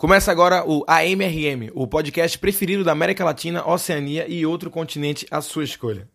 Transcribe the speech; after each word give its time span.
Começa 0.00 0.32
agora 0.32 0.64
o 0.66 0.82
AMRM, 0.88 1.72
o 1.74 1.86
podcast 1.86 2.38
preferido 2.38 2.82
da 2.82 2.90
América 2.90 3.22
Latina, 3.22 3.68
Oceania 3.68 4.26
e 4.26 4.46
outro 4.46 4.70
continente 4.70 5.26
à 5.30 5.42
sua 5.42 5.62
escolha. 5.62 6.08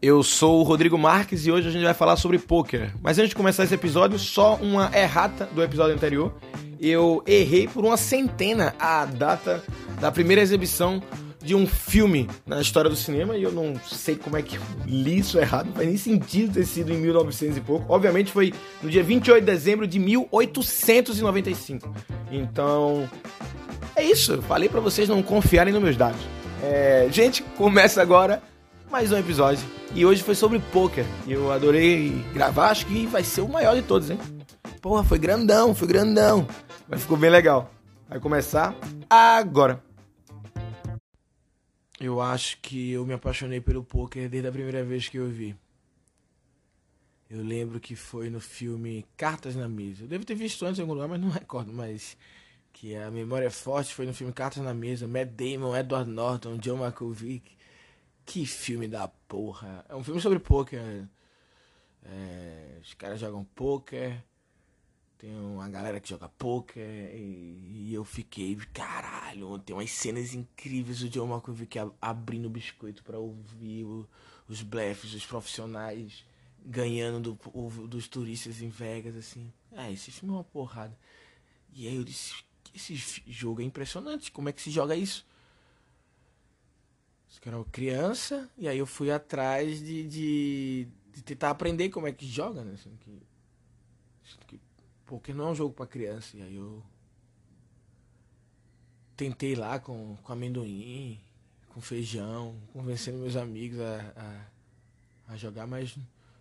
Eu 0.00 0.22
sou 0.22 0.60
o 0.60 0.62
Rodrigo 0.62 0.96
Marques 0.96 1.46
e 1.46 1.50
hoje 1.50 1.66
a 1.66 1.72
gente 1.72 1.82
vai 1.82 1.94
falar 1.94 2.14
sobre 2.14 2.38
poker. 2.38 2.94
Mas 3.02 3.18
antes 3.18 3.30
de 3.30 3.34
começar 3.34 3.64
esse 3.64 3.74
episódio, 3.74 4.20
só 4.20 4.54
uma 4.62 4.88
errata 4.96 5.46
do 5.46 5.64
episódio 5.64 5.96
anterior. 5.96 6.32
Eu 6.78 7.24
errei 7.26 7.66
por 7.66 7.84
uma 7.84 7.96
centena 7.96 8.72
a 8.78 9.04
data 9.04 9.64
da 10.00 10.12
primeira 10.12 10.42
exibição 10.42 11.02
de 11.42 11.54
um 11.54 11.66
filme 11.66 12.28
na 12.46 12.60
história 12.60 12.88
do 12.88 12.96
cinema 12.96 13.36
e 13.36 13.42
eu 13.42 13.52
não 13.52 13.74
sei 13.84 14.16
como 14.16 14.36
é 14.36 14.42
que 14.42 14.56
eu 14.56 14.62
li 14.86 15.18
isso 15.18 15.38
errado, 15.38 15.66
não 15.66 15.74
faz 15.74 15.86
nem 15.88 15.96
sentido 15.96 16.54
ter 16.54 16.64
sido 16.64 16.92
em 16.92 16.96
1900 16.96 17.56
e 17.56 17.60
pouco. 17.60 17.92
Obviamente 17.92 18.30
foi 18.30 18.54
no 18.82 18.88
dia 18.88 19.02
28 19.02 19.44
de 19.44 19.50
dezembro 19.50 19.86
de 19.86 19.98
1895. 19.98 21.94
Então, 22.30 23.08
é 23.96 24.04
isso. 24.04 24.40
Falei 24.42 24.68
para 24.68 24.80
vocês 24.80 25.08
não 25.08 25.22
confiarem 25.22 25.72
nos 25.72 25.82
meus 25.82 25.96
dados. 25.96 26.20
É, 26.62 27.08
gente, 27.10 27.42
começa 27.42 28.00
agora 28.00 28.42
mais 28.90 29.10
um 29.10 29.18
episódio. 29.18 29.64
E 29.94 30.06
hoje 30.06 30.22
foi 30.22 30.34
sobre 30.34 30.58
poker. 30.72 31.04
Eu 31.26 31.50
adorei 31.50 32.24
gravar, 32.32 32.70
acho 32.70 32.86
que 32.86 33.06
vai 33.06 33.24
ser 33.24 33.40
o 33.40 33.48
maior 33.48 33.74
de 33.74 33.82
todos, 33.82 34.10
hein? 34.10 34.18
Porra, 34.80 35.02
foi 35.04 35.18
grandão, 35.18 35.74
foi 35.74 35.88
grandão. 35.88 36.46
Mas 36.88 37.02
ficou 37.02 37.16
bem 37.16 37.30
legal. 37.30 37.70
Vai 38.08 38.20
começar 38.20 38.74
agora. 39.08 39.82
Eu 42.04 42.20
acho 42.20 42.58
que 42.60 42.90
eu 42.90 43.06
me 43.06 43.14
apaixonei 43.14 43.60
pelo 43.60 43.84
poker 43.84 44.28
desde 44.28 44.48
a 44.48 44.52
primeira 44.52 44.82
vez 44.82 45.08
que 45.08 45.18
eu 45.18 45.28
vi. 45.28 45.56
Eu 47.30 47.42
lembro 47.42 47.78
que 47.78 47.94
foi 47.94 48.28
no 48.28 48.40
filme 48.40 49.06
Cartas 49.16 49.54
na 49.54 49.68
Mesa. 49.68 50.04
Eu 50.04 50.08
devo 50.08 50.24
ter 50.24 50.34
visto 50.34 50.66
antes 50.66 50.78
em 50.78 50.82
algum 50.82 50.94
lugar, 50.94 51.08
mas 51.08 51.20
não 51.20 51.30
recordo. 51.30 51.72
Mas 51.72 52.16
que 52.72 52.96
a 52.96 53.10
memória 53.10 53.46
é 53.46 53.50
forte 53.50 53.94
foi 53.94 54.04
no 54.04 54.12
filme 54.12 54.32
Cartas 54.32 54.62
na 54.62 54.74
Mesa. 54.74 55.06
Matt 55.06 55.28
Damon, 55.28 55.76
Edward 55.76 56.10
Norton, 56.10 56.58
John 56.58 56.78
Malkovich. 56.78 57.56
Que 58.26 58.44
filme 58.46 58.88
da 58.88 59.06
porra. 59.06 59.84
É 59.88 59.94
um 59.94 60.02
filme 60.02 60.20
sobre 60.20 60.40
poker. 60.40 61.06
É, 62.04 62.78
os 62.82 62.94
caras 62.94 63.20
jogam 63.20 63.44
poker. 63.54 64.22
Tem 65.22 65.38
uma 65.38 65.68
galera 65.68 66.00
que 66.00 66.08
joga 66.08 66.28
poker 66.28 66.84
e, 66.84 67.86
e 67.86 67.94
eu 67.94 68.04
fiquei, 68.04 68.56
caralho, 68.72 69.56
tem 69.60 69.72
umas 69.72 69.92
cenas 69.92 70.34
incríveis 70.34 70.98
do 70.98 71.08
John 71.08 71.28
Malkovich 71.28 71.78
abrindo 72.00 72.46
o 72.46 72.50
biscoito 72.50 73.04
para 73.04 73.20
ouvir 73.20 73.84
o, 73.84 74.04
os 74.48 74.62
blefs 74.62 75.12
dos 75.12 75.24
profissionais 75.24 76.24
ganhando 76.66 77.34
do, 77.34 77.50
o, 77.56 77.86
dos 77.86 78.08
turistas 78.08 78.60
em 78.60 78.68
Vegas, 78.68 79.14
assim. 79.14 79.52
Ah, 79.70 79.88
esse 79.92 80.10
filme 80.10 80.34
é 80.34 80.38
uma 80.38 80.42
porrada. 80.42 80.98
E 81.72 81.86
aí 81.86 81.94
eu 81.94 82.02
disse, 82.02 82.42
esse 82.74 82.96
jogo 83.24 83.62
é 83.62 83.64
impressionante, 83.64 84.32
como 84.32 84.48
é 84.48 84.52
que 84.52 84.60
se 84.60 84.72
joga 84.72 84.96
isso? 84.96 85.24
Eu 87.46 87.52
era 87.54 87.64
criança, 87.66 88.50
e 88.58 88.66
aí 88.66 88.78
eu 88.78 88.86
fui 88.86 89.12
atrás 89.12 89.78
de, 89.78 90.02
de, 90.08 90.88
de 91.14 91.22
tentar 91.22 91.50
aprender 91.50 91.90
como 91.90 92.08
é 92.08 92.12
que 92.12 92.26
joga, 92.26 92.64
né? 92.64 92.72
Assim, 92.74 92.96
que, 92.96 93.22
que 94.48 94.60
porque 95.12 95.34
não 95.34 95.48
é 95.48 95.50
um 95.50 95.54
jogo 95.54 95.74
para 95.74 95.86
criança. 95.86 96.38
E 96.38 96.40
aí 96.40 96.56
eu 96.56 96.82
tentei 99.14 99.54
lá 99.54 99.78
com, 99.78 100.16
com 100.16 100.32
amendoim, 100.32 101.20
com 101.68 101.82
feijão, 101.82 102.56
convencendo 102.72 103.18
meus 103.18 103.36
amigos 103.36 103.78
a, 103.78 104.46
a, 105.28 105.34
a 105.34 105.36
jogar, 105.36 105.66
mas 105.66 105.98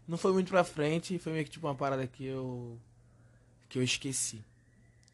não 0.08 0.18
foi 0.18 0.32
muito 0.32 0.48
pra 0.48 0.64
frente. 0.64 1.20
Foi 1.20 1.34
meio 1.34 1.44
que 1.44 1.52
tipo 1.52 1.68
uma 1.68 1.76
parada 1.76 2.08
que 2.08 2.24
eu, 2.24 2.80
que 3.68 3.78
eu 3.78 3.84
esqueci. 3.84 4.42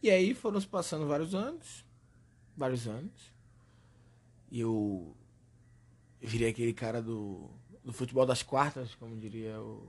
E 0.03 0.11
aí 0.11 0.35
foram 0.35 0.61
se 0.61 0.67
passando 0.67 1.07
vários 1.07 1.33
anos. 1.33 1.83
Vários 2.55 2.87
anos. 2.87 3.33
E 4.51 4.59
eu, 4.59 5.15
virei 6.21 6.49
aquele 6.49 6.73
cara 6.73 7.01
do, 7.01 7.49
do 7.83 7.91
futebol 7.91 8.23
das 8.23 8.43
quartas, 8.43 8.93
como 8.93 9.17
diria 9.17 9.59
o, 9.59 9.83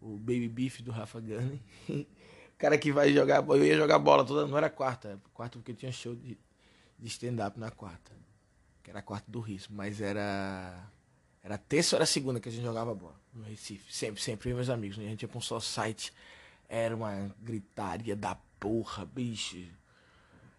o 0.00 0.16
Baby 0.16 0.48
Beef 0.48 0.80
do 0.80 0.90
Rafa 0.90 1.20
Gunning. 1.20 1.60
cara 2.58 2.78
que 2.78 2.92
vai 2.92 3.12
jogar. 3.12 3.46
Eu 3.46 3.64
ia 3.64 3.76
jogar 3.76 3.98
bola 3.98 4.24
toda. 4.24 4.46
Não 4.46 4.56
era 4.56 4.70
quarta. 4.70 5.20
Quarta 5.32 5.58
porque 5.58 5.74
tinha 5.74 5.92
show 5.92 6.14
de, 6.14 6.38
de 6.98 7.08
stand-up 7.08 7.58
na 7.58 7.70
quarta. 7.70 8.12
Que 8.82 8.90
era 8.90 9.00
a 9.00 9.02
quarta 9.02 9.30
do 9.30 9.40
risco. 9.40 9.72
Mas 9.72 10.00
era. 10.00 10.90
Era 11.42 11.58
terça 11.58 11.96
ou 11.96 11.98
era 11.98 12.06
segunda 12.06 12.40
que 12.40 12.48
a 12.48 12.52
gente 12.52 12.64
jogava 12.64 12.94
bola 12.94 13.16
no 13.32 13.44
Recife. 13.44 13.92
Sempre, 13.92 14.22
sempre. 14.22 14.50
Eu 14.50 14.56
meus 14.56 14.70
amigos. 14.70 14.96
Né? 14.96 15.06
A 15.06 15.08
gente 15.08 15.22
ia 15.22 15.28
pra 15.28 15.38
um 15.38 15.42
só 15.42 15.60
site. 15.60 16.12
Era 16.68 16.94
uma 16.94 17.34
gritaria 17.40 18.16
da 18.16 18.36
porra, 18.58 19.04
bicho. 19.04 19.58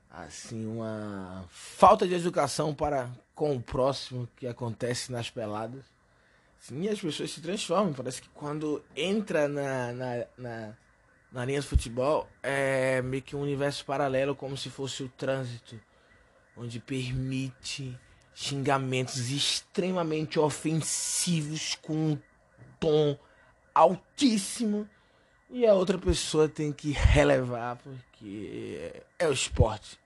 Assim, 0.09 0.66
uma 0.66 1.45
falta 1.50 2.07
de 2.07 2.13
educação 2.13 2.73
para 2.73 3.11
com 3.34 3.53
o 3.55 3.61
próximo 3.61 4.28
que 4.38 4.47
acontece 4.47 5.11
nas 5.11 5.29
peladas. 5.29 5.84
Sim, 6.59 6.88
as 6.88 7.00
pessoas 7.00 7.31
se 7.31 7.41
transformam. 7.41 7.94
Parece 7.94 8.22
que 8.22 8.29
quando 8.29 8.81
entra 8.95 9.47
na, 9.47 9.91
na, 9.91 10.25
na 10.38 10.78
na 11.31 11.43
linha 11.45 11.59
do 11.59 11.67
futebol 11.67 12.27
é 12.41 13.01
meio 13.01 13.21
que 13.21 13.35
um 13.35 13.41
universo 13.41 13.85
paralelo, 13.85 14.35
como 14.35 14.55
se 14.55 14.69
fosse 14.69 15.03
o 15.03 15.09
trânsito, 15.09 15.79
onde 16.55 16.79
permite 16.79 17.97
xingamentos 18.33 19.29
extremamente 19.29 20.39
ofensivos 20.39 21.75
com 21.81 21.93
um 21.93 22.17
tom 22.79 23.17
altíssimo 23.73 24.87
e 25.49 25.65
a 25.65 25.73
outra 25.73 25.97
pessoa 25.97 26.49
tem 26.49 26.71
que 26.71 26.91
relevar 26.91 27.77
porque 27.77 28.91
é 29.17 29.27
o 29.27 29.31
esporte. 29.31 29.99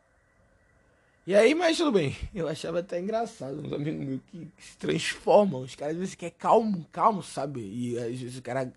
E 1.25 1.35
aí, 1.35 1.53
mas 1.53 1.77
tudo 1.77 1.91
bem. 1.91 2.15
Eu 2.33 2.47
achava 2.47 2.79
até 2.79 2.99
engraçado 2.99 3.59
uns 3.59 3.71
amigos 3.71 4.05
meus 4.05 4.21
que, 4.31 4.45
que 4.45 4.63
se 4.63 4.77
transformam. 4.77 5.61
Os 5.61 5.75
caras 5.75 5.93
às 5.93 5.99
vezes 5.99 6.15
querem 6.15 6.33
calmo, 6.37 6.85
calmo, 6.91 7.21
sabe? 7.21 7.61
E 7.61 7.97
às 7.99 8.19
vezes 8.19 8.37
o 8.37 8.41
cara 8.41 8.73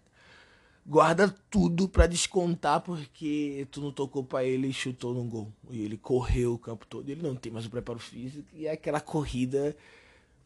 guarda 0.85 1.29
tudo 1.51 1.89
para 1.89 2.07
descontar 2.07 2.81
porque 2.81 3.67
tu 3.71 3.81
não 3.81 3.93
tocou 3.93 4.25
para 4.25 4.45
ele 4.45 4.69
e 4.69 4.73
chutou 4.73 5.15
no 5.15 5.25
gol. 5.25 5.53
E 5.71 5.83
ele 5.83 5.97
correu 5.97 6.55
o 6.55 6.59
campo 6.59 6.87
todo. 6.87 7.09
Ele 7.09 7.23
não 7.23 7.35
tem 7.35 7.53
mais 7.53 7.67
o 7.67 7.71
preparo 7.71 7.99
físico 7.99 8.49
e 8.53 8.69
aquela 8.69 9.01
corrida 9.01 9.77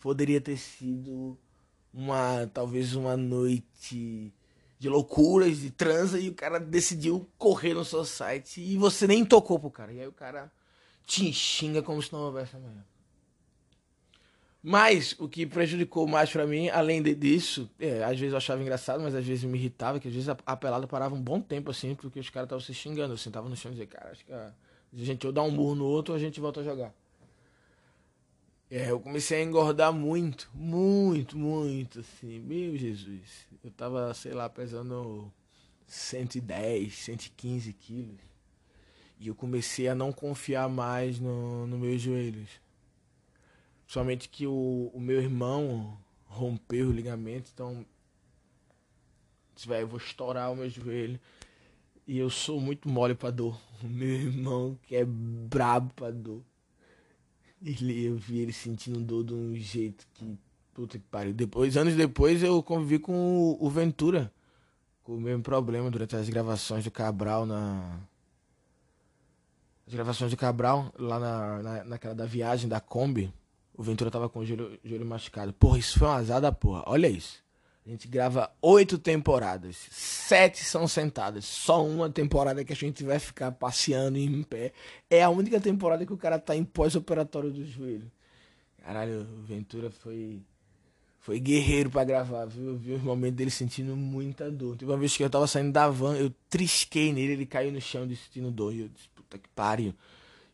poderia 0.00 0.40
ter 0.40 0.56
sido 0.56 1.36
uma 1.92 2.46
talvez 2.52 2.94
uma 2.94 3.16
noite 3.16 4.32
de 4.78 4.88
loucuras, 4.88 5.58
de 5.58 5.70
transa 5.70 6.20
e 6.20 6.28
o 6.28 6.34
cara 6.34 6.60
decidiu 6.60 7.26
correr 7.38 7.72
no 7.72 7.84
seu 7.84 8.04
site 8.04 8.60
e 8.60 8.76
você 8.76 9.06
nem 9.06 9.24
tocou 9.24 9.58
pro 9.58 9.70
cara. 9.70 9.92
E 9.92 10.00
aí 10.00 10.06
o 10.06 10.12
cara 10.12 10.52
te 11.06 11.32
xinga 11.32 11.82
como 11.82 12.02
se 12.02 12.12
não 12.12 12.20
houvesse 12.20 12.56
amanhã. 12.56 12.84
Mas 14.68 15.14
o 15.20 15.28
que 15.28 15.46
prejudicou 15.46 16.08
mais 16.08 16.28
para 16.28 16.44
mim, 16.44 16.68
além 16.70 17.00
disso, 17.00 17.70
é, 17.78 18.02
às 18.02 18.18
vezes 18.18 18.32
eu 18.32 18.36
achava 18.36 18.60
engraçado, 18.60 19.00
mas 19.00 19.14
às 19.14 19.24
vezes 19.24 19.44
me 19.44 19.56
irritava, 19.56 20.00
que 20.00 20.08
às 20.08 20.12
vezes 20.12 20.28
a, 20.28 20.36
a 20.44 20.56
pelada 20.56 20.88
parava 20.88 21.14
um 21.14 21.22
bom 21.22 21.40
tempo 21.40 21.70
assim, 21.70 21.94
porque 21.94 22.18
os 22.18 22.28
caras 22.30 22.46
estavam 22.46 22.64
se 22.64 22.74
xingando. 22.74 23.14
Eu 23.14 23.16
sentava 23.16 23.48
no 23.48 23.54
chão 23.54 23.70
e 23.70 23.74
dizia, 23.74 23.86
cara, 23.86 24.10
acho 24.10 24.24
que 24.24 24.32
a, 24.32 24.52
a 24.92 25.04
gente 25.04 25.24
ou 25.24 25.32
dá 25.32 25.40
um 25.40 25.52
murro 25.52 25.76
no 25.76 25.84
outro 25.84 26.14
ou 26.14 26.16
a 26.16 26.20
gente 26.20 26.40
volta 26.40 26.62
a 26.62 26.64
jogar. 26.64 26.92
É, 28.68 28.90
eu 28.90 28.98
comecei 28.98 29.40
a 29.40 29.44
engordar 29.44 29.92
muito, 29.92 30.50
muito, 30.52 31.38
muito, 31.38 32.00
assim, 32.00 32.40
meu 32.40 32.76
Jesus. 32.76 33.46
Eu 33.62 33.70
tava, 33.70 34.12
sei 34.14 34.32
lá, 34.32 34.48
pesando 34.48 35.32
110, 35.86 36.92
115 36.92 37.72
quilos. 37.72 38.18
E 39.20 39.28
eu 39.28 39.34
comecei 39.36 39.86
a 39.86 39.94
não 39.94 40.10
confiar 40.10 40.68
mais 40.68 41.20
no, 41.20 41.68
no 41.68 41.78
meus 41.78 42.02
joelhos. 42.02 42.65
Somente 43.86 44.28
que 44.28 44.46
o, 44.46 44.90
o 44.92 45.00
meu 45.00 45.20
irmão 45.20 45.96
rompeu 46.24 46.88
o 46.88 46.92
ligamento, 46.92 47.50
então. 47.54 47.86
Véio, 49.64 49.84
eu 49.84 49.88
vou 49.88 49.98
estourar 49.98 50.52
o 50.52 50.56
meu 50.56 50.68
joelho. 50.68 51.18
E 52.06 52.18
eu 52.18 52.28
sou 52.28 52.60
muito 52.60 52.88
mole 52.88 53.14
pra 53.14 53.30
dor. 53.30 53.58
O 53.82 53.86
meu 53.86 54.08
irmão, 54.08 54.78
que 54.82 54.96
é 54.96 55.04
brabo 55.04 55.92
pra 55.94 56.10
dor. 56.10 56.42
Ele, 57.64 58.04
eu 58.04 58.16
vi 58.16 58.38
ele 58.38 58.52
sentindo 58.52 59.00
dor 59.00 59.24
de 59.24 59.34
um 59.34 59.54
jeito 59.54 60.06
que. 60.14 60.38
Puta 60.74 60.98
que 60.98 61.04
pariu. 61.04 61.32
Depois, 61.32 61.74
anos 61.76 61.94
depois, 61.94 62.42
eu 62.42 62.62
convivi 62.62 62.98
com 62.98 63.14
o, 63.14 63.64
o 63.64 63.70
Ventura. 63.70 64.30
Com 65.02 65.16
o 65.16 65.20
mesmo 65.20 65.42
problema 65.42 65.90
durante 65.90 66.14
as 66.16 66.28
gravações 66.28 66.84
do 66.84 66.90
Cabral 66.90 67.46
na. 67.46 67.98
As 69.86 69.94
gravações 69.94 70.30
do 70.32 70.36
Cabral, 70.36 70.92
lá 70.98 71.18
na, 71.18 71.62
na, 71.62 71.84
naquela 71.84 72.14
da 72.14 72.26
viagem 72.26 72.68
da 72.68 72.80
Kombi. 72.80 73.32
O 73.76 73.82
Ventura 73.82 74.10
tava 74.10 74.28
com 74.28 74.40
o 74.40 74.46
joelho, 74.46 74.78
joelho 74.82 75.04
machucado. 75.04 75.52
Porra, 75.52 75.78
isso 75.78 75.98
foi 75.98 76.08
um 76.08 76.12
azar 76.12 76.40
da 76.40 76.50
porra. 76.50 76.82
Olha 76.86 77.08
isso. 77.08 77.44
A 77.86 77.90
gente 77.90 78.08
grava 78.08 78.50
oito 78.60 78.98
temporadas. 78.98 79.76
Sete 79.90 80.64
são 80.64 80.88
sentadas. 80.88 81.44
Só 81.44 81.86
uma 81.86 82.10
temporada 82.10 82.64
que 82.64 82.72
a 82.72 82.76
gente 82.76 83.04
vai 83.04 83.18
ficar 83.20 83.52
passeando 83.52 84.18
em 84.18 84.42
pé. 84.42 84.72
É 85.08 85.22
a 85.22 85.28
única 85.28 85.60
temporada 85.60 86.04
que 86.04 86.12
o 86.12 86.16
cara 86.16 86.38
tá 86.38 86.56
em 86.56 86.64
pós-operatório 86.64 87.52
do 87.52 87.64
joelho. 87.64 88.10
Caralho, 88.82 89.20
o 89.20 89.42
Ventura 89.42 89.90
foi. 89.90 90.40
foi 91.20 91.38
guerreiro 91.38 91.90
para 91.90 92.02
gravar, 92.02 92.46
viu? 92.46 92.70
Eu 92.70 92.76
vi 92.76 92.92
os 92.92 93.02
momentos 93.02 93.36
dele 93.36 93.50
sentindo 93.50 93.94
muita 93.96 94.50
dor. 94.50 94.76
Teve 94.76 94.90
uma 94.90 94.98
vez 94.98 95.16
que 95.16 95.22
eu 95.22 95.30
tava 95.30 95.46
saindo 95.46 95.70
da 95.70 95.88
van, 95.88 96.16
eu 96.16 96.32
trisquei 96.48 97.12
nele, 97.12 97.34
ele 97.34 97.46
caiu 97.46 97.70
no 97.70 97.80
chão 97.80 98.08
sentindo 98.08 98.50
dor. 98.50 98.72
E 98.72 98.80
eu 98.80 98.88
disse, 98.88 99.08
puta 99.14 99.38
que 99.38 99.48
pariu. 99.50 99.94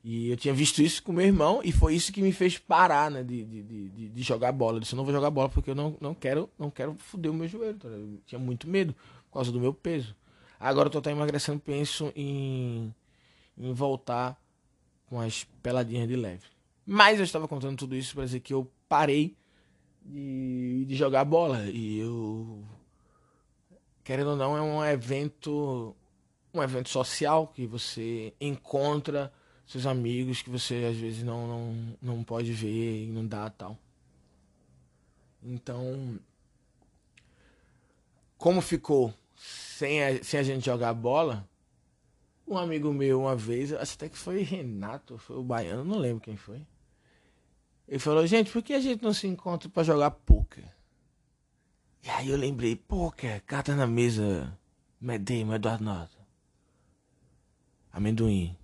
E 0.04 0.30
eu 0.30 0.36
tinha 0.36 0.52
visto 0.52 0.82
isso 0.82 1.00
com 1.02 1.12
meu 1.12 1.24
irmão 1.24 1.60
e 1.62 1.70
foi 1.70 1.94
isso 1.94 2.12
que 2.12 2.20
me 2.20 2.32
fez 2.32 2.58
parar, 2.58 3.08
né, 3.08 3.22
de, 3.22 3.44
de, 3.44 3.62
de, 3.62 4.08
de 4.08 4.22
jogar 4.22 4.50
bola. 4.50 4.76
Eu 4.76 4.80
disse, 4.80 4.94
eu 4.94 4.96
não 4.96 5.04
vou 5.04 5.14
jogar 5.14 5.30
bola 5.30 5.48
porque 5.48 5.70
eu 5.70 5.74
não, 5.76 5.96
não 6.00 6.12
quero 6.12 6.50
não 6.58 6.70
quero 6.70 6.96
foder 6.96 7.30
o 7.30 7.34
meu 7.34 7.46
joelho. 7.46 7.78
Tá? 7.78 7.88
Eu 7.88 8.18
tinha 8.26 8.38
muito 8.38 8.68
medo 8.68 8.94
por 9.26 9.34
causa 9.34 9.52
do 9.52 9.60
meu 9.60 9.72
peso. 9.72 10.16
Agora 10.58 10.88
eu 10.88 10.90
tô 10.90 10.98
até 10.98 11.12
emagrecendo, 11.12 11.60
penso 11.60 12.12
em, 12.16 12.92
em 13.56 13.72
voltar 13.72 14.40
com 15.06 15.20
as 15.20 15.44
peladinhas 15.62 16.08
de 16.08 16.16
leve. 16.16 16.46
Mas 16.84 17.18
eu 17.18 17.24
estava 17.24 17.46
contando 17.46 17.76
tudo 17.76 17.94
isso 17.94 18.14
para 18.14 18.24
dizer 18.24 18.40
que 18.40 18.52
eu 18.52 18.68
parei 18.88 19.36
de, 20.04 20.84
de 20.84 20.96
jogar 20.96 21.24
bola. 21.24 21.64
E 21.66 21.98
eu, 21.98 22.62
querendo 24.02 24.30
ou 24.30 24.36
não, 24.36 24.56
é 24.56 24.60
um 24.60 24.84
evento, 24.84 25.94
um 26.52 26.62
evento 26.62 26.88
social 26.88 27.46
que 27.46 27.66
você 27.66 28.34
encontra 28.40 29.32
seus 29.66 29.86
amigos 29.86 30.42
que 30.42 30.50
você 30.50 30.86
às 30.90 30.96
vezes 30.96 31.22
não, 31.22 31.46
não, 31.46 31.96
não 32.00 32.24
pode 32.24 32.52
ver 32.52 33.04
e 33.04 33.06
não 33.06 33.26
dá 33.26 33.48
tal. 33.50 33.78
Então, 35.42 36.18
como 38.38 38.60
ficou 38.60 39.12
sem 39.34 40.02
a, 40.02 40.22
sem 40.22 40.38
a 40.38 40.42
gente 40.42 40.66
jogar 40.66 40.94
bola, 40.94 41.48
um 42.46 42.56
amigo 42.56 42.92
meu 42.92 43.22
uma 43.22 43.34
vez, 43.34 43.72
acho 43.72 43.94
até 43.94 44.08
que 44.08 44.18
foi 44.18 44.42
Renato, 44.42 45.18
foi 45.18 45.36
o 45.36 45.42
Baiano, 45.42 45.84
não 45.84 45.98
lembro 45.98 46.20
quem 46.20 46.36
foi. 46.36 46.60
Ele 47.88 47.98
falou, 47.98 48.26
gente, 48.26 48.50
por 48.50 48.62
que 48.62 48.74
a 48.74 48.80
gente 48.80 49.02
não 49.02 49.12
se 49.12 49.26
encontra 49.26 49.68
para 49.68 49.82
jogar 49.82 50.10
poker? 50.10 50.64
E 52.02 52.08
aí 52.08 52.30
eu 52.30 52.36
lembrei, 52.36 52.74
poker, 52.74 53.42
carta 53.44 53.74
na 53.74 53.86
mesa, 53.86 54.56
Medema, 55.00 55.56
Eduardo 55.56 55.84
Norte. 55.84 56.16
Amendoim. 57.92 58.56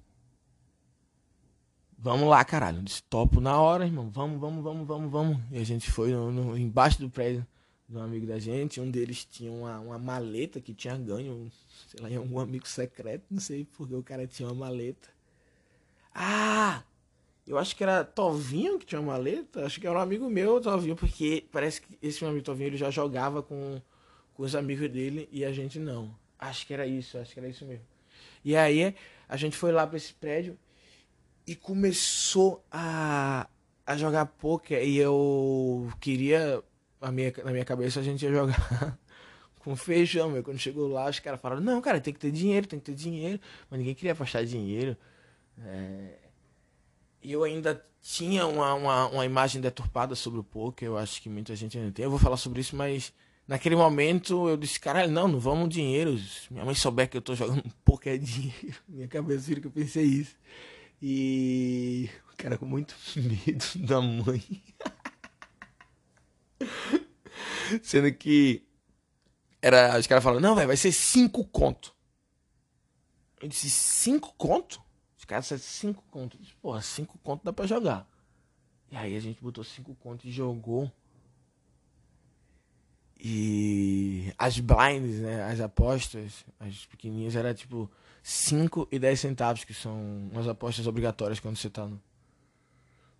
Vamos 2.01 2.29
lá, 2.29 2.45
caralho. 2.45 2.81
Disse, 2.81 3.03
topo 3.03 3.41
na 3.41 3.61
hora, 3.61 3.85
irmão. 3.85 4.09
Vamos, 4.09 4.41
vamos, 4.41 4.63
vamos, 4.63 4.87
vamos, 4.87 5.11
vamos. 5.11 5.39
E 5.51 5.59
a 5.59 5.65
gente 5.65 5.91
foi 5.91 6.13
no, 6.13 6.31
no, 6.31 6.57
embaixo 6.57 7.01
do 7.01 7.11
prédio 7.11 7.45
de 7.89 7.97
um 7.97 8.01
amigo 8.01 8.25
da 8.25 8.39
gente. 8.39 8.81
Um 8.81 8.89
deles 8.89 9.25
tinha 9.25 9.51
uma, 9.51 9.81
uma 9.81 9.99
maleta 9.99 10.61
que 10.61 10.73
tinha 10.73 10.97
ganho, 10.97 11.51
sei 11.89 12.01
lá, 12.01 12.09
em 12.09 12.17
algum 12.17 12.39
amigo 12.39 12.69
secreto. 12.69 13.25
Não 13.29 13.41
sei 13.41 13.67
porque 13.77 13.97
o 13.97 14.03
cara 14.03 14.29
tinha 14.29 14.49
uma 14.49 14.67
maleta. 14.67 15.09
Ah! 16.15 16.85
Eu 17.45 17.59
acho 17.59 17.75
que 17.75 17.83
era 17.83 18.05
Tovinho 18.05 18.79
que 18.79 18.87
tinha 18.87 19.01
uma 19.01 19.15
maleta. 19.15 19.67
Acho 19.67 19.81
que 19.81 19.87
era 19.87 19.99
um 19.99 20.03
amigo 20.03 20.31
meu, 20.31 20.61
Tovinho, 20.61 20.95
porque 20.95 21.47
parece 21.51 21.83
que 21.83 21.99
esse 22.01 22.23
meu 22.23 22.31
amigo 22.31 22.45
Tovinho 22.45 22.69
ele 22.69 22.77
já 22.77 22.91
jogava 22.93 23.43
com, 23.43 23.83
com 24.35 24.45
os 24.45 24.55
amigos 24.55 24.89
dele 24.89 25.29
e 25.33 25.45
a 25.45 25.51
gente 25.51 25.81
não. 25.81 26.15
Acho 26.39 26.65
que 26.65 26.73
era 26.73 26.87
isso, 26.87 27.19
acho 27.19 27.33
que 27.33 27.41
era 27.41 27.49
isso 27.49 27.65
mesmo. 27.65 27.85
E 28.45 28.55
aí 28.55 28.95
a 29.29 29.37
gente 29.37 29.57
foi 29.57 29.73
lá 29.73 29.85
para 29.85 29.97
esse 29.97 30.15
prédio 30.15 30.57
e 31.49 31.57
começou 31.57 32.63
a, 32.71 33.49
a 33.87 33.97
jogar 33.97 34.27
poker 34.27 34.87
e 34.87 34.99
eu 34.99 35.91
queria 35.99 36.63
a 37.01 37.11
minha, 37.11 37.33
na 37.43 37.51
minha 37.53 37.65
cabeça 37.65 38.01
a 38.01 38.03
gente 38.03 38.23
ia 38.23 38.31
jogar 38.31 38.99
com 39.61 39.75
feijão, 39.75 40.29
meu. 40.29 40.43
Quando 40.43 40.59
chegou 40.59 40.89
lá, 40.89 41.09
os 41.09 41.19
caras 41.21 41.41
falaram, 41.41 41.63
não, 41.63 41.81
cara, 41.81 42.03
tem 42.03 42.13
que 42.13 42.21
ter 42.21 42.31
dinheiro, 42.31 42.67
tem 42.67 42.79
que 42.79 42.85
ter 42.85 42.95
dinheiro. 42.95 43.41
Mas 43.71 43.79
ninguém 43.79 43.95
queria 43.95 44.13
apostar 44.13 44.45
dinheiro. 44.45 44.95
É... 45.65 46.19
E 47.23 47.33
eu 47.33 47.43
ainda 47.45 47.83
tinha 48.03 48.47
uma, 48.47 48.75
uma, 48.75 49.07
uma, 49.09 49.25
imagem 49.25 49.63
deturpada 49.63 50.15
sobre 50.15 50.39
o 50.39 50.45
poker, 50.45 50.87
eu 50.87 50.99
acho 50.99 51.23
que 51.23 51.31
muita 51.31 51.57
gente 51.57 51.79
ainda 51.79 51.91
tem. 51.91 52.05
Eu 52.05 52.11
vou 52.11 52.19
falar 52.19 52.37
sobre 52.37 52.61
isso, 52.61 52.77
mas 52.77 53.11
naquele 53.47 53.75
momento 53.75 54.51
eu 54.51 54.57
disse, 54.59 54.79
caralho, 54.79 55.11
não, 55.11 55.27
não 55.27 55.41
vamos 55.41 55.71
dinheiro. 55.71 56.19
Se 56.19 56.53
minha 56.53 56.65
mãe 56.67 56.75
souber 56.75 57.09
que 57.09 57.17
eu 57.17 57.23
tô 57.23 57.35
jogando 57.35 57.65
poker 57.87 58.17
é 58.17 58.19
dinheiro. 58.19 58.77
Minha 58.87 59.09
cabeça 59.09 59.47
vira 59.47 59.63
que 59.63 59.67
eu 59.67 59.71
pensei 59.71 60.05
isso. 60.05 60.37
E 61.01 62.11
o 62.33 62.37
cara 62.37 62.59
com 62.59 62.67
muito 62.67 62.95
medo 63.17 63.65
da 63.87 64.01
mãe. 64.01 64.43
Sendo 67.83 68.13
que 68.13 68.67
era, 69.63 69.99
os 69.99 70.07
caras 70.07 70.25
falaram, 70.25 70.41
não, 70.41 70.55
velho, 70.55 70.69
vai 70.69 70.77
ser 70.77 70.93
cinco 70.93 71.45
conto. 71.45 71.95
Eu 73.41 73.49
disse, 73.49 73.71
cinco 73.71 74.35
conto? 74.37 74.83
Os 75.17 75.25
caras 75.25 75.45
disseram 75.45 75.63
cinco 75.63 76.05
conto. 76.11 76.37
Eu 76.37 76.41
disse, 76.43 76.55
porra, 76.57 76.81
cinco 76.83 77.19
conto 77.19 77.45
dá 77.45 77.53
pra 77.53 77.67
jogar. 77.67 78.09
E 78.91 78.97
aí 78.97 79.17
a 79.17 79.21
gente 79.21 79.43
botou 79.43 79.63
cinco 79.63 79.95
conto 79.97 80.27
e 80.27 80.33
jogou. 80.33 80.91
E 83.21 84.33
as 84.39 84.59
blinds, 84.61 85.21
né, 85.21 85.43
as 85.45 85.61
apostas, 85.61 86.45
as 86.59 86.87
pequenininhas, 86.87 87.35
era 87.35 87.53
tipo 87.53 87.91
5 88.29 88.89
e 88.93 88.99
10 88.99 89.21
centavos, 89.21 89.65
que 89.65 89.73
são 89.73 90.29
umas 90.31 90.47
apostas 90.47 90.87
obrigatórias 90.87 91.41
quando 91.41 91.57
você 91.57 91.71
tá 91.71 91.87
no, 91.87 91.99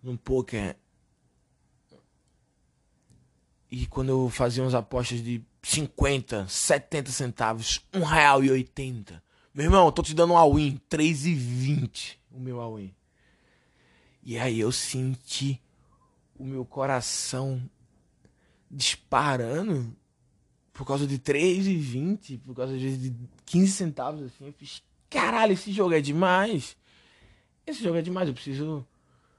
num 0.03 0.15
poker. 0.15 0.77
E 3.71 3.87
quando 3.87 4.09
eu 4.09 4.29
fazia 4.29 4.61
umas 4.61 4.75
apostas 4.75 5.23
de 5.23 5.43
50, 5.63 6.47
70 6.47 7.11
centavos, 7.11 7.83
um 7.91 8.03
real 8.03 8.43
e 8.43 8.51
80. 8.51 9.23
Meu 9.51 9.65
irmão, 9.65 9.91
tô 9.91 10.03
te 10.03 10.13
dando 10.13 10.33
um 10.33 10.37
all-in, 10.37 10.79
3,20 10.87 12.17
o 12.29 12.39
meu 12.39 12.61
all-in. 12.61 12.93
E 14.21 14.37
aí 14.37 14.59
eu 14.59 14.71
senti 14.71 15.59
o 16.37 16.45
meu 16.45 16.63
coração 16.63 17.67
disparando 18.69 19.91
por 20.71 20.85
causa 20.85 21.07
de 21.07 21.17
3,20, 21.17 22.39
por 22.41 22.55
causa 22.55 22.77
de 22.77 23.11
15 23.47 23.71
centavos 23.71 24.21
assim. 24.21 24.45
Eu 24.45 24.53
fiz, 24.53 24.83
caralho, 25.09 25.53
esse 25.53 25.71
jogo 25.71 25.93
é 25.93 26.01
demais. 26.01 26.77
Esse 27.65 27.83
jogo 27.83 27.97
é 27.97 28.01
demais, 28.01 28.27
eu 28.27 28.33
preciso 28.33 28.85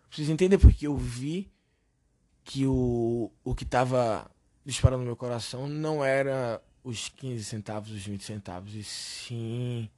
preciso 0.09 0.33
entender 0.33 0.59
porque 0.59 0.87
eu 0.87 0.97
vi 0.97 1.51
que 2.45 2.67
o 2.67 3.31
o 3.45 3.55
que 3.55 3.65
tava 3.65 4.31
disparando 4.65 5.01
no 5.01 5.07
meu 5.07 5.17
coração 5.17 5.69
não 5.69 6.05
era 6.05 6.63
os 6.83 7.09
15 7.09 7.45
centavos, 7.45 7.91
os 7.93 8.05
20 8.05 8.25
centavos, 8.25 8.75
e 8.75 8.85
sim 8.85 9.89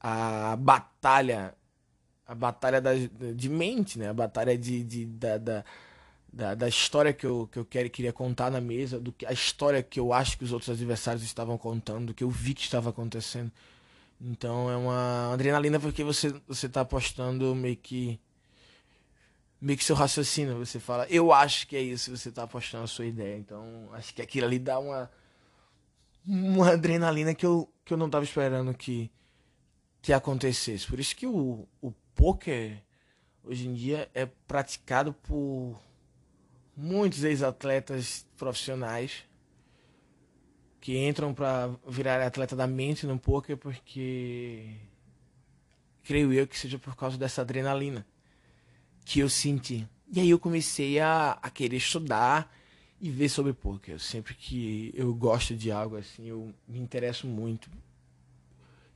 a 0.00 0.56
batalha 0.56 1.54
a 2.26 2.34
batalha 2.34 2.80
da, 2.80 2.92
de 2.94 3.48
mente, 3.48 3.98
né? 3.98 4.08
A 4.08 4.14
batalha 4.14 4.56
de, 4.56 4.82
de 4.84 5.06
da, 5.06 5.38
da 5.38 5.64
da, 6.32 6.54
da 6.54 6.68
história 6.68 7.12
que 7.12 7.26
eu, 7.26 7.46
que 7.52 7.58
eu 7.58 7.64
queria, 7.64 7.90
queria 7.90 8.12
contar 8.12 8.50
na 8.50 8.60
mesa, 8.60 8.98
do 8.98 9.12
que 9.12 9.26
a 9.26 9.32
história 9.32 9.82
que 9.82 10.00
eu 10.00 10.12
acho 10.12 10.38
que 10.38 10.44
os 10.44 10.52
outros 10.52 10.70
adversários 10.70 11.22
estavam 11.22 11.58
contando, 11.58 12.06
do 12.06 12.14
que 12.14 12.24
eu 12.24 12.30
vi 12.30 12.54
que 12.54 12.62
estava 12.62 12.90
acontecendo. 12.90 13.52
Então 14.24 14.70
é 14.70 14.76
uma 14.76 15.32
adrenalina 15.32 15.80
porque 15.80 16.04
você 16.04 16.30
você 16.46 16.68
tá 16.68 16.82
apostando 16.82 17.54
meio 17.56 17.76
que 17.76 18.20
meio 19.60 19.78
que 19.78 19.84
seu 19.84 19.96
raciocínio, 19.96 20.58
você 20.58 20.80
fala, 20.80 21.06
eu 21.08 21.32
acho 21.32 21.66
que 21.68 21.76
é 21.76 21.80
isso, 21.80 22.16
você 22.16 22.32
tá 22.32 22.42
apostando 22.44 22.84
a 22.84 22.88
sua 22.88 23.06
ideia. 23.06 23.36
Então, 23.38 23.88
acho 23.92 24.12
que 24.12 24.20
aquilo 24.22 24.46
ali 24.46 24.58
dá 24.58 24.78
uma 24.78 25.10
uma 26.26 26.70
adrenalina 26.72 27.34
que 27.34 27.46
eu 27.46 27.68
que 27.84 27.92
eu 27.92 27.96
não 27.98 28.08
tava 28.10 28.24
esperando 28.24 28.72
que 28.74 29.10
que 30.00 30.12
acontecesse. 30.12 30.86
Por 30.86 31.00
isso 31.00 31.16
que 31.16 31.26
o 31.26 31.66
o 31.80 31.92
poker 32.14 32.80
hoje 33.44 33.66
em 33.68 33.74
dia 33.74 34.08
é 34.14 34.26
praticado 34.26 35.12
por 35.12 35.80
muitos 36.76 37.24
ex-atletas 37.24 38.24
profissionais 38.36 39.24
que 40.82 40.98
entram 40.98 41.32
para 41.32 41.70
virar 41.86 42.20
atleta 42.20 42.56
da 42.56 42.66
mente 42.66 43.06
no 43.06 43.16
poker 43.16 43.56
porque 43.56 44.66
creio 46.02 46.32
eu 46.32 46.44
que 46.44 46.58
seja 46.58 46.76
por 46.76 46.96
causa 46.96 47.16
dessa 47.16 47.40
adrenalina 47.40 48.04
que 49.04 49.20
eu 49.20 49.28
senti. 49.30 49.88
E 50.12 50.18
aí 50.18 50.28
eu 50.28 50.40
comecei 50.40 50.98
a, 50.98 51.38
a 51.40 51.48
querer 51.48 51.76
estudar 51.76 52.52
e 53.00 53.10
ver 53.10 53.28
sobre 53.28 53.52
poker. 53.52 54.00
Sempre 54.00 54.34
que 54.34 54.92
eu 54.92 55.14
gosto 55.14 55.54
de 55.54 55.70
algo 55.70 55.96
assim, 55.96 56.26
eu 56.26 56.52
me 56.66 56.80
interesso 56.80 57.28
muito 57.28 57.70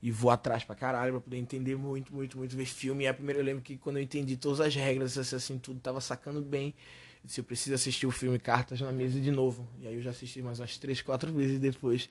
e 0.03 0.11
vou 0.11 0.29
atrás 0.29 0.65
pra 0.65 0.75
caralho 0.75 1.13
pra 1.13 1.21
poder 1.21 1.37
entender 1.37 1.77
muito, 1.77 2.13
muito, 2.13 2.37
muito, 2.37 2.53
ver 2.53 2.65
filme. 2.65 3.05
E 3.05 3.07
a 3.07 3.13
primeira 3.13 3.39
eu 3.39 3.45
lembro 3.45 3.63
que 3.63 3.77
quando 3.77 3.95
eu 3.95 4.03
entendi 4.03 4.35
todas 4.35 4.59
as 4.59 4.75
regras, 4.75 5.17
assim, 5.17 5.35
assim 5.37 5.57
tudo 5.57 5.79
tava 5.79 6.01
sacando 6.01 6.41
bem 6.41 6.75
se 7.25 7.39
eu 7.39 7.43
preciso 7.43 7.75
assistir 7.75 8.05
o 8.05 8.11
filme 8.11 8.37
Cartas 8.39 8.79
na 8.81 8.91
Mesa 8.91 9.19
de 9.19 9.31
novo. 9.31 9.67
E 9.79 9.87
aí 9.87 9.95
eu 9.95 10.01
já 10.01 10.11
assisti 10.11 10.41
mais 10.41 10.59
umas 10.59 10.77
três, 10.77 11.01
quatro 11.01 11.31
vezes 11.33 11.59
depois. 11.59 12.09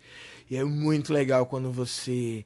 E 0.51 0.57
é 0.57 0.65
muito 0.65 1.13
legal 1.13 1.47
quando 1.47 1.71
você 1.71 2.45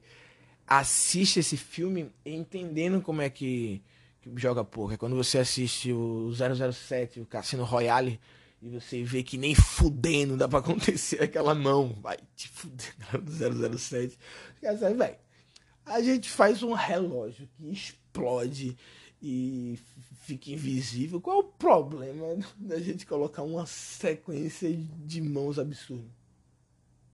assiste 0.66 1.40
esse 1.40 1.56
filme 1.56 2.12
entendendo 2.24 3.00
como 3.00 3.22
é 3.22 3.28
que, 3.28 3.82
que 4.20 4.30
joga 4.36 4.64
poker. 4.64 4.96
Quando 4.98 5.16
você 5.16 5.38
assiste 5.38 5.92
o 5.92 6.30
007, 6.32 7.20
o 7.20 7.26
Cassino 7.26 7.64
Royale, 7.64 8.20
e 8.62 8.68
você 8.68 9.02
vê 9.02 9.22
que 9.22 9.38
nem 9.38 9.54
fudendo 9.54 10.36
dá 10.36 10.46
pra 10.46 10.58
acontecer 10.58 11.20
aquela 11.24 11.54
mão. 11.54 11.96
Vai 12.00 12.18
te 12.36 12.48
fuder 12.48 12.94
do 13.20 13.78
007. 13.78 14.18
Velho, 14.60 15.16
a 15.84 16.00
gente 16.00 16.30
faz 16.30 16.62
um 16.62 16.72
relógio 16.72 17.48
que 17.56 17.70
explode 17.70 18.76
e 19.22 19.78
fica 20.30 20.52
invisível. 20.52 21.20
Qual 21.20 21.36
é 21.36 21.40
o 21.40 21.44
problema 21.44 22.38
da 22.56 22.78
gente 22.78 23.04
colocar 23.04 23.42
uma 23.42 23.66
sequência 23.66 24.70
de 25.04 25.20
mãos 25.20 25.58
absurda? 25.58 26.08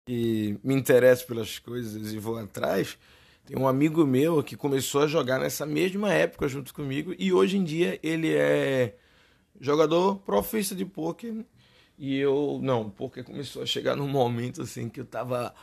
E 0.08 0.58
me 0.64 0.74
interesso 0.74 1.26
pelas 1.26 1.58
coisas 1.58 2.12
e 2.12 2.18
vou 2.18 2.38
atrás. 2.38 2.98
Tem 3.44 3.58
um 3.58 3.68
amigo 3.68 4.06
meu 4.06 4.42
que 4.42 4.56
começou 4.56 5.02
a 5.02 5.06
jogar 5.06 5.38
nessa 5.38 5.66
mesma 5.66 6.12
época 6.12 6.48
junto 6.48 6.72
comigo 6.72 7.14
e 7.18 7.32
hoje 7.32 7.56
em 7.56 7.64
dia 7.64 7.98
ele 8.02 8.32
é 8.32 8.96
jogador 9.60 10.16
profissa 10.20 10.74
de 10.74 10.84
poker 10.84 11.44
e 11.98 12.16
eu 12.16 12.60
não, 12.62 12.88
porque 12.88 13.22
começou 13.22 13.62
a 13.62 13.66
chegar 13.66 13.94
num 13.94 14.08
momento 14.08 14.62
assim 14.62 14.88
que 14.88 15.00
eu 15.00 15.04
tava 15.04 15.54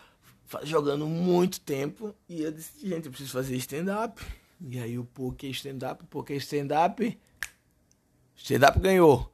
jogando 0.64 1.08
muito 1.08 1.60
tempo 1.62 2.14
e 2.28 2.44
eu 2.44 2.52
disse, 2.52 2.88
gente, 2.88 3.06
eu 3.06 3.12
preciso 3.12 3.32
fazer 3.32 3.56
stand-up. 3.58 4.22
E 4.62 4.78
aí 4.78 5.00
o 5.00 5.06
poker 5.06 5.50
stand-up, 5.52 6.04
poker 6.06 6.38
stand-up, 6.38 7.18
stand-up 8.40 8.80
ganhou. 8.80 9.32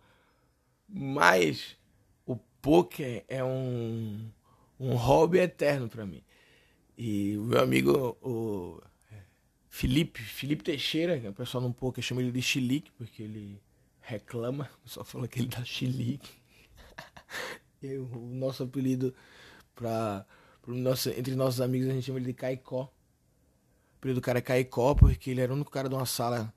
Mas 0.88 1.78
o 2.26 2.36
poker 2.62 3.24
é 3.28 3.44
um, 3.44 4.30
um 4.80 4.96
hobby 4.96 5.40
eterno 5.40 5.88
para 5.88 6.06
mim. 6.06 6.24
E 6.98 7.38
o 7.38 7.44
meu 7.44 7.62
amigo, 7.62 8.18
o 8.22 8.82
Felipe, 9.70 10.22
Felipe 10.22 10.64
Teixeira, 10.64 11.20
que 11.20 11.28
é 11.28 11.30
o 11.30 11.34
pessoal 11.34 11.64
no 11.64 11.74
poker 11.74 12.04
chama 12.04 12.22
ele 12.22 12.32
de 12.32 12.42
chilique, 12.42 12.92
porque 12.92 13.24
ele 13.24 13.62
reclama, 14.02 14.70
o 14.80 14.84
pessoal 14.84 15.06
fala 15.06 15.28
que 15.28 15.40
ele 15.40 15.48
dá 15.48 15.64
chilique. 15.64 16.32
o 17.84 18.18
nosso 18.34 18.64
apelido 18.64 19.14
para 19.74 20.26
nosso, 20.66 21.10
entre 21.10 21.36
nossos 21.36 21.62
amigos 21.62 21.90
a 21.90 21.94
gente 21.94 22.06
chama 22.06 22.20
ele 22.20 22.28
de 22.28 22.34
Caicó 22.34 22.92
apelido 24.06 24.22
do 24.22 24.24
cara 24.24 24.38
é 24.38 24.42
Caicó, 24.42 24.94
porque 24.94 25.32
ele 25.32 25.42
era 25.42 25.52
o 25.52 25.56
único 25.56 25.72
cara 25.72 25.90
de 25.90 25.96
uma 25.96 26.06
sala 26.06 26.54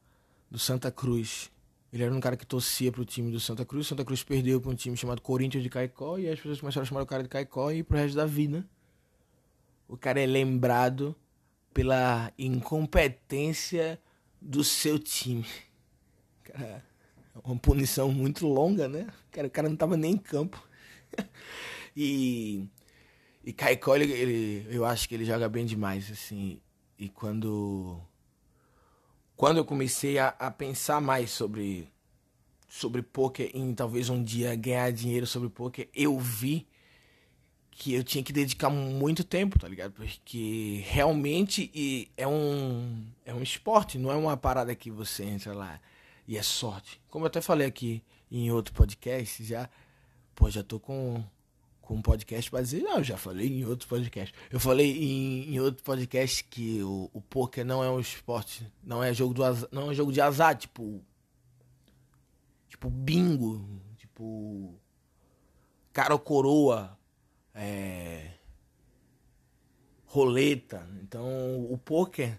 do 0.50 0.58
Santa 0.58 0.90
Cruz. 0.90 1.50
Ele 1.92 2.02
era 2.02 2.14
um 2.14 2.20
cara 2.20 2.36
que 2.36 2.46
torcia 2.46 2.92
pro 2.92 3.04
time 3.04 3.30
do 3.30 3.40
Santa 3.40 3.64
Cruz. 3.64 3.86
Santa 3.86 4.04
Cruz 4.04 4.22
perdeu 4.22 4.60
para 4.60 4.70
um 4.70 4.74
time 4.74 4.96
chamado 4.96 5.22
Corinthians 5.22 5.62
de 5.62 5.70
Caicó. 5.70 6.18
E 6.18 6.28
as 6.28 6.38
pessoas 6.38 6.60
começaram 6.60 6.82
a 6.82 6.86
chamar 6.86 7.02
o 7.02 7.06
cara 7.06 7.22
de 7.22 7.28
Caicó 7.28 7.70
e 7.70 7.82
pro 7.82 7.96
resto 7.96 8.16
da 8.16 8.26
vida. 8.26 8.66
O 9.88 9.96
cara 9.96 10.20
é 10.20 10.26
lembrado 10.26 11.16
pela 11.72 12.30
incompetência 12.38 13.98
do 14.40 14.62
seu 14.62 14.98
time. 14.98 15.46
Cara, 16.44 16.84
é 17.34 17.38
uma 17.42 17.56
punição 17.56 18.12
muito 18.12 18.46
longa, 18.46 18.86
né? 18.86 19.06
Cara, 19.30 19.46
o 19.46 19.50
cara 19.50 19.68
não 19.68 19.76
tava 19.76 19.96
nem 19.96 20.12
em 20.12 20.18
campo. 20.18 20.62
e, 21.96 22.66
e 23.42 23.52
Caicó, 23.52 23.96
ele, 23.96 24.12
ele, 24.12 24.66
eu 24.70 24.84
acho 24.84 25.08
que 25.08 25.14
ele 25.14 25.24
joga 25.24 25.48
bem 25.48 25.64
demais, 25.64 26.10
assim. 26.10 26.60
E 26.98 27.08
quando 27.08 27.98
quando 29.38 29.58
eu 29.58 29.64
comecei 29.64 30.18
a, 30.18 30.34
a 30.36 30.50
pensar 30.50 31.00
mais 31.00 31.30
sobre 31.30 31.88
sobre 32.68 33.02
poker 33.02 33.48
em 33.54 33.72
talvez 33.72 34.10
um 34.10 34.22
dia 34.22 34.54
ganhar 34.56 34.90
dinheiro 34.90 35.26
sobre 35.26 35.48
poker, 35.48 35.88
eu 35.94 36.18
vi 36.18 36.66
que 37.70 37.94
eu 37.94 38.02
tinha 38.02 38.22
que 38.22 38.32
dedicar 38.32 38.68
muito 38.68 39.22
tempo, 39.22 39.56
tá 39.56 39.68
ligado? 39.68 39.92
Porque 39.92 40.82
realmente 40.86 41.70
é 42.16 42.26
um 42.26 43.06
é 43.24 43.32
um 43.32 43.40
esporte, 43.40 43.96
não 43.96 44.10
é 44.10 44.16
uma 44.16 44.36
parada 44.36 44.74
que 44.74 44.90
você 44.90 45.22
entra 45.22 45.54
lá 45.54 45.80
e 46.26 46.36
é 46.36 46.42
sorte. 46.42 47.00
Como 47.08 47.24
eu 47.24 47.28
até 47.28 47.40
falei 47.40 47.68
aqui 47.68 48.02
em 48.28 48.50
outro 48.50 48.74
podcast 48.74 49.44
já, 49.44 49.70
pô, 50.34 50.50
já 50.50 50.64
tô 50.64 50.80
com 50.80 51.24
com 51.88 51.94
um 51.94 52.02
podcast 52.02 52.50
para 52.50 52.60
dizer, 52.60 52.82
não, 52.82 52.98
eu 52.98 53.04
já 53.04 53.16
falei 53.16 53.48
em 53.48 53.64
outro 53.64 53.88
podcast. 53.88 54.34
Eu 54.50 54.60
falei 54.60 54.92
em, 54.92 55.54
em 55.54 55.58
outro 55.58 55.82
podcast 55.82 56.44
que 56.44 56.82
o, 56.82 57.08
o 57.14 57.22
poker 57.22 57.64
não 57.64 57.82
é 57.82 57.90
um 57.90 57.98
esporte, 57.98 58.70
não 58.84 59.02
é 59.02 59.14
jogo 59.14 59.32
do 59.32 59.42
azar, 59.42 59.70
não 59.72 59.90
é 59.90 59.94
jogo 59.94 60.12
de 60.12 60.20
azar, 60.20 60.54
tipo 60.54 61.02
tipo 62.68 62.90
bingo, 62.90 63.66
tipo 63.96 64.78
cara 65.90 66.12
ou 66.12 66.18
coroa, 66.18 66.94
é, 67.54 68.32
roleta. 70.04 70.86
Então, 71.02 71.26
o 71.72 71.78
poker 71.78 72.38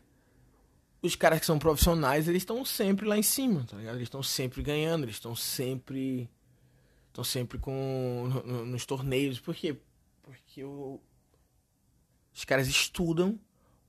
os 1.02 1.16
caras 1.16 1.40
que 1.40 1.46
são 1.48 1.58
profissionais, 1.58 2.28
eles 2.28 2.44
estão 2.44 2.64
sempre 2.64 3.08
lá 3.08 3.18
em 3.18 3.24
cima, 3.24 3.66
tá 3.68 3.78
ligado? 3.78 3.96
Eles 3.96 4.06
estão 4.06 4.22
sempre 4.22 4.62
ganhando, 4.62 5.06
eles 5.06 5.16
estão 5.16 5.36
sempre 5.36 6.30
Estão 7.10 7.24
sempre 7.24 7.58
com 7.58 8.30
no, 8.30 8.44
no, 8.44 8.66
nos 8.66 8.86
torneios. 8.86 9.40
Por 9.40 9.54
quê? 9.54 9.76
Porque 10.24 10.64
o, 10.64 11.00
os 12.34 12.46
caras 12.46 12.68
estudam 12.68 13.40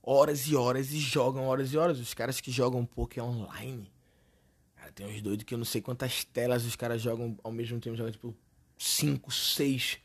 horas 0.03 0.47
e 0.47 0.55
horas 0.55 0.91
e 0.91 0.99
jogam 0.99 1.45
horas 1.45 1.71
e 1.71 1.77
horas. 1.77 1.99
Os 1.99 2.13
caras 2.13 2.41
que 2.41 2.51
jogam 2.51 2.85
poker 2.85 3.23
online. 3.23 3.91
Cara, 4.75 4.91
tem 4.91 5.05
uns 5.05 5.21
doidos 5.21 5.45
que 5.45 5.53
eu 5.53 5.57
não 5.57 5.65
sei 5.65 5.81
quantas 5.81 6.23
telas 6.25 6.65
os 6.65 6.75
caras 6.75 7.01
jogam 7.01 7.37
ao 7.43 7.51
mesmo 7.51 7.79
tempo. 7.79 7.95
Jogam 7.95 8.11
tipo 8.11 8.35
5, 8.77 9.31
6, 9.31 9.99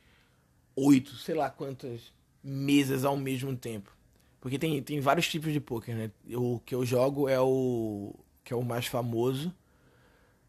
8, 0.76 1.14
sei 1.16 1.34
lá 1.34 1.50
quantas 1.50 2.12
mesas 2.42 3.04
ao 3.04 3.16
mesmo 3.16 3.56
tempo. 3.56 3.96
Porque 4.38 4.58
tem, 4.58 4.80
tem 4.82 5.00
vários 5.00 5.26
tipos 5.28 5.52
de 5.52 5.58
poker, 5.58 5.96
né? 5.96 6.10
O 6.34 6.60
que 6.60 6.74
eu 6.74 6.84
jogo 6.84 7.28
é 7.28 7.40
o 7.40 8.14
que 8.44 8.52
é 8.52 8.56
o 8.56 8.62
mais 8.62 8.86
famoso. 8.86 9.52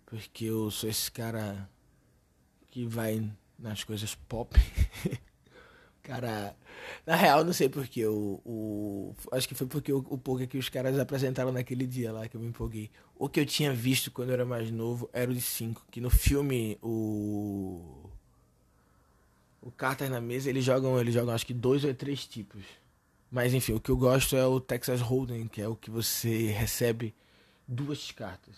Porque 0.05 0.45
eu 0.45 0.69
sou 0.69 0.89
esse 0.89 1.11
cara 1.11 1.67
que 2.77 2.85
vai 2.85 3.27
nas 3.57 3.83
coisas 3.83 4.13
pop. 4.13 4.55
Cara, 6.03 6.55
na 7.07 7.15
real, 7.15 7.43
não 7.43 7.51
sei 7.51 7.67
porque 7.67 8.05
o, 8.05 8.39
o. 8.45 9.15
Acho 9.31 9.47
que 9.47 9.55
foi 9.55 9.65
porque 9.65 9.91
o, 9.91 9.97
o 9.97 10.15
poker 10.15 10.47
que 10.47 10.59
os 10.59 10.69
caras 10.69 10.99
apresentaram 10.99 11.51
naquele 11.51 11.87
dia 11.87 12.11
lá 12.11 12.27
que 12.27 12.37
eu 12.37 12.41
me 12.41 12.45
empolguei. 12.45 12.91
O 13.15 13.27
que 13.27 13.39
eu 13.39 13.47
tinha 13.47 13.73
visto 13.73 14.11
quando 14.11 14.29
eu 14.29 14.35
era 14.35 14.45
mais 14.45 14.69
novo 14.69 15.09
era 15.11 15.31
o 15.31 15.33
de 15.33 15.41
5. 15.41 15.87
Que 15.89 15.99
no 15.99 16.11
filme 16.11 16.77
o. 16.83 18.11
O 19.59 19.71
Carter 19.71 20.11
na 20.11 20.21
mesa, 20.21 20.47
eles 20.47 20.63
jogam, 20.63 20.99
eles 20.99 21.15
jogam 21.15 21.33
acho 21.33 21.47
que 21.47 21.55
dois 21.55 21.83
ou 21.83 21.91
três 21.95 22.27
tipos. 22.27 22.63
Mas 23.31 23.55
enfim, 23.55 23.73
o 23.73 23.79
que 23.79 23.89
eu 23.89 23.97
gosto 23.97 24.35
é 24.35 24.45
o 24.45 24.59
Texas 24.59 25.01
Hold'em, 25.01 25.47
que 25.47 25.63
é 25.63 25.67
o 25.67 25.75
que 25.75 25.89
você 25.89 26.51
recebe 26.51 27.15
duas 27.67 28.11
cartas. 28.11 28.55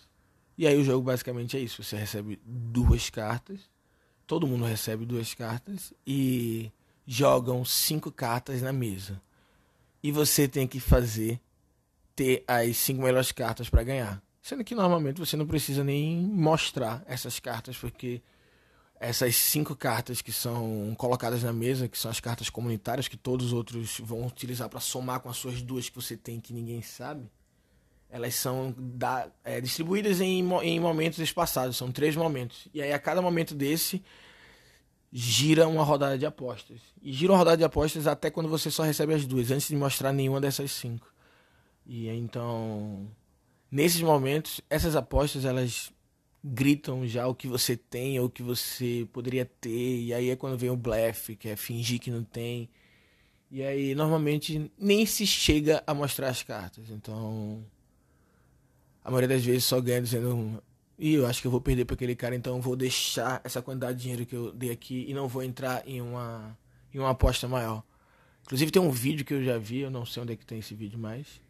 E 0.57 0.67
aí 0.67 0.75
o 0.75 0.83
jogo 0.83 1.05
basicamente 1.05 1.55
é 1.55 1.61
isso, 1.61 1.81
você 1.81 1.95
recebe 1.95 2.37
duas 2.43 3.09
cartas 3.09 3.61
todo 4.29 4.45
mundo 4.45 4.63
recebe 4.63 5.07
duas 5.07 5.33
cartas 5.33 5.91
e 6.05 6.71
jogam 7.03 7.65
cinco 7.65 8.11
cartas 8.11 8.61
na 8.61 8.71
mesa. 8.71 9.19
E 10.03 10.11
você 10.11 10.47
tem 10.47 10.67
que 10.67 10.79
fazer 10.79 11.41
ter 12.15 12.43
as 12.47 12.77
cinco 12.77 13.01
melhores 13.01 13.31
cartas 13.31 13.71
para 13.71 13.81
ganhar. 13.81 14.21
Sendo 14.39 14.63
que 14.63 14.75
normalmente 14.75 15.19
você 15.19 15.35
não 15.35 15.47
precisa 15.47 15.83
nem 15.83 16.15
mostrar 16.15 17.03
essas 17.07 17.39
cartas, 17.39 17.75
porque 17.75 18.21
essas 18.99 19.35
cinco 19.35 19.75
cartas 19.75 20.21
que 20.21 20.31
são 20.31 20.93
colocadas 20.95 21.41
na 21.41 21.51
mesa, 21.51 21.87
que 21.87 21.97
são 21.97 22.11
as 22.11 22.19
cartas 22.19 22.51
comunitárias 22.51 23.07
que 23.07 23.17
todos 23.17 23.47
os 23.47 23.53
outros 23.53 23.99
vão 23.99 24.27
utilizar 24.27 24.69
para 24.69 24.79
somar 24.79 25.21
com 25.21 25.29
as 25.29 25.37
suas 25.37 25.59
duas 25.59 25.89
que 25.89 25.95
você 25.95 26.15
tem 26.15 26.39
que 26.39 26.53
ninguém 26.53 26.83
sabe, 26.83 27.27
elas 28.09 28.33
são 28.35 28.73
da, 28.77 29.29
é, 29.43 29.61
distribuídas 29.61 30.19
em, 30.19 30.39
em 30.63 30.79
momentos 30.79 31.19
espaçados, 31.19 31.77
são 31.77 31.91
três 31.91 32.15
momentos. 32.15 32.67
E 32.73 32.81
aí 32.81 32.91
a 32.91 32.99
cada 32.99 33.21
momento 33.21 33.53
desse 33.53 34.03
gira 35.11 35.67
uma 35.67 35.83
rodada 35.83 36.17
de 36.17 36.25
apostas. 36.25 36.79
E 37.01 37.13
gira 37.13 37.31
uma 37.31 37.37
rodada 37.37 37.57
de 37.57 37.63
apostas 37.63 38.07
até 38.07 38.31
quando 38.31 38.49
você 38.49 38.71
só 38.71 38.83
recebe 38.83 39.13
as 39.13 39.25
duas, 39.25 39.51
antes 39.51 39.67
de 39.67 39.75
mostrar 39.75 40.11
nenhuma 40.11 40.41
dessas 40.41 40.71
cinco. 40.71 41.11
E 41.85 42.07
então, 42.09 43.07
nesses 43.71 44.01
momentos, 44.01 44.61
essas 44.69 44.95
apostas 44.95 45.45
elas 45.45 45.91
gritam 46.43 47.05
já 47.05 47.27
o 47.27 47.35
que 47.35 47.47
você 47.47 47.75
tem 47.75 48.19
ou 48.19 48.27
o 48.27 48.29
que 48.29 48.41
você 48.41 49.07
poderia 49.13 49.45
ter. 49.45 50.01
E 50.01 50.13
aí 50.13 50.29
é 50.29 50.35
quando 50.35 50.57
vem 50.57 50.69
o 50.69 50.77
blefe, 50.77 51.35
que 51.35 51.49
é 51.49 51.55
fingir 51.55 51.99
que 51.99 52.11
não 52.11 52.23
tem. 52.23 52.69
E 53.51 53.63
aí 53.63 53.95
normalmente 53.95 54.71
nem 54.77 55.05
se 55.05 55.25
chega 55.25 55.83
a 55.85 55.93
mostrar 55.93 56.29
as 56.29 56.43
cartas. 56.43 56.89
Então, 56.89 57.63
a 59.09 59.11
maioria 59.11 59.27
das 59.27 59.43
vezes 59.43 59.63
só 59.63 59.81
ganha 59.81 59.99
dizendo 59.99 60.61
e 60.95 61.15
eu 61.15 61.25
acho 61.25 61.41
que 61.41 61.47
eu 61.47 61.51
vou 61.51 61.59
perder 61.59 61.83
para 61.83 61.95
aquele 61.95 62.15
cara, 62.15 62.35
então 62.35 62.61
vou 62.61 62.75
deixar 62.75 63.41
essa 63.43 63.59
quantidade 63.59 63.97
de 63.97 64.03
dinheiro 64.03 64.23
que 64.23 64.35
eu 64.35 64.51
dei 64.51 64.69
aqui 64.69 65.05
e 65.07 65.15
não 65.15 65.27
vou 65.27 65.41
entrar 65.41 65.81
em 65.87 65.99
uma 65.99 66.55
em 66.93 66.99
uma 66.99 67.09
aposta 67.09 67.47
maior. 67.47 67.81
Inclusive 68.43 68.69
tem 68.69 68.79
um 68.79 68.91
vídeo 68.91 69.25
que 69.25 69.33
eu 69.33 69.43
já 69.43 69.57
vi, 69.57 69.79
eu 69.79 69.89
não 69.89 70.05
sei 70.05 70.21
onde 70.21 70.33
é 70.33 70.35
que 70.35 70.45
tem 70.45 70.59
esse 70.59 70.75
vídeo 70.75 70.99
mais. 70.99 71.41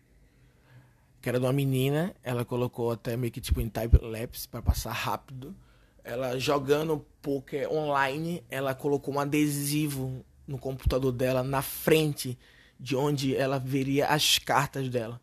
Que 1.22 1.28
era 1.28 1.38
de 1.38 1.46
uma 1.46 1.52
menina, 1.52 2.16
ela 2.24 2.46
colocou 2.46 2.92
até 2.92 3.18
meio 3.18 3.32
que 3.32 3.42
tipo 3.42 3.60
em 3.60 3.68
time 3.68 3.92
lapse 4.10 4.48
para 4.48 4.62
passar 4.62 4.94
rápido. 4.94 5.54
Ela 6.02 6.40
jogando 6.40 7.06
poker 7.22 7.70
online, 7.70 8.42
ela 8.50 8.74
colocou 8.74 9.16
um 9.16 9.20
adesivo 9.20 10.26
no 10.48 10.58
computador 10.58 11.12
dela 11.12 11.44
na 11.44 11.62
frente 11.62 12.40
de 12.80 12.96
onde 12.96 13.36
ela 13.36 13.60
veria 13.60 14.08
as 14.08 14.40
cartas 14.40 14.88
dela. 14.88 15.20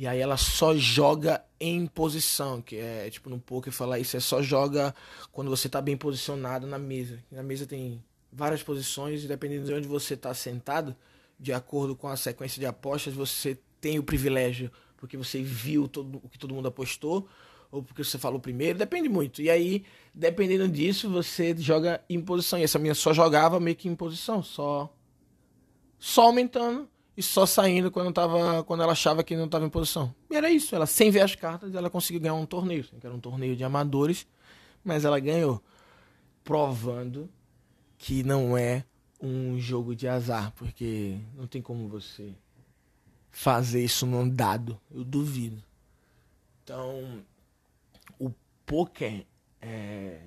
E 0.00 0.06
aí 0.06 0.18
ela 0.18 0.38
só 0.38 0.74
joga 0.74 1.44
em 1.60 1.86
posição, 1.86 2.62
que 2.62 2.76
é 2.76 3.10
tipo 3.10 3.28
no 3.28 3.38
poker 3.38 3.70
falar 3.70 3.98
isso, 3.98 4.16
é 4.16 4.20
só 4.20 4.40
joga 4.40 4.94
quando 5.30 5.50
você 5.50 5.66
está 5.66 5.78
bem 5.78 5.94
posicionado 5.94 6.66
na 6.66 6.78
mesa. 6.78 7.22
Na 7.30 7.42
mesa 7.42 7.66
tem 7.66 8.02
várias 8.32 8.62
posições 8.62 9.22
e 9.22 9.28
dependendo 9.28 9.66
de 9.66 9.74
onde 9.74 9.86
você 9.86 10.14
está 10.14 10.32
sentado, 10.32 10.96
de 11.38 11.52
acordo 11.52 11.94
com 11.94 12.08
a 12.08 12.16
sequência 12.16 12.58
de 12.58 12.64
apostas, 12.64 13.12
você 13.12 13.58
tem 13.78 13.98
o 13.98 14.02
privilégio 14.02 14.72
porque 14.96 15.18
você 15.18 15.42
viu 15.42 15.86
todo, 15.86 16.18
o 16.24 16.30
que 16.30 16.38
todo 16.38 16.54
mundo 16.54 16.68
apostou, 16.68 17.28
ou 17.70 17.82
porque 17.82 18.02
você 18.02 18.16
falou 18.16 18.40
primeiro, 18.40 18.78
depende 18.78 19.06
muito. 19.06 19.42
E 19.42 19.50
aí, 19.50 19.84
dependendo 20.14 20.66
disso, 20.66 21.10
você 21.10 21.54
joga 21.58 22.02
em 22.08 22.22
posição. 22.22 22.58
E 22.58 22.62
essa 22.62 22.78
minha 22.78 22.94
só 22.94 23.12
jogava 23.12 23.60
meio 23.60 23.76
que 23.76 23.86
em 23.86 23.94
posição, 23.94 24.42
só 24.42 24.90
só 25.98 26.22
aumentando 26.22 26.88
e 27.16 27.22
só 27.22 27.44
saindo 27.44 27.90
quando 27.90 28.12
tava 28.12 28.62
quando 28.64 28.82
ela 28.82 28.92
achava 28.92 29.22
que 29.22 29.36
não 29.36 29.46
estava 29.46 29.64
em 29.64 29.70
posição. 29.70 30.14
E 30.30 30.36
era 30.36 30.50
isso, 30.50 30.74
ela 30.74 30.86
sem 30.86 31.10
ver 31.10 31.20
as 31.20 31.34
cartas, 31.34 31.74
ela 31.74 31.90
conseguiu 31.90 32.20
ganhar 32.20 32.34
um 32.34 32.46
torneio, 32.46 32.84
que 32.84 33.06
era 33.06 33.14
um 33.14 33.20
torneio 33.20 33.56
de 33.56 33.64
amadores, 33.64 34.26
mas 34.84 35.04
ela 35.04 35.18
ganhou, 35.18 35.62
provando 36.42 37.28
que 37.98 38.22
não 38.22 38.56
é 38.56 38.84
um 39.20 39.58
jogo 39.58 39.94
de 39.94 40.08
azar, 40.08 40.52
porque 40.52 41.18
não 41.36 41.46
tem 41.46 41.60
como 41.60 41.88
você 41.88 42.34
fazer 43.30 43.84
isso 43.84 44.06
num 44.06 44.28
dado, 44.28 44.80
eu 44.90 45.04
duvido. 45.04 45.62
Então, 46.64 47.22
o 48.18 48.30
poker 48.64 49.26
é, 49.60 50.20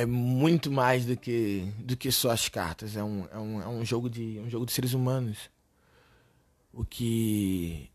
é 0.00 0.06
muito 0.06 0.70
mais 0.70 1.04
do 1.04 1.16
que, 1.16 1.70
do 1.78 1.96
que 1.96 2.10
só 2.10 2.30
as 2.30 2.48
cartas. 2.48 2.96
É 2.96 3.04
um, 3.04 3.26
é 3.30 3.38
um, 3.38 3.62
é 3.62 3.68
um, 3.68 3.84
jogo, 3.84 4.08
de, 4.08 4.40
um 4.40 4.48
jogo 4.48 4.64
de 4.64 4.72
seres 4.72 4.94
humanos. 4.94 5.50
O 6.72 6.84
que, 6.84 7.90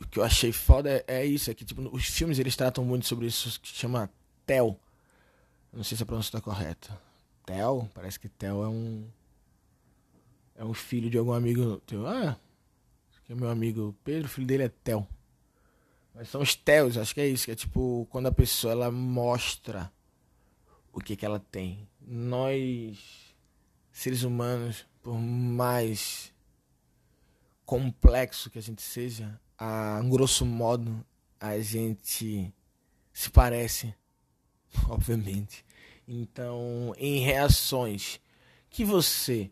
o 0.00 0.06
que 0.06 0.18
eu 0.18 0.24
achei 0.24 0.52
foda 0.52 0.90
é, 0.90 1.04
é 1.06 1.26
isso, 1.26 1.50
é 1.50 1.54
que 1.54 1.64
tipo, 1.64 1.82
os 1.94 2.06
filmes 2.06 2.38
eles 2.38 2.56
tratam 2.56 2.84
muito 2.84 3.06
sobre 3.06 3.26
isso 3.26 3.60
que 3.60 3.68
chama 3.68 4.10
Tel. 4.46 4.78
Não 5.72 5.84
sei 5.84 5.96
se 5.96 6.02
a 6.02 6.06
pronúncia 6.06 6.28
está 6.28 6.40
correta. 6.40 6.98
Tel, 7.44 7.90
parece 7.92 8.18
que 8.18 8.28
Tel 8.28 8.64
é 8.64 8.68
um 8.68 9.06
é 10.56 10.64
um 10.64 10.72
filho 10.72 11.10
de 11.10 11.18
algum 11.18 11.32
amigo 11.32 11.78
teu. 11.84 12.06
Ah, 12.06 12.38
que 13.26 13.32
é 13.32 13.36
meu 13.36 13.50
amigo 13.50 13.94
Pedro, 14.02 14.26
o 14.26 14.30
filho 14.30 14.46
dele 14.46 14.62
é 14.62 14.68
Tel. 14.68 15.06
Mas 16.14 16.28
são 16.28 16.40
os 16.40 16.54
Tels, 16.54 16.96
acho 16.96 17.12
que 17.12 17.20
é 17.20 17.26
isso, 17.26 17.44
que 17.44 17.50
é 17.50 17.54
tipo 17.54 18.06
quando 18.10 18.28
a 18.28 18.32
pessoa 18.32 18.72
ela 18.72 18.90
mostra 18.90 19.92
o 20.94 21.00
que 21.00 21.16
que 21.16 21.26
ela 21.26 21.40
tem. 21.40 21.88
Nós 22.00 23.34
seres 23.92 24.22
humanos, 24.22 24.86
por 25.02 25.18
mais 25.18 26.32
complexo 27.66 28.50
que 28.50 28.58
a 28.58 28.62
gente 28.62 28.82
seja, 28.82 29.40
a 29.58 30.00
grosso 30.02 30.46
modo 30.46 31.04
a 31.40 31.58
gente 31.58 32.52
se 33.12 33.30
parece, 33.30 33.94
obviamente. 34.88 35.64
Então, 36.06 36.94
em 36.96 37.20
reações 37.20 38.20
que 38.70 38.84
você 38.84 39.50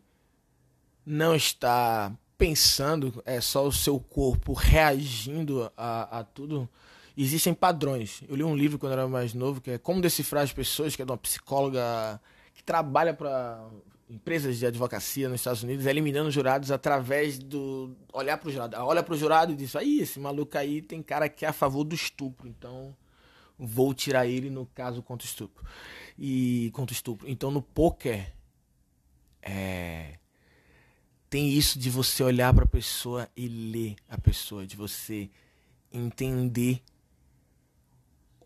não 1.05 1.35
está 1.35 2.15
pensando, 2.37 3.21
é 3.25 3.41
só 3.41 3.65
o 3.65 3.71
seu 3.71 3.99
corpo 3.99 4.53
reagindo 4.53 5.71
a, 5.75 6.19
a 6.19 6.23
tudo, 6.23 6.69
existem 7.17 7.53
padrões. 7.53 8.23
Eu 8.27 8.35
li 8.35 8.43
um 8.43 8.55
livro 8.55 8.79
quando 8.79 8.93
era 8.93 9.07
mais 9.07 9.33
novo 9.33 9.61
que 9.61 9.71
é 9.71 9.77
Como 9.77 10.01
Decifrar 10.01 10.43
as 10.43 10.53
Pessoas, 10.53 10.95
que 10.95 11.01
é 11.01 11.05
de 11.05 11.11
uma 11.11 11.17
psicóloga 11.17 12.19
que 12.53 12.63
trabalha 12.63 13.13
para 13.13 13.63
empresas 14.09 14.57
de 14.57 14.65
advocacia 14.65 15.27
nos 15.29 15.41
Estados 15.41 15.63
Unidos, 15.63 15.85
eliminando 15.85 16.29
jurados 16.29 16.71
através 16.71 17.39
do 17.39 17.95
olhar 18.11 18.37
para 18.37 18.49
o 18.49 18.51
jurado. 18.51 18.75
Olha 18.77 19.03
para 19.03 19.13
o 19.13 19.17
jurado 19.17 19.53
e 19.53 19.55
diz: 19.55 19.75
aí, 19.75 19.99
esse 19.99 20.19
maluco 20.19 20.57
aí 20.57 20.81
tem 20.81 21.01
cara 21.01 21.27
que 21.29 21.45
é 21.45 21.49
a 21.49 21.53
favor 21.53 21.83
do 21.83 21.95
estupro, 21.95 22.47
então 22.47 22.95
vou 23.57 23.93
tirar 23.93 24.27
ele 24.27 24.49
no 24.49 24.65
caso 24.65 25.01
contra 25.01 25.25
o 25.25 25.29
estupro. 25.29 25.63
E 26.17 26.69
contra 26.73 26.93
o 26.93 26.95
estupro. 26.95 27.29
Então 27.29 27.49
no 27.49 27.61
poker 27.61 28.31
é, 29.41 30.17
tem 31.29 31.49
isso 31.49 31.79
de 31.79 31.89
você 31.89 32.23
olhar 32.23 32.53
para 32.53 32.63
a 32.63 32.67
pessoa 32.67 33.27
e 33.35 33.47
ler 33.47 33.95
a 34.07 34.17
pessoa, 34.17 34.67
de 34.67 34.75
você 34.75 35.29
entender 35.91 36.81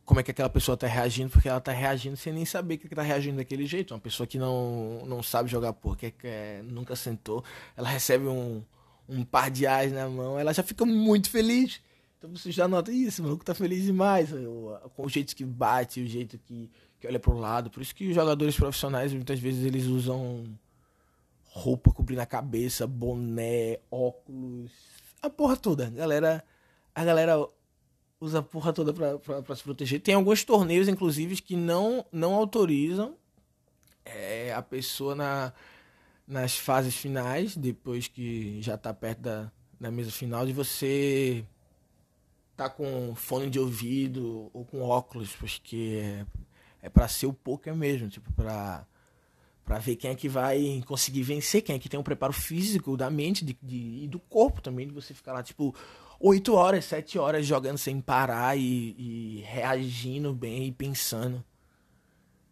como 0.07 0.21
é 0.21 0.23
que 0.23 0.31
aquela 0.31 0.49
pessoa 0.49 0.75
está 0.75 0.87
reagindo, 0.87 1.29
porque 1.29 1.49
ela 1.49 1.57
está 1.57 1.73
reagindo 1.73 2.15
sem 2.15 2.31
nem 2.31 2.45
saber 2.45 2.77
que 2.77 2.87
está 2.87 3.01
reagindo 3.01 3.35
daquele 3.35 3.65
jeito. 3.65 3.93
Uma 3.93 3.99
pessoa 3.99 4.25
que 4.25 4.39
não, 4.39 5.05
não 5.05 5.21
sabe 5.21 5.49
jogar 5.49 5.73
poker, 5.73 6.13
que 6.17 6.25
é, 6.25 6.61
nunca 6.63 6.95
sentou, 6.95 7.43
ela 7.75 7.89
recebe 7.89 8.25
um, 8.25 8.63
um 9.09 9.25
par 9.25 9.51
de 9.51 9.67
ais 9.67 9.91
na 9.91 10.07
mão, 10.07 10.39
ela 10.39 10.53
já 10.53 10.63
fica 10.63 10.85
muito 10.85 11.29
feliz. 11.29 11.81
Então 12.17 12.29
você 12.29 12.53
já 12.53 12.69
nota 12.69 12.89
isso, 12.89 13.21
o 13.21 13.25
maluco 13.25 13.43
tá 13.43 13.53
feliz 13.53 13.83
demais. 13.83 14.29
Com 14.95 15.05
o 15.05 15.09
jeito 15.09 15.35
que 15.35 15.43
bate, 15.43 15.99
o 15.99 16.07
jeito 16.07 16.39
que, 16.39 16.71
que 17.01 17.05
olha 17.05 17.19
pro 17.19 17.37
lado. 17.37 17.69
Por 17.69 17.81
isso 17.81 17.93
que 17.93 18.07
os 18.07 18.15
jogadores 18.15 18.55
profissionais, 18.55 19.11
muitas 19.11 19.41
vezes, 19.41 19.65
eles 19.65 19.87
usam 19.87 20.45
roupa 21.51 21.91
cobrindo 21.91 22.21
a 22.21 22.25
cabeça, 22.25 22.87
boné, 22.87 23.77
óculos, 23.91 24.71
a 25.21 25.29
porra 25.29 25.57
toda. 25.57 25.87
A 25.87 25.89
galera, 25.89 26.43
a 26.95 27.03
galera 27.03 27.45
usa 28.19 28.39
a 28.39 28.41
porra 28.41 28.73
toda 28.73 28.93
pra, 28.93 29.17
pra, 29.19 29.41
pra 29.41 29.55
se 29.55 29.63
proteger. 29.63 30.01
Tem 30.01 30.15
alguns 30.15 30.43
torneios, 30.43 30.87
inclusive, 30.87 31.41
que 31.41 31.55
não, 31.55 32.05
não 32.11 32.33
autorizam 32.33 33.15
é, 34.03 34.53
a 34.53 34.61
pessoa 34.61 35.15
na, 35.15 35.53
nas 36.27 36.57
fases 36.57 36.95
finais, 36.95 37.55
depois 37.55 38.07
que 38.07 38.61
já 38.61 38.77
tá 38.77 38.93
perto 38.93 39.19
da, 39.19 39.51
da 39.79 39.91
mesa 39.91 40.11
final, 40.11 40.45
de 40.45 40.53
você 40.53 41.45
tá 42.55 42.69
com 42.69 43.13
fone 43.15 43.49
de 43.49 43.59
ouvido 43.59 44.49
ou 44.51 44.65
com 44.65 44.81
óculos, 44.81 45.35
porque 45.35 46.01
é, 46.01 46.25
é 46.87 46.89
para 46.89 47.07
ser 47.07 47.27
o 47.27 47.33
poker 47.33 47.75
mesmo, 47.75 48.09
tipo, 48.09 48.33
pra, 48.33 48.85
pra 49.63 49.77
ver 49.77 49.95
quem 49.95 50.09
é 50.09 50.15
que 50.15 50.27
vai 50.27 50.81
conseguir 50.87 51.21
vencer, 51.21 51.61
quem 51.61 51.75
é 51.75 51.79
que 51.79 51.87
tem 51.87 51.99
um 51.99 52.03
preparo 52.03 52.33
físico 52.33 52.97
da 52.97 53.11
mente 53.11 53.45
de, 53.45 53.55
de, 53.61 54.03
e 54.03 54.07
do 54.07 54.19
corpo 54.19 54.59
também, 54.59 54.87
de 54.87 54.93
você 54.93 55.13
ficar 55.13 55.33
lá, 55.33 55.43
tipo, 55.43 55.75
oito 56.19 56.53
horas, 56.53 56.85
sete 56.85 57.17
horas 57.17 57.45
jogando 57.45 57.77
sem 57.77 58.01
parar 58.01 58.57
e, 58.57 58.95
e, 58.97 59.43
reagindo 59.45 60.33
bem 60.33 60.67
e 60.67 60.71
pensando. 60.71 61.43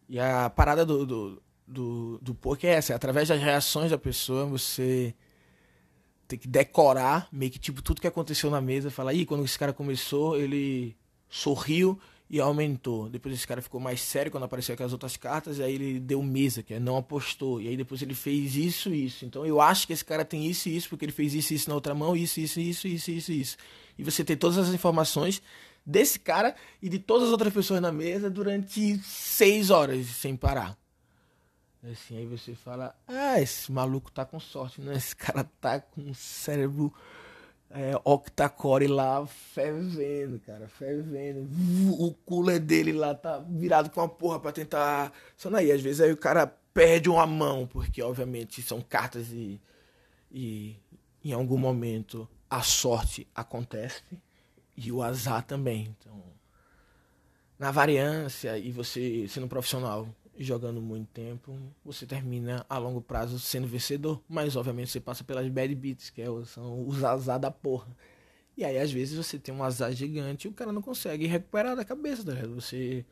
E 0.08 0.20
a 0.20 0.50
parada 0.50 0.86
do, 0.86 1.06
do, 1.06 1.44
do, 1.68 2.20
do 2.22 2.36
poker 2.36 2.70
é 2.70 2.74
essa, 2.74 2.94
é 2.94 2.96
através 2.96 3.30
das 3.30 3.42
reações 3.42 3.92
da 3.92 3.98
pessoa, 3.98 4.46
você 4.46 5.16
tem 6.28 6.38
que 6.40 6.48
decorar 6.48 7.28
meio 7.32 7.52
que 7.52 7.60
tipo 7.60 7.82
tudo 7.82 8.02
que 8.02 8.08
aconteceu 8.08 8.50
na 8.50 8.62
mesa, 8.62 8.92
falar, 8.92 9.14
ih, 9.14 9.26
quando 9.26 9.46
esse 9.46 9.58
cara 9.58 9.74
começou, 9.74 10.38
ele 10.38 10.96
sorriu 11.30 12.00
e 12.30 12.40
aumentou. 12.40 13.10
Depois 13.10 13.36
esse 13.36 13.48
cara 13.48 13.62
ficou 13.62 13.80
mais 13.80 14.02
sério 14.02 14.32
quando 14.32 14.44
apareceu 14.44 14.74
aquelas 14.74 14.94
outras 14.94 15.16
cartas, 15.16 15.60
e 15.60 15.64
aí 15.64 15.76
ele 15.76 16.00
deu 16.00 16.22
mesa, 16.24 16.64
que 16.64 16.74
é 16.74 16.80
não 16.80 16.98
apostou. 16.98 17.62
E 17.62 17.68
aí 17.68 17.78
depois 17.78 18.02
ele 18.02 18.16
fez 18.16 18.56
isso 18.56 18.94
e 18.94 19.06
isso. 19.06 19.26
Então 19.26 19.46
eu 19.46 19.62
acho 19.62 19.86
que 19.88 19.94
esse 19.94 20.04
cara 20.04 20.26
tem 20.26 20.46
isso 20.46 20.68
e 20.70 20.76
isso, 20.76 20.90
porque 20.90 21.06
ele 21.06 21.12
fez 21.12 21.34
isso 21.34 21.54
e 21.54 21.56
isso 21.56 21.70
na 21.70 21.76
outra 21.76 21.94
mão, 21.94 22.16
isso, 22.16 22.40
isso, 22.40 22.60
isso, 22.60 22.88
isso, 22.88 23.12
isso, 23.12 23.32
isso. 23.32 23.58
E 23.98 24.04
você 24.04 24.24
tem 24.24 24.36
todas 24.36 24.58
as 24.58 24.70
informações 24.70 25.42
desse 25.86 26.20
cara 26.20 26.56
e 26.82 26.90
de 26.90 26.98
todas 26.98 27.28
as 27.28 27.32
outras 27.32 27.54
pessoas 27.54 27.80
na 27.80 27.92
mesa 27.92 28.30
durante 28.30 28.98
seis 29.04 29.70
horas 29.70 30.08
sem 30.08 30.36
parar. 30.36 30.78
Assim, 31.92 32.18
aí 32.18 32.26
você 32.26 32.56
fala, 32.56 32.96
ah, 33.08 33.40
esse 33.40 33.72
maluco 33.72 34.12
tá 34.12 34.26
com 34.26 34.40
sorte, 34.40 34.82
né? 34.82 34.96
Esse 34.96 35.16
cara 35.16 35.44
tá 35.62 35.80
com 35.80 36.10
o 36.10 36.16
cérebro 36.16 36.92
é, 37.72 38.00
octacore 38.04 38.88
lá 38.88 39.26
fervendo, 39.26 40.40
cara, 40.40 40.68
fervendo. 40.68 41.48
O 42.00 42.14
cooler 42.26 42.60
dele 42.60 42.94
lá 42.94 43.14
tá 43.14 43.40
virado 43.40 43.90
com 43.90 44.02
uma 44.02 44.10
porra 44.10 44.40
pra 44.40 44.52
tentar. 44.52 45.12
Só 45.36 45.54
aí, 45.56 45.72
às 45.72 45.82
vezes 45.82 46.02
aí 46.02 46.12
o 46.12 46.18
cara 46.18 46.48
perde 46.74 47.10
uma 47.10 47.26
mão, 47.26 47.68
porque 47.68 48.02
obviamente 48.02 48.62
são 48.62 48.82
cartas 48.82 49.32
e, 49.32 49.60
e 50.32 50.76
em 51.24 51.34
algum 51.34 51.58
momento 51.58 52.28
a 52.50 52.62
sorte 52.62 53.28
acontece 53.34 54.04
e 54.78 54.92
o 54.92 55.02
azar 55.02 55.44
também. 55.44 55.96
Então, 56.00 56.24
na 57.58 57.72
variância 57.72 58.58
e 58.58 58.72
você 58.72 59.28
sendo 59.28 59.48
profissional 59.48 60.08
jogando 60.38 60.82
muito 60.82 61.08
tempo, 61.10 61.58
você 61.84 62.06
termina 62.06 62.66
a 62.70 62.78
longo 62.78 63.02
prazo 63.02 63.40
sendo 63.40 63.68
vencedor. 63.68 64.22
Mas 64.28 64.56
obviamente 64.56 64.92
você 64.92 65.00
passa 65.00 65.24
pelas 65.24 65.48
bad 65.50 65.74
beats, 65.76 66.10
que 66.10 66.22
é, 66.22 66.28
são 66.46 66.88
os 66.88 67.04
azar 67.04 67.40
da 67.40 67.52
porra. 67.52 67.88
E 68.58 68.64
aí 68.64 68.78
às 68.78 68.92
vezes 68.92 69.16
você 69.16 69.38
tem 69.38 69.54
um 69.54 69.64
azar 69.64 69.92
gigante 69.94 70.48
e 70.48 70.50
o 70.50 70.54
cara 70.54 70.72
não 70.72 70.82
consegue 70.82 71.26
recuperar 71.28 71.76
da 71.76 71.86
cabeça, 71.86 72.24
tá 72.24 72.34
ligado? 72.34 72.56
Você. 72.56 73.06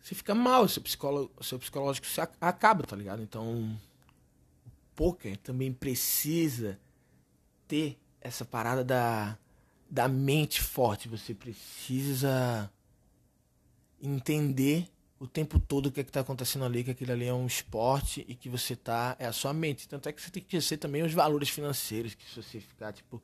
Você 0.00 0.14
fica 0.14 0.34
mal, 0.34 0.66
seu, 0.68 0.82
psicólogo, 0.82 1.32
seu 1.42 1.58
psicológico 1.58 2.06
se 2.06 2.20
acaba, 2.20 2.84
tá 2.84 2.96
ligado? 2.96 3.22
Então. 3.22 3.78
O 4.66 4.70
poker 4.94 5.36
também 5.36 5.72
precisa 5.72 6.78
ter 7.68 7.96
essa 8.20 8.44
parada 8.44 8.82
da, 8.82 9.38
da 9.88 10.08
mente 10.08 10.60
forte. 10.60 11.08
Você 11.08 11.34
precisa 11.34 12.70
entender 14.02 14.88
o 15.20 15.26
tempo 15.26 15.58
todo 15.58 15.86
o 15.86 15.92
que 15.92 16.00
é 16.00 16.02
está 16.02 16.20
acontecendo 16.20 16.64
ali, 16.64 16.84
que 16.84 16.92
aquilo 16.92 17.12
ali 17.12 17.26
é 17.26 17.34
um 17.34 17.46
esporte 17.46 18.24
e 18.28 18.34
que 18.34 18.48
você 18.48 18.76
tá. 18.76 19.16
É 19.18 19.26
a 19.26 19.32
sua 19.32 19.52
mente. 19.52 19.88
Tanto 19.88 20.08
é 20.08 20.12
que 20.12 20.22
você 20.22 20.30
tem 20.30 20.42
que 20.42 20.50
conhecer 20.50 20.76
também 20.76 21.02
os 21.02 21.12
valores 21.12 21.48
financeiros, 21.48 22.14
que 22.14 22.24
se 22.24 22.42
você 22.42 22.60
ficar, 22.60 22.92
tipo. 22.92 23.22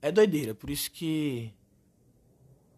É 0.00 0.10
doideira. 0.10 0.54
Por 0.54 0.70
isso 0.70 0.90
que. 0.90 1.52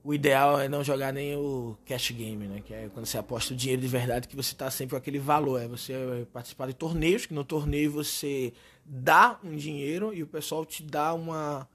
O 0.05 0.13
ideal 0.13 0.61
é 0.61 0.69
não 0.69 0.83
jogar 0.83 1.13
nem 1.13 1.37
o 1.37 1.77
cash 1.87 2.11
game, 2.11 2.49
né? 2.49 2.61
Que 2.61 2.75
é 2.75 2.89
quando 2.89 3.07
você 3.07 3.17
aposta 3.19 3.55
o 3.55 3.57
dinheiro 3.57 3.81
de 3.81 3.87
verdade, 3.87 4.27
que 4.27 4.35
você 4.35 4.53
tá 4.53 4.69
sempre 4.69 4.91
com 4.91 4.97
aquele 4.97 5.21
valor. 5.21 5.63
É 5.63 5.69
você 5.69 6.27
participar 6.33 6.67
de 6.67 6.75
torneios, 6.75 7.25
que 7.25 7.33
no 7.33 7.45
torneio 7.45 7.93
você 7.93 8.53
dá 8.85 9.39
um 9.45 9.55
dinheiro 9.55 10.13
e 10.13 10.25
o 10.25 10.27
pessoal 10.27 10.67
te 10.67 10.83
dá 10.83 11.15
uma, 11.15 11.69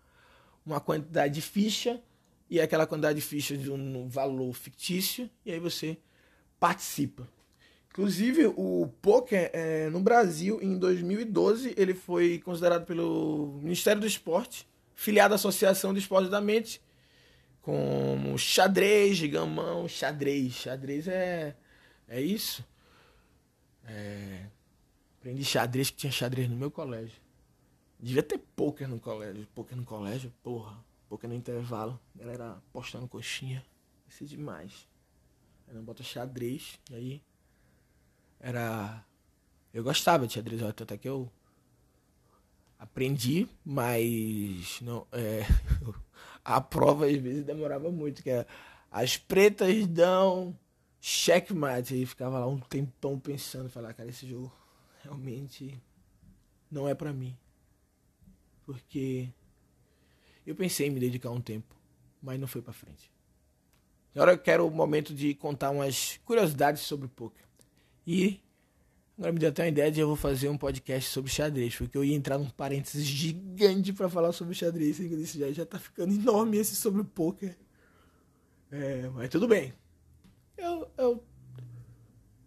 uma 0.66 0.82
quantidade 0.82 1.36
de 1.36 1.42
ficha 1.42 2.02
e 2.50 2.60
aquela 2.60 2.86
quantidade 2.86 3.20
de 3.20 3.26
fichas 3.26 3.62
de 3.62 3.72
um 3.72 4.08
valor 4.08 4.54
fictício, 4.54 5.30
e 5.46 5.52
aí 5.52 5.60
você 5.60 5.98
participa. 6.60 7.28
Inclusive, 7.90 8.54
o 8.56 8.92
poker 9.02 9.50
é, 9.54 9.90
no 9.90 10.00
Brasil, 10.00 10.60
em 10.62 10.78
2012, 10.78 11.74
ele 11.76 11.96
foi 11.96 12.40
considerado 12.40 12.86
pelo 12.86 13.60
Ministério 13.62 14.00
do 14.00 14.06
Esporte, 14.06 14.68
filiado 14.94 15.34
à 15.34 15.36
Associação 15.36 15.94
de 15.94 16.00
Esportes 16.00 16.30
da 16.30 16.40
Mente, 16.40 16.80
como 17.62 18.38
xadrez, 18.38 19.20
gamão, 19.24 19.88
xadrez. 19.88 20.54
Xadrez 20.54 21.08
é, 21.08 21.56
é 22.08 22.22
isso. 22.22 22.64
É, 23.84 24.46
aprendi 25.18 25.44
xadrez, 25.44 25.90
que 25.90 25.98
tinha 25.98 26.12
xadrez 26.12 26.48
no 26.48 26.56
meu 26.56 26.70
colégio. 26.70 27.20
Devia 28.00 28.22
ter 28.22 28.38
poker 28.38 28.88
no 28.88 29.00
colégio. 29.00 29.48
Poker 29.56 29.76
no 29.76 29.84
colégio, 29.84 30.32
porra. 30.44 30.78
Poker 31.10 31.28
no 31.30 31.36
intervalo. 31.36 32.00
Galera 32.16 32.62
postando 32.72 33.08
coxinha. 33.08 33.66
Isso 34.08 34.24
é 34.24 34.28
demais. 34.28 34.88
Não 35.72 35.84
bota 35.84 36.04
xadrez. 36.04 36.80
E 36.92 36.96
aí. 36.96 37.22
Era. 38.40 39.04
Eu 39.74 39.84
gostava 39.84 40.26
de 40.26 40.34
xadrez, 40.34 40.62
tanto 40.76 40.94
é 40.94 40.98
que 40.98 41.08
eu 41.08 41.32
aprendi, 42.80 43.48
mas 43.66 44.80
não, 44.82 45.08
é, 45.12 45.42
a 46.44 46.62
prova 46.62 47.08
às 47.08 47.18
vezes 47.18 47.44
demorava 47.44 47.92
muito, 47.92 48.24
que 48.24 48.30
é, 48.30 48.46
as 48.92 49.18
pretas 49.18 49.86
dão 49.88 50.58
checkmate, 51.02 52.02
e 52.02 52.06
ficava 52.06 52.40
lá 52.40 52.48
um 52.48 52.60
tempão 52.60 53.20
pensando, 53.20 53.70
falar, 53.70 53.94
cara, 53.94 54.10
esse 54.10 54.28
jogo 54.28 54.52
realmente 55.04 55.80
não 56.70 56.88
é 56.88 56.94
para 56.94 57.14
mim. 57.14 57.38
Porque 58.64 59.30
eu 60.46 60.56
pensei 60.56 60.88
em 60.88 60.92
me 60.92 61.00
dedicar 61.00 61.32
um 61.32 61.42
tempo, 61.42 61.76
mas 62.22 62.40
não 62.40 62.48
foi 62.48 62.62
para 62.62 62.74
frente. 62.74 63.12
Agora 64.18 64.32
eu 64.32 64.40
quero 64.40 64.66
o 64.66 64.72
momento 64.72 65.14
de 65.14 65.36
contar 65.36 65.70
umas 65.70 66.20
curiosidades 66.26 66.82
sobre 66.82 67.08
poker. 67.08 67.46
E 68.06 68.42
agora 69.16 69.32
me 69.32 69.38
deu 69.38 69.50
até 69.50 69.62
uma 69.62 69.70
ideia 69.70 69.92
de 69.92 70.00
eu 70.00 70.08
vou 70.08 70.16
fazer 70.16 70.50
um 70.50 70.58
podcast 70.58 71.12
sobre 71.12 71.30
xadrez, 71.30 71.76
porque 71.76 71.96
eu 71.96 72.04
ia 72.04 72.16
entrar 72.16 72.40
num 72.40 72.50
parênteses 72.50 73.06
gigante 73.06 73.94
para 73.94 74.10
falar 74.10 74.32
sobre 74.32 74.56
xadrez, 74.56 75.00
e 75.00 75.04
eu 75.04 75.20
disse, 75.20 75.38
já, 75.38 75.52
já 75.52 75.68
tá 75.68 75.78
ficando 75.78 76.16
enorme 76.16 76.58
esse 76.58 76.76
sobre 76.76 77.04
poker. 77.04 77.56
É, 78.72 79.08
mas 79.10 79.30
tudo 79.30 79.48
bem. 79.48 79.72
Eu, 80.58 80.90
eu 80.98 81.24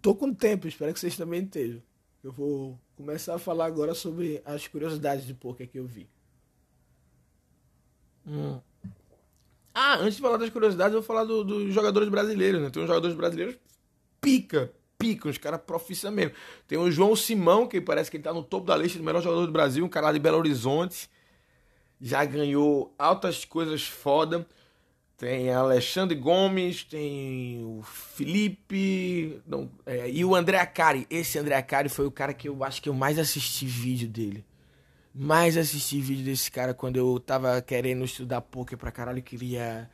tô 0.02 0.12
com 0.12 0.34
tempo, 0.34 0.66
espero 0.66 0.92
que 0.92 0.98
vocês 0.98 1.16
também 1.16 1.44
estejam. 1.44 1.80
Eu 2.20 2.32
vou 2.32 2.80
começar 2.96 3.36
a 3.36 3.38
falar 3.38 3.66
agora 3.66 3.94
sobre 3.94 4.42
as 4.44 4.66
curiosidades 4.66 5.24
de 5.24 5.34
poker 5.34 5.68
que 5.68 5.78
eu 5.78 5.86
vi. 5.86 6.10
Hum. 8.26 8.60
Ah, 9.82 9.96
antes 9.96 10.16
de 10.16 10.20
falar 10.20 10.36
das 10.36 10.50
curiosidades, 10.50 10.92
eu 10.92 11.00
vou 11.00 11.06
falar 11.06 11.24
dos 11.24 11.46
do 11.46 11.72
jogadores 11.72 12.10
brasileiros, 12.10 12.60
né? 12.60 12.68
Tem 12.68 12.82
uns 12.82 12.86
jogadores 12.86 13.16
brasileiros 13.16 13.56
pica, 14.20 14.70
pica, 14.98 15.26
uns 15.26 15.38
caras 15.38 15.58
profissionais 15.66 16.14
mesmo. 16.14 16.34
Tem 16.68 16.76
o 16.76 16.90
João 16.90 17.16
Simão, 17.16 17.66
que 17.66 17.80
parece 17.80 18.10
que 18.10 18.18
ele 18.18 18.24
tá 18.24 18.30
no 18.30 18.42
topo 18.42 18.66
da 18.66 18.76
lista 18.76 18.98
do 18.98 19.04
melhor 19.04 19.22
jogador 19.22 19.46
do 19.46 19.52
Brasil, 19.52 19.82
um 19.82 19.88
cara 19.88 20.08
lá 20.08 20.12
de 20.12 20.18
Belo 20.18 20.36
Horizonte. 20.36 21.08
Já 21.98 22.22
ganhou 22.26 22.94
altas 22.98 23.46
coisas 23.46 23.82
foda. 23.82 24.46
Tem 25.16 25.50
Alexandre 25.50 26.14
Gomes, 26.14 26.84
tem 26.84 27.64
o 27.64 27.82
Felipe 27.82 29.40
não, 29.46 29.70
é, 29.86 30.10
e 30.10 30.22
o 30.26 30.34
André 30.34 30.58
Acari. 30.58 31.06
Esse 31.08 31.38
André 31.38 31.56
Acari 31.56 31.88
foi 31.88 32.04
o 32.04 32.10
cara 32.10 32.34
que 32.34 32.50
eu 32.50 32.62
acho 32.62 32.82
que 32.82 32.88
eu 32.90 32.94
mais 32.94 33.18
assisti 33.18 33.64
vídeo 33.64 34.08
dele. 34.08 34.44
Mais 35.12 35.56
assisti 35.56 36.00
vídeo 36.00 36.24
desse 36.24 36.50
cara 36.50 36.72
quando 36.72 36.96
eu 36.96 37.18
tava 37.18 37.60
querendo 37.60 38.04
estudar 38.04 38.40
poker 38.40 38.78
pra 38.78 38.92
caralho. 38.92 39.22
Queria 39.22 39.90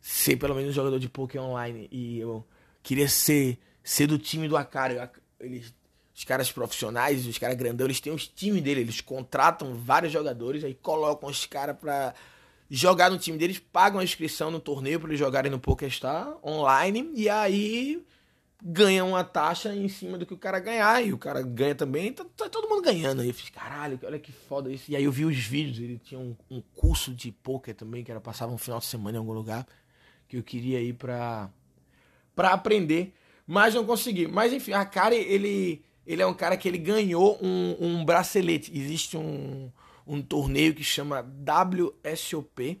ser 0.00 0.36
pelo 0.36 0.54
menos 0.54 0.74
jogador 0.74 0.98
de 0.98 1.08
poker 1.08 1.40
online. 1.40 1.88
E 1.90 2.20
eu 2.20 2.44
queria 2.82 3.08
ser, 3.08 3.58
ser 3.82 4.06
do 4.06 4.18
time 4.18 4.48
do 4.48 4.56
Acari. 4.56 4.96
Eles, 5.40 5.74
os 6.14 6.24
caras 6.24 6.52
profissionais, 6.52 7.26
os 7.26 7.38
caras 7.38 7.56
grandão, 7.56 7.86
eles 7.86 8.00
têm 8.00 8.12
os 8.12 8.28
times 8.28 8.62
dele. 8.62 8.82
Eles 8.82 9.00
contratam 9.00 9.74
vários 9.74 10.12
jogadores, 10.12 10.62
aí 10.62 10.74
colocam 10.74 11.28
os 11.28 11.44
caras 11.46 11.76
pra 11.76 12.14
jogar 12.70 13.10
no 13.10 13.18
time 13.18 13.36
deles, 13.36 13.58
pagam 13.58 14.00
a 14.00 14.04
inscrição 14.04 14.50
no 14.50 14.58
torneio 14.58 14.98
para 14.98 15.10
eles 15.10 15.18
jogarem 15.18 15.50
no 15.50 15.60
PokerStar 15.60 16.34
online 16.42 17.10
e 17.14 17.28
aí 17.28 18.02
ganham 18.64 19.08
uma 19.08 19.24
taxa 19.24 19.74
em 19.74 19.88
cima 19.88 20.16
do 20.16 20.24
que 20.24 20.32
o 20.32 20.38
cara 20.38 20.60
ganhar 20.60 21.04
e 21.04 21.12
o 21.12 21.18
cara 21.18 21.42
ganha 21.42 21.74
também, 21.74 22.12
tá, 22.12 22.24
tá 22.36 22.48
todo 22.48 22.68
mundo 22.68 22.82
ganhando. 22.82 23.22
Aí 23.22 23.28
eu 23.28 23.34
fiz, 23.34 23.50
caralho, 23.50 23.98
olha 24.04 24.18
que 24.18 24.30
foda 24.30 24.70
isso. 24.70 24.90
E 24.90 24.96
aí 24.96 25.04
eu 25.04 25.10
vi 25.10 25.24
os 25.24 25.36
vídeos, 25.36 25.78
ele 25.78 25.98
tinha 25.98 26.20
um, 26.20 26.36
um 26.50 26.60
curso 26.76 27.12
de 27.12 27.32
poker 27.32 27.74
também, 27.74 28.04
que 28.04 28.10
era 28.10 28.20
passava 28.20 28.52
um 28.52 28.58
final 28.58 28.78
de 28.78 28.86
semana 28.86 29.16
em 29.16 29.20
algum 29.20 29.32
lugar, 29.32 29.66
que 30.28 30.36
eu 30.36 30.42
queria 30.42 30.80
ir 30.80 30.94
pra, 30.94 31.50
pra 32.34 32.52
aprender, 32.52 33.14
mas 33.46 33.74
não 33.74 33.84
consegui. 33.84 34.28
Mas 34.28 34.52
enfim, 34.52 34.72
a 34.72 34.84
cara, 34.84 35.14
ele, 35.14 35.84
ele 36.06 36.22
é 36.22 36.26
um 36.26 36.34
cara 36.34 36.56
que 36.56 36.68
ele 36.68 36.78
ganhou 36.78 37.38
um, 37.42 37.76
um 37.80 38.04
bracelete. 38.04 38.70
Existe 38.72 39.16
um 39.16 39.70
um 40.06 40.20
torneio 40.20 40.74
que 40.74 40.84
chama 40.84 41.20
WSOP, 41.20 42.80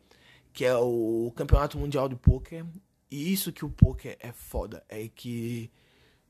que 0.52 0.64
é 0.64 0.76
o 0.76 1.32
Campeonato 1.34 1.78
Mundial 1.78 2.08
de 2.08 2.16
Poker. 2.16 2.64
E 3.12 3.30
isso 3.30 3.52
que 3.52 3.62
o 3.62 3.68
poker 3.68 4.16
é 4.20 4.32
foda, 4.32 4.82
é 4.88 5.06
que 5.06 5.70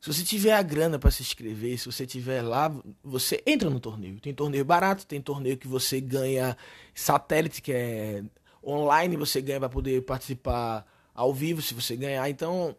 se 0.01 0.12
você 0.12 0.25
tiver 0.25 0.53
a 0.53 0.62
grana 0.62 0.99
para 0.99 1.12
se 1.12 1.23
inscrever, 1.23 1.79
se 1.79 1.87
você 1.87 2.05
tiver 2.05 2.42
lá, 2.42 2.75
você 3.05 3.40
entra 3.47 3.71
no 3.71 3.79
torneio. 3.79 4.18
Tem 4.18 4.35
torneio 4.35 4.64
barato, 4.64 5.07
tem 5.07 5.21
torneio 5.21 5.57
que 5.57 5.68
você 5.68 6.01
ganha 6.01 6.57
satélite, 6.92 7.62
que 7.62 7.73
é 7.73 8.25
online, 8.66 9.16
você 9.16 9.40
ganha 9.40 9.61
para 9.61 9.68
poder 9.68 10.03
participar 10.03 10.85
ao 11.14 11.33
vivo, 11.33 11.62
se 11.62 11.73
você 11.73 11.95
ganhar. 11.95 12.29
Então, 12.29 12.75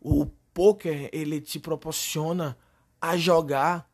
o 0.00 0.26
poker 0.54 1.10
ele 1.12 1.40
te 1.40 1.58
proporciona 1.58 2.56
a 3.00 3.16
jogar 3.16 3.90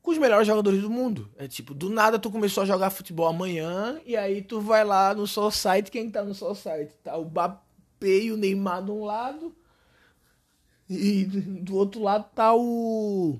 com 0.00 0.12
os 0.12 0.18
melhores 0.18 0.46
jogadores 0.46 0.80
do 0.80 0.88
mundo. 0.88 1.30
É 1.36 1.46
tipo, 1.46 1.74
do 1.74 1.90
nada 1.90 2.18
tu 2.18 2.30
começou 2.30 2.62
a 2.62 2.66
jogar 2.66 2.88
futebol 2.88 3.26
amanhã 3.26 4.00
e 4.06 4.16
aí 4.16 4.40
tu 4.40 4.62
vai 4.62 4.82
lá 4.82 5.14
no 5.14 5.26
Sol 5.26 5.50
Site, 5.50 5.90
quem 5.90 6.10
tá 6.10 6.24
no 6.24 6.34
Sol 6.34 6.54
Site? 6.54 6.94
Tá 7.04 7.18
o 7.18 7.26
Mbappé 7.94 8.24
e 8.24 8.32
o 8.32 8.36
Neymar 8.36 8.84
de 8.84 8.90
um 8.90 9.04
lado 9.04 9.54
e 10.88 11.24
do 11.24 11.76
outro 11.76 12.02
lado 12.02 12.26
tá 12.34 12.54
o 12.54 13.38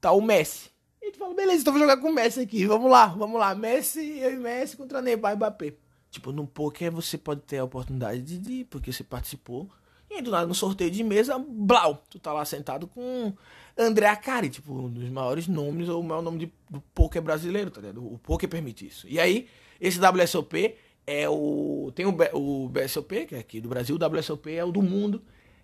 tá 0.00 0.12
o 0.12 0.20
Messi. 0.20 0.70
E 1.02 1.12
tu 1.12 1.18
fala, 1.18 1.34
beleza, 1.34 1.62
então 1.62 1.72
vou 1.72 1.80
jogar 1.80 1.96
com 1.98 2.08
o 2.08 2.14
Messi 2.14 2.40
aqui. 2.40 2.66
Vamos 2.66 2.90
lá, 2.90 3.06
vamos 3.06 3.38
lá. 3.38 3.54
Messi, 3.54 4.18
eu 4.18 4.32
e 4.32 4.36
Messi 4.36 4.76
contra 4.76 5.00
Neymar 5.00 5.32
e 5.32 5.36
Mbappé. 5.36 5.74
Tipo, 6.10 6.32
no 6.32 6.46
poker 6.46 6.90
você 6.90 7.16
pode 7.16 7.42
ter 7.42 7.58
a 7.58 7.64
oportunidade 7.64 8.20
de, 8.22 8.38
de 8.38 8.64
porque 8.64 8.92
você 8.92 9.04
participou 9.04 9.70
e 10.10 10.14
aí, 10.14 10.22
do 10.22 10.30
nada, 10.32 10.44
no 10.44 10.54
sorteio 10.54 10.90
de 10.90 11.04
mesa, 11.04 11.38
blau, 11.38 12.02
tu 12.10 12.18
tá 12.18 12.32
lá 12.32 12.44
sentado 12.44 12.88
com 12.88 13.32
André 13.78 14.08
Acari, 14.08 14.50
tipo, 14.50 14.74
um 14.74 14.90
dos 14.90 15.08
maiores 15.08 15.46
nomes, 15.46 15.88
ou 15.88 16.00
o 16.00 16.04
maior 16.04 16.20
nome 16.20 16.38
de, 16.38 16.52
do 16.68 16.80
poker 16.92 17.22
brasileiro, 17.22 17.70
tá 17.70 17.80
ligado? 17.80 18.04
O 18.04 18.18
poker 18.18 18.48
permite 18.48 18.84
isso. 18.84 19.06
E 19.08 19.20
aí, 19.20 19.46
esse 19.80 20.00
WSOP 20.00 20.74
é 21.10 21.28
o. 21.28 21.90
Tem 21.92 22.06
o, 22.06 22.16
o 22.34 22.68
BSOP, 22.68 23.26
que 23.26 23.34
é 23.34 23.40
aqui 23.40 23.60
do 23.60 23.68
Brasil, 23.68 23.96
o 23.96 24.16
WSOP 24.16 24.54
é 24.54 24.64
o 24.64 24.70
do 24.70 24.80
mundo, 24.80 25.20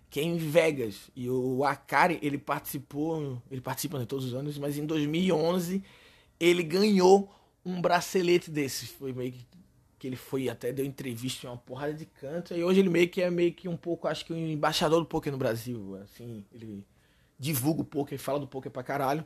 que 0.09 0.19
é 0.19 0.23
em 0.23 0.35
Vegas. 0.35 1.09
E 1.15 1.29
o 1.29 1.63
Acari, 1.63 2.19
ele 2.21 2.37
participou, 2.37 3.41
ele 3.49 3.61
participa 3.61 3.97
né, 3.97 4.05
todos 4.05 4.25
os 4.25 4.33
anos, 4.33 4.57
mas 4.57 4.77
em 4.77 4.85
2011 4.85 5.81
ele 6.37 6.63
ganhou 6.63 7.33
um 7.65 7.81
bracelete 7.81 8.51
desse. 8.51 8.87
Foi 8.87 9.13
meio 9.13 9.31
que 9.31 9.47
que 9.97 10.05
ele 10.05 10.15
foi 10.15 10.47
até 10.47 10.71
deu 10.71 10.85
entrevista 10.85 11.47
em 11.47 11.49
uma 11.49 11.57
porrada 11.57 11.91
de 11.91 12.05
canto 12.05 12.53
e 12.53 12.63
hoje 12.63 12.81
ele 12.81 12.89
meio 12.89 13.09
que 13.09 13.19
é 13.19 13.31
meio 13.31 13.51
que 13.51 13.67
um 13.67 13.75
pouco 13.75 14.07
acho 14.07 14.23
que 14.23 14.31
um 14.31 14.37
embaixador 14.37 14.99
do 14.99 15.07
poker 15.07 15.31
no 15.31 15.39
Brasil 15.39 15.99
assim 16.03 16.45
ele 16.53 16.85
divulga 17.39 17.81
o 17.81 17.83
poker 17.83 18.19
fala 18.19 18.39
do 18.39 18.45
poker 18.45 18.71
pra 18.71 18.83
caralho 18.83 19.25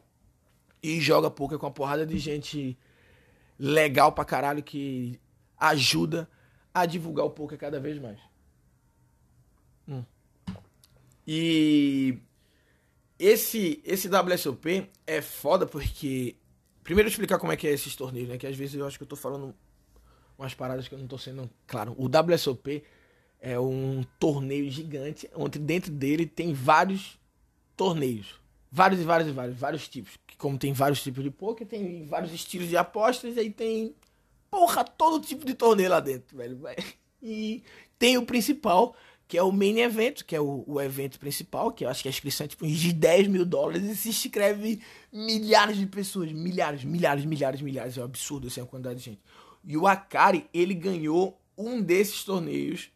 e 0.82 1.02
joga 1.02 1.30
poker 1.30 1.58
com 1.58 1.66
uma 1.66 1.74
porrada 1.74 2.06
de 2.06 2.18
gente 2.18 2.78
legal 3.60 4.14
pra 4.14 4.24
caralho 4.24 4.64
que 4.64 5.20
ajuda 5.62 6.28
a 6.74 6.86
divulgar 6.86 7.26
o 7.26 7.30
poker 7.30 7.58
cada 7.58 7.80
vez 7.80 7.98
mais 8.00 8.20
hum. 9.88 10.04
e 11.26 12.18
esse 13.18 13.82
esse 13.86 14.10
WSOP 14.10 14.90
é 15.08 15.22
foda 15.22 15.66
porque 15.66 16.36
primeiro 16.84 17.08
explicar 17.08 17.40
como 17.40 17.54
é 17.54 17.56
que 17.56 17.68
é 17.68 17.72
esses 17.72 17.96
torneios 17.96 18.28
né 18.28 18.38
que 18.38 18.48
às 18.48 18.58
vezes 18.58 18.76
eu 18.76 18.86
acho 18.86 18.98
que 18.98 19.04
eu 19.04 19.08
tô 19.08 19.16
falando 19.16 19.56
umas 20.42 20.54
paradas 20.56 20.88
que 20.88 20.96
eu 20.96 21.00
não 21.00 21.08
tô 21.08 21.18
sendo 21.18 21.50
claro. 21.68 21.96
O 21.98 22.08
WSOP 22.08 22.84
é 23.40 23.60
um 23.60 24.04
torneio 24.20 24.70
gigante, 24.70 25.30
onde 25.36 25.60
dentro 25.60 25.92
dele 25.92 26.26
tem 26.26 26.54
vários 26.54 27.20
torneios. 27.78 28.40
Vários 28.72 29.02
e 29.02 29.04
vários 29.04 29.30
e 29.30 29.32
vários, 29.32 29.58
vários 29.58 29.88
tipos. 29.88 30.18
Que 30.26 30.36
como 30.38 30.58
tem 30.58 30.74
vários 30.74 31.04
tipos 31.04 31.24
de 31.24 31.30
poker, 31.30 31.68
tem 31.68 32.06
vários 32.06 32.34
estilos 32.34 32.70
de 32.70 32.78
apostas, 32.78 33.36
e 33.36 33.40
aí 33.40 33.50
tem, 33.52 33.94
porra, 34.52 34.84
todo 34.84 35.26
tipo 35.26 35.46
de 35.46 35.54
torneio 35.54 35.90
lá 35.90 36.02
dentro, 36.02 36.38
velho. 36.38 36.60
E 37.24 37.64
tem 37.98 38.18
o 38.18 38.26
principal, 38.26 38.96
que 39.28 39.38
é 39.38 39.44
o 39.44 39.52
main 39.52 39.80
event, 39.80 40.24
que 40.24 40.36
é 40.36 40.42
o, 40.42 40.64
o, 40.68 40.82
evento 40.82 41.18
principal, 41.18 41.72
que 41.72 41.86
eu 41.86 41.90
acho 41.90 42.02
que 42.02 42.10
a 42.10 42.12
inscrição 42.12 42.46
é 42.46 42.48
tipo 42.50 42.68
de 42.68 42.92
10 42.92 43.28
mil 43.28 43.46
dólares 43.46 43.84
e 43.84 43.96
se 43.96 44.10
inscreve 44.10 44.82
milhares 45.12 45.78
de 45.78 45.86
pessoas, 45.86 46.32
milhares, 46.32 46.84
milhares, 46.84 47.24
milhares, 47.24 47.62
milhares, 47.62 47.98
é 47.98 48.02
um 48.02 48.06
absurdo 48.06 48.48
assim 48.48 48.60
a 48.60 48.66
quantidade 48.66 49.00
de 49.00 49.06
gente. 49.06 49.22
E 49.64 49.78
o 49.78 49.88
Akari, 49.88 50.48
ele 50.54 50.74
ganhou 50.74 51.40
um 51.58 51.82
desses 51.82 52.24
torneios 52.24 52.92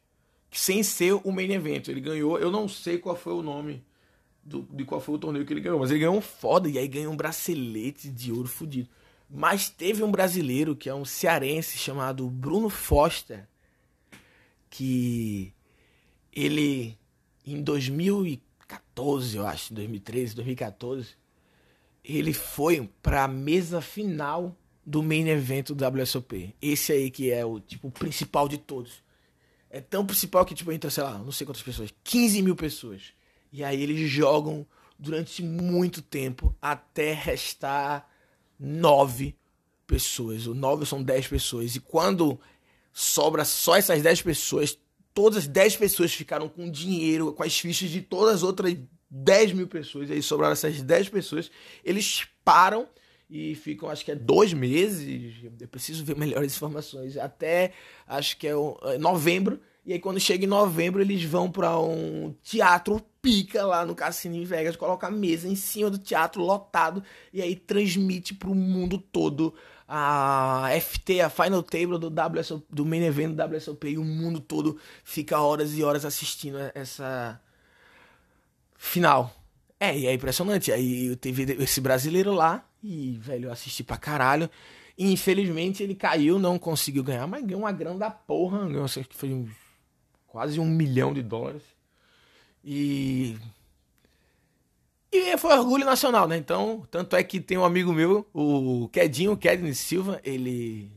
sem 0.52 0.84
ser 0.84 1.14
o 1.14 1.32
main 1.32 1.52
event. 1.52 1.88
Ele 1.88 2.02
ganhou, 2.02 2.40
eu 2.40 2.52
não 2.52 2.68
sei 2.68 2.98
qual 2.98 3.16
foi 3.16 3.34
o 3.34 3.42
nome 3.42 3.84
do, 4.44 4.68
de 4.72 4.84
qual 4.84 5.00
foi 5.00 5.16
o 5.16 5.20
torneio 5.20 5.46
que 5.46 5.54
ele 5.54 5.62
ganhou, 5.62 5.80
mas 5.80 5.92
ele 5.92 6.00
ganhou 6.00 6.18
um 6.18 6.22
foda 6.22 6.68
e 6.68 6.78
aí 6.78 6.88
ganhou 6.88 7.14
um 7.14 7.18
bracelete 7.18 8.10
de 8.10 8.32
ouro 8.32 8.48
fudido. 8.48 8.90
Mas 9.30 9.70
teve 9.70 10.04
um 10.04 10.12
brasileiro 10.12 10.76
que 10.76 10.90
é 10.90 10.94
um 10.94 11.06
cearense 11.06 11.78
chamado 11.78 12.30
Bruno 12.30 12.70
Foster, 12.70 13.48
que 14.70 15.54
ele 16.32 16.98
em 17.46 17.62
2014, 17.62 19.38
eu 19.38 19.46
acho, 19.46 19.74
2013, 19.74 20.36
2014, 20.36 21.16
ele 22.04 22.34
foi 22.34 22.90
para 23.02 23.24
a 23.24 23.28
mesa 23.28 23.82
final 23.82 24.56
do 24.86 25.02
main 25.02 25.28
event 25.28 25.72
do 25.72 26.02
WSOP. 26.02 26.56
Esse 26.62 26.92
aí 26.92 27.10
que 27.10 27.32
é 27.32 27.46
o 27.46 27.60
tipo 27.60 27.90
principal 27.92 28.48
de 28.48 28.58
todos. 28.58 29.04
É 29.70 29.82
tão 29.82 30.06
principal 30.06 30.46
que 30.46 30.56
tipo 30.56 30.72
entra, 30.72 30.90
sei 30.90 31.04
lá, 31.04 31.18
não 31.18 31.32
sei 31.32 31.46
quantas 31.46 31.64
pessoas, 31.64 31.94
15 32.04 32.42
mil 32.42 32.56
pessoas. 32.56 33.14
E 33.52 33.64
aí 33.64 33.82
eles 33.82 34.10
jogam 34.10 34.66
durante 34.98 35.44
muito 35.44 36.02
tempo 36.02 36.56
até 36.62 37.14
restar 37.14 38.08
nove 38.60 39.36
pessoas. 39.86 40.48
O 40.48 40.54
nove 40.54 40.86
são 40.86 41.02
dez 41.02 41.28
pessoas. 41.28 41.76
E 41.76 41.80
quando 41.80 42.40
sobra 42.92 43.44
só 43.46 43.76
essas 43.76 44.02
dez 44.02 44.22
pessoas, 44.22 44.78
todas 45.14 45.40
as 45.40 45.48
dez 45.48 45.76
pessoas 45.76 46.14
ficaram 46.14 46.50
com 46.50 46.70
dinheiro, 46.70 47.34
com 47.34 47.44
as 47.44 47.58
fichas 47.58 47.90
de 47.90 48.02
todas 48.02 48.36
as 48.36 48.44
outras 48.44 48.78
10 49.10 49.54
mil 49.54 49.68
pessoas. 49.68 50.10
E 50.10 50.14
aí 50.14 50.22
sobraram 50.22 50.54
essas 50.54 50.82
10 50.82 51.10
pessoas. 51.10 51.50
Eles 51.84 52.28
param 52.44 52.88
e 53.30 53.56
ficam, 53.56 53.90
acho 53.90 54.04
que 54.04 54.12
é 54.12 54.16
dois 54.16 54.54
meses. 54.54 55.36
Eu 55.60 55.68
preciso 55.68 56.04
ver 56.04 56.16
melhores 56.18 56.56
informações. 56.56 57.18
Até 57.18 57.74
acho 58.08 58.38
que 58.38 58.48
é, 58.48 58.52
é 58.52 58.98
novembro. 58.98 59.60
E 59.86 59.94
aí, 59.94 60.00
quando 60.00 60.20
chega 60.20 60.46
em 60.46 60.48
novembro, 60.48 61.02
eles 61.02 61.24
vão 61.24 61.52
para 61.52 61.78
um 61.80 62.34
teatro 62.42 63.00
pica 63.22 63.66
lá 63.66 63.86
no 63.86 63.96
Cassino 63.96 64.36
em 64.36 64.44
Vegas, 64.44 64.76
coloca 64.76 65.08
a 65.08 65.12
mesa 65.12 65.48
em 65.48 65.56
cima 65.56 65.90
do 65.90 65.98
teatro 65.98 66.44
lotado 66.44 67.04
e 67.34 67.42
aí 67.42 67.56
transmite 67.56 68.36
para 68.36 68.50
o 68.50 68.56
mundo 68.56 69.00
todo 69.00 69.54
a 69.88 70.70
FT, 70.80 71.22
a 71.22 71.30
Final 71.30 71.64
Table 71.64 72.00
do 72.00 72.08
WSOP, 72.08 72.66
do 72.70 72.86
main 72.86 73.04
event 73.04 73.36
do 73.36 73.56
WSOP 73.56 73.88
e 73.90 73.98
o 73.98 74.04
mundo 74.04 74.40
todo 74.40 74.80
fica 75.04 75.40
horas 75.40 75.76
e 75.76 75.84
horas 75.84 76.06
assistindo 76.06 76.58
essa 76.74 77.40
final. 78.76 79.34
É, 79.80 79.98
e 79.98 80.08
é 80.08 80.14
impressionante. 80.14 80.72
Aí 80.72 81.16
teve 81.18 81.44
esse 81.64 81.82
brasileiro 81.82 82.34
lá 82.34 82.64
e, 82.84 83.18
velho, 83.20 83.50
eu 83.50 83.52
assisti 83.52 83.84
pra 83.84 83.98
caralho. 83.98 84.50
E, 84.98 85.12
infelizmente 85.12 85.84
ele 85.84 85.94
caiu, 85.94 86.40
não 86.40 86.58
conseguiu 86.58 87.04
ganhar, 87.04 87.28
mas 87.28 87.44
ganhou 87.44 87.62
uma 87.62 87.72
grana 87.72 88.00
da 88.00 88.10
porra. 88.10 88.66
Ganhou, 88.66 88.86
acho 88.86 89.04
que 89.04 89.16
foi 89.16 89.34
um, 89.34 89.48
quase 90.36 90.60
um 90.60 90.66
milhão 90.66 91.14
de 91.14 91.24
dólares. 91.24 91.64
E. 92.62 93.38
E 95.10 95.38
foi 95.38 95.58
orgulho 95.58 95.86
nacional, 95.86 96.28
né? 96.28 96.36
Então, 96.36 96.86
tanto 96.92 97.16
é 97.16 97.24
que 97.24 97.40
tem 97.40 97.58
um 97.58 97.64
amigo 97.64 97.94
meu, 97.94 98.28
o 98.34 98.90
Kedinho, 98.90 99.38
Kedin 99.38 99.74
Silva, 99.74 100.20
ele 100.26 100.92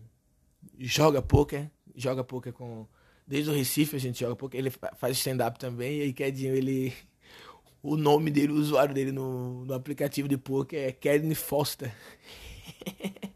joga 0.76 1.22
poker, 1.22 1.70
joga 1.94 2.24
poker 2.24 2.52
com. 2.52 2.84
Desde 3.24 3.48
o 3.48 3.54
Recife 3.54 3.94
a 3.94 4.00
gente 4.00 4.18
joga 4.18 4.34
poker, 4.34 4.58
ele 4.58 4.72
faz 4.96 5.16
stand-up 5.16 5.56
também, 5.56 5.98
e 5.98 6.02
aí 6.02 6.12
Kedinho, 6.12 6.56
ele 6.56 6.92
o 7.80 7.96
nome 7.96 8.32
dele, 8.32 8.52
o 8.52 8.56
usuário 8.56 8.92
dele 8.92 9.12
no, 9.12 9.64
no 9.64 9.72
aplicativo 9.72 10.26
de 10.26 10.36
poker 10.36 10.80
é 10.80 10.90
Kedney 10.90 11.36
Foster. 11.36 11.94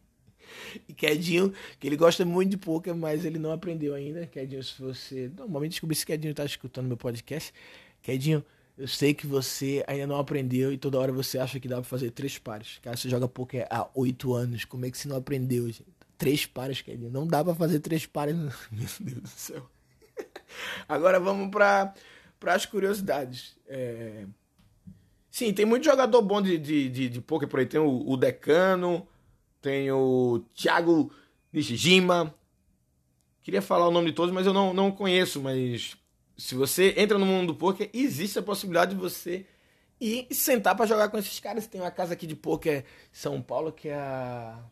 Kedinho, 1.02 1.52
que 1.80 1.88
ele 1.88 1.96
gosta 1.96 2.24
muito 2.24 2.50
de 2.50 2.56
poker, 2.56 2.94
mas 2.94 3.24
ele 3.24 3.36
não 3.36 3.50
aprendeu 3.50 3.92
ainda. 3.92 4.24
Kedinho, 4.24 4.62
se 4.62 4.80
você. 4.80 5.28
Normalmente 5.36 5.72
descobri 5.72 5.96
se 5.96 6.06
Kedinho 6.06 6.32
tá 6.32 6.44
escutando 6.44 6.86
meu 6.86 6.96
podcast. 6.96 7.52
Kedinho, 8.00 8.44
eu 8.78 8.86
sei 8.86 9.12
que 9.12 9.26
você 9.26 9.82
ainda 9.88 10.06
não 10.06 10.16
aprendeu 10.16 10.72
e 10.72 10.78
toda 10.78 11.00
hora 11.00 11.10
você 11.10 11.40
acha 11.40 11.58
que 11.58 11.66
dá 11.66 11.74
pra 11.76 11.84
fazer 11.84 12.12
três 12.12 12.38
pares. 12.38 12.78
Cara, 12.80 12.96
você 12.96 13.08
joga 13.08 13.26
poker 13.26 13.66
há 13.68 13.88
oito 13.96 14.32
anos. 14.32 14.64
Como 14.64 14.86
é 14.86 14.92
que 14.92 14.96
você 14.96 15.08
não 15.08 15.16
aprendeu, 15.16 15.66
gente? 15.66 15.84
Três 16.16 16.46
pares, 16.46 16.80
Kedinho. 16.80 17.10
Não 17.10 17.26
dá 17.26 17.42
pra 17.42 17.56
fazer 17.56 17.80
três 17.80 18.06
pares. 18.06 18.36
Meu 18.70 18.86
Deus 19.00 19.22
do 19.22 19.28
céu. 19.28 19.68
Agora 20.88 21.18
vamos 21.18 21.50
pra 21.50 21.92
para 22.38 22.54
as 22.54 22.64
curiosidades. 22.64 23.56
É... 23.66 24.24
Sim, 25.32 25.52
tem 25.52 25.64
muito 25.64 25.84
jogador 25.84 26.22
bom 26.22 26.40
de, 26.40 26.58
de, 26.58 26.88
de, 26.88 27.08
de 27.08 27.20
poker 27.20 27.48
por 27.48 27.58
aí. 27.58 27.66
Tem 27.66 27.80
o, 27.80 28.08
o 28.08 28.16
Decano, 28.16 29.04
tem 29.62 29.90
o 29.90 30.44
Thiago 30.54 31.10
Nishijima. 31.52 32.34
Queria 33.42 33.62
falar 33.62 33.88
o 33.88 33.90
nome 33.90 34.10
de 34.10 34.12
todos, 34.12 34.34
mas 34.34 34.46
eu 34.46 34.52
não, 34.52 34.74
não 34.74 34.92
conheço. 34.92 35.40
Mas 35.40 35.96
se 36.36 36.54
você 36.54 36.94
entra 36.98 37.16
no 37.16 37.24
mundo 37.24 37.48
do 37.48 37.54
poker, 37.54 37.88
existe 37.94 38.38
a 38.38 38.42
possibilidade 38.42 38.94
de 38.94 39.00
você 39.00 39.46
ir 40.00 40.26
sentar 40.32 40.76
para 40.76 40.86
jogar 40.86 41.08
com 41.08 41.16
esses 41.16 41.40
caras. 41.40 41.66
Tem 41.66 41.80
uma 41.80 41.90
casa 41.90 42.12
aqui 42.12 42.26
de 42.26 42.36
poker 42.36 42.80
em 42.80 42.84
São 43.10 43.40
Paulo 43.40 43.72
que 43.72 43.88
é 43.88 43.94
a 43.94 44.62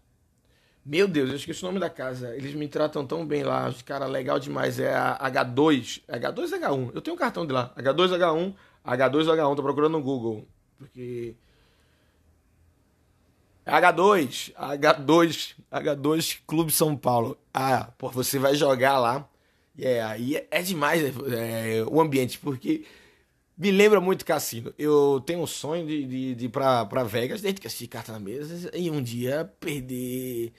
meu 0.85 1.07
Deus, 1.07 1.29
eu 1.31 1.37
esqueci 1.37 1.63
o 1.63 1.67
nome 1.67 1.79
da 1.79 1.91
casa. 1.91 2.35
Eles 2.35 2.55
me 2.55 2.67
tratam 2.67 3.07
tão 3.07 3.27
bem 3.27 3.43
lá. 3.43 3.69
Os 3.69 3.83
caras, 3.83 4.11
legal 4.11 4.39
demais. 4.39 4.81
É 4.81 4.95
a 4.95 5.19
H2. 5.31 6.03
H2 6.09 6.59
H1. 6.59 6.91
Eu 6.95 7.03
tenho 7.03 7.15
um 7.15 7.19
cartão 7.19 7.47
de 7.47 7.53
lá. 7.53 7.73
H2H1. 7.77 8.55
H2H1. 8.85 9.57
Tô 9.57 9.63
procurando 9.63 9.93
no 9.93 10.03
Google. 10.03 10.49
Porque. 10.79 11.37
H2. 13.67 14.53
H2. 14.55 15.55
H2 15.71 16.39
Clube 16.47 16.73
São 16.73 16.97
Paulo. 16.97 17.39
Ah, 17.53 17.91
pô, 17.99 18.11
você 18.11 18.39
vai 18.39 18.55
jogar 18.55 18.99
lá. 18.99 19.29
E 19.77 19.87
é, 19.87 20.03
aí 20.03 20.47
é, 20.51 20.63
demais 20.63 21.03
é, 21.03 21.85
o 21.87 22.01
ambiente. 22.01 22.39
Porque 22.39 22.85
me 23.57 23.71
lembra 23.71 24.01
muito 24.01 24.25
cassino. 24.25 24.73
Eu 24.79 25.23
tenho 25.25 25.41
um 25.41 25.47
sonho 25.47 25.87
de, 25.87 26.07
de, 26.07 26.35
de 26.35 26.45
ir 26.47 26.49
pra, 26.49 26.85
pra 26.87 27.05
Vegas 27.05 27.41
desde 27.41 27.61
que 27.61 27.67
assisti 27.67 27.87
carta 27.87 28.13
na 28.13 28.19
mesa 28.19 28.71
e 28.75 28.91
um 28.91 29.03
dia 29.03 29.51
perder 29.61 30.53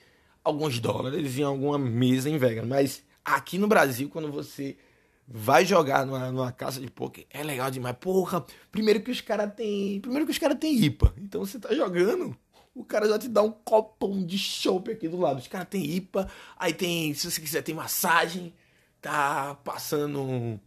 alguns 0.44 0.78
dólares 0.78 1.38
em 1.38 1.42
alguma 1.42 1.78
mesa 1.78 2.28
em 2.30 2.38
Vegas. 2.38 2.66
Mas 2.66 3.04
aqui 3.24 3.58
no 3.58 3.66
Brasil, 3.68 4.08
quando 4.08 4.30
você 4.30 4.76
vai 5.26 5.64
jogar 5.64 6.04
numa, 6.04 6.30
numa 6.30 6.52
casa 6.52 6.80
de 6.80 6.90
poker, 6.90 7.26
é 7.30 7.42
legal 7.42 7.70
demais. 7.70 7.96
Porra, 7.98 8.44
primeiro 8.70 9.00
que 9.00 9.10
os 9.10 9.20
caras 9.20 9.52
têm. 9.54 10.00
Primeiro 10.00 10.26
que 10.26 10.32
os 10.32 10.38
caras 10.38 10.58
têm 10.58 10.76
IPA. 10.84 11.14
Então 11.18 11.44
você 11.44 11.58
tá 11.58 11.74
jogando. 11.74 12.36
O 12.74 12.84
cara 12.84 13.06
já 13.06 13.18
te 13.18 13.28
dá 13.28 13.42
um 13.42 13.50
copão 13.50 14.24
de 14.24 14.38
chopp 14.38 14.90
aqui 14.90 15.08
do 15.08 15.20
lado. 15.20 15.38
Os 15.38 15.46
caras 15.46 15.68
têm 15.68 15.84
IPA. 15.84 16.28
Aí 16.58 16.72
tem, 16.72 17.12
se 17.12 17.30
você 17.30 17.40
quiser, 17.40 17.62
tem 17.62 17.74
massagem. 17.74 18.52
Tá 19.00 19.56
passando 19.62 20.58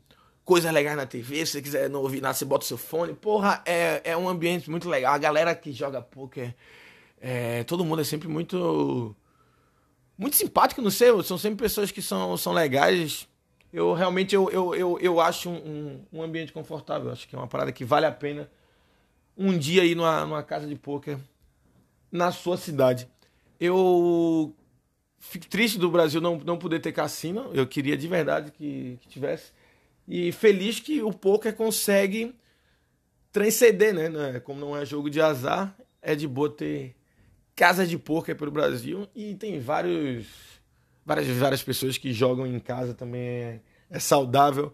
coisas 0.44 0.72
legais 0.72 0.96
na 0.96 1.06
TV. 1.06 1.46
Se 1.46 1.54
você 1.54 1.62
quiser 1.62 1.90
não 1.90 2.02
ouvir 2.02 2.22
nada, 2.22 2.34
você 2.34 2.46
bota 2.46 2.64
o 2.64 2.68
seu 2.68 2.78
fone. 2.78 3.14
Porra, 3.14 3.62
é, 3.66 4.02
é 4.04 4.16
um 4.16 4.30
ambiente 4.30 4.70
muito 4.70 4.88
legal. 4.88 5.16
A 5.16 5.18
galera 5.18 5.56
que 5.56 5.72
joga 5.72 6.02
poker, 6.02 6.54
é, 7.20 7.64
todo 7.64 7.84
mundo 7.84 8.02
é 8.02 8.06
sempre 8.06 8.28
muito 8.28 9.16
muito 10.18 10.38
simpático, 10.38 10.82
não 10.82 10.90
sei, 10.90 11.10
são 11.24 11.38
sempre 11.38 11.64
pessoas 11.64 11.92
que 11.92 12.02
são, 12.02 12.38
são 12.38 12.54
legais. 12.54 13.28
Eu 13.74 13.94
realmente 13.94 14.34
eu, 14.34 14.50
eu, 14.50 14.74
eu, 14.74 15.00
eu 15.02 15.20
acho 15.20 15.50
um, 15.50 16.02
um 16.14 16.22
ambiente 16.22 16.54
confortável. 16.54 17.12
Acho 17.12 17.28
que 17.28 17.36
é 17.36 17.38
uma 17.38 17.48
parada 17.48 17.72
que 17.72 17.84
vale 17.84 18.06
a 18.06 18.12
pena 18.12 18.50
um 19.38 19.58
dia 19.58 19.84
ir 19.84 19.96
numa, 19.96 20.26
numa 20.26 20.44
casa 20.44 20.66
de 20.66 20.76
pôquer 20.76 21.20
na 22.16 22.32
sua 22.32 22.58
cidade. 22.58 23.08
Eu 23.60 24.56
fico 25.20 25.48
triste 25.48 25.78
do 25.78 25.92
Brasil 25.92 26.22
não, 26.22 26.38
não 26.38 26.58
poder 26.58 26.80
ter 26.80 26.92
cassino. 26.92 27.52
Eu 27.54 27.68
queria 27.68 27.98
de 27.98 28.08
verdade 28.08 28.52
que, 28.52 28.98
que 29.02 29.08
tivesse. 29.08 29.52
E 30.08 30.32
feliz 30.32 30.80
que 30.80 31.02
o 31.02 31.12
poker 31.12 31.54
consegue 31.56 32.36
transcender, 33.32 33.94
né? 33.94 34.40
Como 34.40 34.60
não 34.60 34.78
é 34.78 34.86
jogo 34.86 35.10
de 35.10 35.20
azar, 35.20 35.76
é 36.02 36.16
de 36.16 36.28
boa 36.28 36.50
ter 36.50 36.96
casa 37.56 37.86
de 37.86 37.98
poker 37.98 38.36
pelo 38.36 38.52
Brasil 38.52 39.08
e 39.16 39.34
tem 39.36 39.60
vários 39.60 40.26
várias 41.06 41.28
várias 41.28 41.64
pessoas 41.64 41.98
que 41.98 42.12
jogam 42.12 42.46
em 42.46 42.60
casa 42.60 42.94
também 42.94 43.22
é, 43.22 43.60
é 43.90 44.00
saudável 44.00 44.74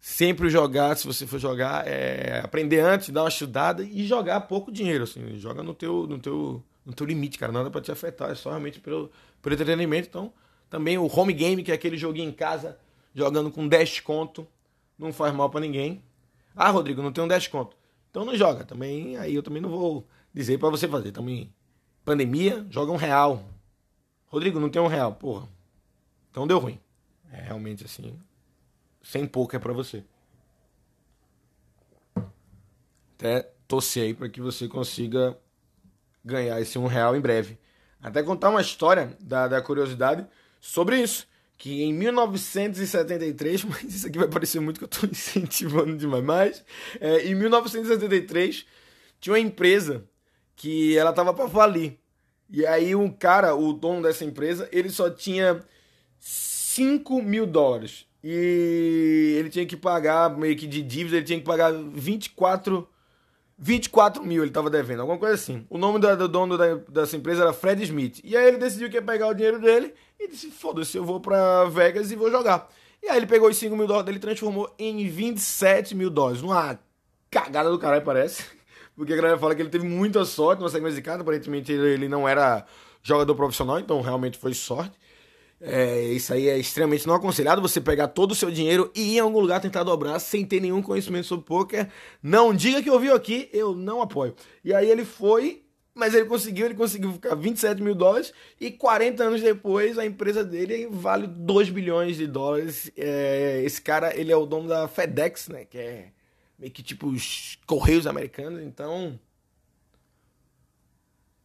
sempre 0.00 0.48
jogar 0.48 0.96
se 0.96 1.06
você 1.06 1.26
for 1.26 1.38
jogar 1.38 1.86
é 1.86 2.40
aprender 2.44 2.80
antes 2.80 3.10
dar 3.10 3.22
uma 3.22 3.28
estudada 3.28 3.82
e 3.82 4.06
jogar 4.06 4.42
pouco 4.42 4.70
dinheiro 4.70 5.04
assim 5.04 5.36
joga 5.38 5.62
no 5.62 5.74
teu 5.74 6.06
no 6.06 6.18
teu 6.18 6.62
no 6.84 6.92
teu 6.92 7.06
limite 7.06 7.38
cara 7.38 7.52
nada 7.52 7.70
para 7.70 7.80
te 7.80 7.90
afetar 7.90 8.30
é 8.30 8.34
só 8.34 8.50
realmente 8.50 8.80
pelo 8.80 9.10
pelo 9.42 9.54
entretenimento 9.54 10.08
então 10.08 10.32
também 10.70 10.96
o 10.98 11.06
home 11.06 11.32
game 11.32 11.62
que 11.62 11.72
é 11.72 11.74
aquele 11.74 11.96
joguinho 11.96 12.28
em 12.28 12.32
casa 12.32 12.78
jogando 13.14 13.50
com 13.50 13.66
10 13.66 14.00
conto 14.00 14.46
não 14.98 15.12
faz 15.12 15.34
mal 15.34 15.50
para 15.50 15.60
ninguém 15.60 16.02
ah 16.54 16.70
Rodrigo 16.70 17.02
não 17.02 17.12
tem 17.12 17.24
um 17.24 17.28
10 17.28 17.48
conto 17.48 17.76
então 18.10 18.24
não 18.24 18.36
joga 18.36 18.64
também 18.64 19.16
aí 19.16 19.34
eu 19.34 19.42
também 19.42 19.60
não 19.60 19.70
vou 19.70 20.06
dizer 20.32 20.58
para 20.58 20.70
você 20.70 20.86
fazer 20.86 21.10
também 21.10 21.52
Pandemia, 22.08 22.66
joga 22.70 22.90
um 22.90 22.96
real. 22.96 23.44
Rodrigo, 24.28 24.58
não 24.58 24.70
tem 24.70 24.80
um 24.80 24.86
real. 24.86 25.12
Porra. 25.12 25.46
Então 26.30 26.46
deu 26.46 26.58
ruim. 26.58 26.80
É 27.30 27.42
realmente 27.42 27.84
assim. 27.84 28.18
Sem 29.02 29.26
pouco 29.26 29.56
é 29.56 29.58
pra 29.58 29.72
você. 29.72 30.04
Até 33.16 33.50
torcer 33.66 34.04
aí 34.04 34.14
pra 34.14 34.28
que 34.28 34.40
você 34.40 34.68
consiga 34.68 35.36
ganhar 36.24 36.60
esse 36.60 36.78
um 36.78 36.86
real 36.86 37.16
em 37.16 37.20
breve. 37.20 37.58
Até 38.00 38.22
contar 38.22 38.50
uma 38.50 38.60
história 38.60 39.16
da, 39.20 39.48
da 39.48 39.60
curiosidade 39.62 40.26
sobre 40.60 41.00
isso. 41.00 41.26
que 41.56 41.82
em 41.82 41.92
1973, 41.92 43.64
mas 43.66 43.82
isso 43.82 44.06
aqui 44.06 44.18
vai 44.18 44.28
parecer 44.28 44.60
muito 44.60 44.78
que 44.78 44.84
eu 44.84 44.88
estou 44.90 45.08
incentivando 45.10 45.96
demais, 45.96 46.24
mas 46.24 46.64
é, 47.00 47.26
em 47.26 47.34
1973 47.34 48.64
tinha 49.20 49.32
uma 49.32 49.40
empresa 49.40 50.04
que 50.54 50.96
ela 50.96 51.12
tava 51.12 51.34
para 51.34 51.48
falir. 51.48 51.98
E 52.48 52.64
aí 52.64 52.94
um 52.94 53.10
cara, 53.10 53.54
o 53.54 53.72
dono 53.72 54.02
dessa 54.02 54.24
empresa, 54.24 54.68
ele 54.72 54.90
só 54.90 55.10
tinha 55.10 55.60
5 56.18 57.20
mil 57.20 57.46
dólares. 57.46 58.06
E 58.30 59.36
ele 59.38 59.48
tinha 59.48 59.64
que 59.64 59.74
pagar, 59.74 60.28
meio 60.36 60.54
que 60.54 60.66
de 60.66 60.82
dívida, 60.82 61.16
ele 61.16 61.24
tinha 61.24 61.38
que 61.38 61.46
pagar 61.46 61.72
24, 61.72 62.86
24 63.56 64.22
mil 64.22 64.42
ele 64.42 64.52
tava 64.52 64.68
devendo, 64.68 65.00
alguma 65.00 65.18
coisa 65.18 65.34
assim. 65.34 65.64
O 65.70 65.78
nome 65.78 65.98
do, 65.98 66.14
do 66.14 66.28
dono 66.28 66.58
da, 66.58 66.74
dessa 66.74 67.16
empresa 67.16 67.40
era 67.40 67.54
Fred 67.54 67.82
Smith. 67.84 68.20
E 68.22 68.36
aí 68.36 68.46
ele 68.46 68.58
decidiu 68.58 68.90
que 68.90 68.96
ia 68.96 69.02
pegar 69.02 69.28
o 69.28 69.34
dinheiro 69.34 69.58
dele 69.58 69.94
e 70.20 70.28
disse: 70.28 70.50
foda-se, 70.50 70.94
eu 70.94 71.06
vou 71.06 71.20
pra 71.20 71.64
Vegas 71.70 72.10
e 72.10 72.16
vou 72.16 72.30
jogar. 72.30 72.68
E 73.02 73.08
aí 73.08 73.16
ele 73.16 73.26
pegou 73.26 73.48
os 73.48 73.56
5 73.56 73.74
mil 73.74 73.86
dólares 73.86 74.04
dele 74.04 74.18
e 74.18 74.20
transformou 74.20 74.70
em 74.78 75.08
27 75.08 75.94
mil 75.94 76.10
dólares. 76.10 76.42
Uma 76.42 76.78
cagada 77.30 77.70
do 77.70 77.78
caralho, 77.78 78.04
parece. 78.04 78.44
Porque 78.94 79.14
a 79.14 79.16
galera 79.16 79.38
fala 79.38 79.54
que 79.54 79.62
ele 79.62 79.70
teve 79.70 79.86
muita 79.86 80.26
sorte 80.26 80.62
na 80.62 80.68
sequência 80.68 80.96
de 80.96 81.02
carta. 81.02 81.22
Aparentemente 81.22 81.72
ele 81.72 82.10
não 82.10 82.28
era 82.28 82.66
jogador 83.02 83.34
profissional, 83.34 83.80
então 83.80 84.02
realmente 84.02 84.36
foi 84.36 84.52
sorte. 84.52 84.98
É, 85.60 86.02
isso 86.04 86.32
aí 86.32 86.48
é 86.48 86.56
extremamente 86.56 87.06
não 87.06 87.14
aconselhado. 87.14 87.60
Você 87.60 87.80
pegar 87.80 88.08
todo 88.08 88.32
o 88.32 88.34
seu 88.34 88.50
dinheiro 88.50 88.90
e 88.94 89.14
ir 89.14 89.16
em 89.16 89.20
algum 89.20 89.40
lugar 89.40 89.60
tentar 89.60 89.82
dobrar 89.82 90.18
sem 90.18 90.44
ter 90.44 90.60
nenhum 90.60 90.82
conhecimento 90.82 91.26
sobre 91.26 91.44
poker. 91.46 91.88
Não 92.22 92.54
diga 92.54 92.82
que 92.82 92.90
ouviu 92.90 93.14
aqui, 93.14 93.48
eu 93.52 93.74
não 93.74 94.00
apoio. 94.00 94.34
E 94.64 94.72
aí 94.72 94.88
ele 94.88 95.04
foi 95.04 95.64
mas 95.98 96.14
ele 96.14 96.26
conseguiu, 96.26 96.66
ele 96.66 96.76
conseguiu 96.76 97.12
ficar 97.12 97.34
27 97.34 97.82
mil 97.82 97.92
dólares 97.92 98.32
e 98.60 98.70
40 98.70 99.20
anos 99.24 99.42
depois 99.42 99.98
a 99.98 100.06
empresa 100.06 100.44
dele 100.44 100.86
vale 100.88 101.26
2 101.26 101.70
bilhões 101.70 102.16
de 102.16 102.24
dólares. 102.24 102.88
É, 102.96 103.60
esse 103.64 103.82
cara, 103.82 104.16
ele 104.16 104.30
é 104.30 104.36
o 104.36 104.46
dono 104.46 104.68
da 104.68 104.86
FedEx, 104.86 105.48
né? 105.48 105.64
Que 105.64 105.76
é 105.76 106.12
meio 106.56 106.70
que 106.70 106.84
tipo 106.84 107.08
os 107.08 107.58
Correios 107.66 108.06
americanos, 108.06 108.62
então 108.62 109.18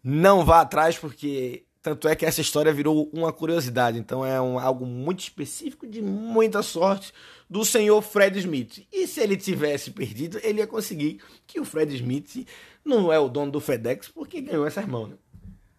não 0.03 0.45
vá 0.45 0.61
atrás 0.61 0.99
porque 0.99 1.63
tanto 1.83 2.07
é 2.07 2.15
que 2.15 2.25
essa 2.25 2.39
história 2.39 2.71
virou 2.71 3.09
uma 3.11 3.33
curiosidade, 3.33 3.99
então 3.99 4.25
é 4.25 4.41
um, 4.41 4.57
algo 4.57 4.85
muito 4.85 5.19
específico 5.19 5.85
de 5.85 6.01
muita 6.01 6.61
sorte 6.61 7.13
do 7.49 7.65
senhor 7.65 8.01
Fred 8.01 8.39
Smith. 8.39 8.87
E 8.89 9.05
se 9.05 9.19
ele 9.19 9.35
tivesse 9.35 9.91
perdido, 9.91 10.39
ele 10.41 10.59
ia 10.59 10.67
conseguir 10.67 11.19
que 11.45 11.59
o 11.59 11.65
Fred 11.65 11.93
Smith 11.93 12.47
não 12.85 13.11
é 13.11 13.19
o 13.19 13.27
dono 13.27 13.51
do 13.51 13.59
FedEx 13.59 14.07
porque 14.07 14.39
ganhou 14.39 14.65
essa 14.65 14.79
irmã, 14.79 15.09
né? 15.09 15.15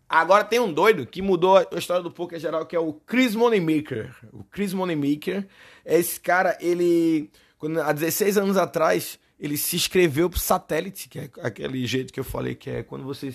Agora 0.06 0.44
tem 0.44 0.60
um 0.60 0.70
doido 0.70 1.06
que 1.06 1.22
mudou 1.22 1.56
a 1.56 1.66
história 1.78 2.02
do 2.02 2.10
poker 2.10 2.38
geral, 2.38 2.66
que 2.66 2.76
é 2.76 2.78
o 2.78 2.92
Chris 2.92 3.34
Moneymaker. 3.34 4.14
O 4.30 4.44
Chris 4.44 4.74
Moneymaker, 4.74 5.48
esse 5.84 6.20
cara, 6.20 6.56
ele, 6.60 7.30
quando, 7.58 7.80
há 7.80 7.90
16 7.90 8.36
anos 8.36 8.58
atrás, 8.58 9.18
ele 9.40 9.56
se 9.56 9.74
inscreveu 9.74 10.28
pro 10.28 10.38
satélite, 10.38 11.08
que 11.08 11.18
é 11.18 11.30
aquele 11.40 11.84
jeito 11.86 12.12
que 12.12 12.20
eu 12.20 12.24
falei, 12.24 12.54
que 12.54 12.68
é 12.68 12.82
quando 12.82 13.04
você 13.04 13.34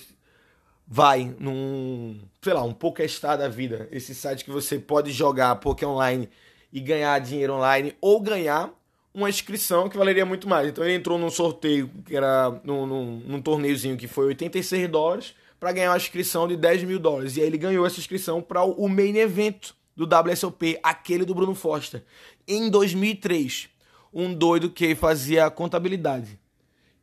vai 0.92 1.36
num, 1.40 2.20
sei 2.42 2.52
lá, 2.52 2.64
um 2.64 2.74
PokerStar 2.74 3.38
da 3.38 3.48
vida, 3.48 3.88
esse 3.92 4.16
site 4.16 4.44
que 4.44 4.50
você 4.50 4.80
pode 4.80 5.12
jogar 5.12 5.56
poker 5.58 5.88
online 5.88 6.28
e 6.74 6.80
ganhar 6.80 7.20
dinheiro 7.20 7.54
online, 7.54 7.96
ou 8.02 8.20
ganhar 8.20 8.74
uma 9.14 9.30
inscrição 9.30 9.88
que 9.88 9.98
valeria 9.98 10.26
muito 10.26 10.50
mais. 10.50 10.68
Então 10.68 10.84
ele 10.84 10.96
entrou 10.96 11.20
num 11.20 11.30
sorteio 11.30 11.92
que 12.06 12.16
era 12.16 12.60
num, 12.64 12.88
num, 12.88 13.20
num 13.20 13.42
torneiozinho 13.42 13.98
que 13.98 14.08
foi 14.08 14.26
86 14.28 14.90
dólares 14.90 15.36
para 15.60 15.72
ganhar 15.72 15.92
uma 15.92 15.98
inscrição 15.98 16.48
de 16.48 16.58
10 16.58 16.84
mil 16.86 16.98
dólares. 16.98 17.38
E 17.38 17.42
aí 17.42 17.48
ele 17.48 17.58
ganhou 17.58 17.86
essa 17.86 18.00
inscrição 18.00 18.42
para 18.42 18.64
o 18.64 18.88
main 18.90 19.16
evento 19.18 19.76
do 19.96 20.06
WSOP, 20.06 20.80
aquele 20.82 21.26
do 21.26 21.36
Bruno 21.36 21.54
Foster, 21.54 22.04
em 22.48 22.70
2003. 22.70 23.70
Um 24.12 24.34
doido 24.34 24.72
que 24.72 24.96
fazia 24.96 25.52
contabilidade. 25.52 26.40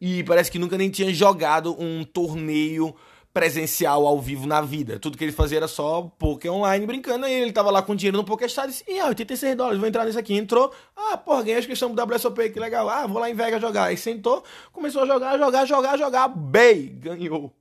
E 0.01 0.25
parece 0.25 0.51
que 0.51 0.59
nunca 0.59 0.77
nem 0.77 0.91
tinha 0.91 1.15
jogado 1.15 1.77
um 1.81 2.03
torneio 2.03 2.95
presencial 3.37 4.07
ao 4.07 4.19
vivo 4.19 4.47
na 4.47 4.63
vida. 4.63 4.99
Tudo 4.99 5.19
que 5.19 5.23
ele 5.23 5.31
fazia 5.31 5.59
era 5.59 5.69
só 5.69 6.11
poker 6.19 6.51
online 6.51 6.87
brincando. 6.87 7.27
E 7.27 7.33
ele 7.33 7.53
tava 7.53 7.71
lá 7.71 7.83
com 7.83 7.95
dinheiro 7.95 8.17
no 8.17 8.25
PokerStars 8.25 8.81
e 8.81 8.85
disse: 8.87 8.99
ah, 8.99 9.09
86 9.09 9.55
dólares, 9.55 9.79
vou 9.79 9.87
entrar 9.87 10.07
nesse 10.07 10.19
aqui. 10.19 10.33
Entrou, 10.33 10.73
ah, 10.97 11.19
porra, 11.19 11.43
ganhei 11.43 11.57
a 11.57 11.59
inscrição 11.59 11.95
do 11.95 12.03
WSOP, 12.03 12.49
que 12.49 12.59
legal. 12.59 12.89
Ah, 12.89 13.07
vou 13.07 13.21
lá 13.21 13.29
em 13.29 13.35
Vegas 13.35 13.61
jogar. 13.61 13.85
Aí 13.85 13.97
sentou, 13.99 14.43
começou 14.73 15.03
a 15.03 15.07
jogar, 15.07 15.37
jogar, 15.37 15.67
jogar, 15.67 15.99
jogar. 15.99 16.29
Bem, 16.29 16.99
ganhou. 16.99 17.53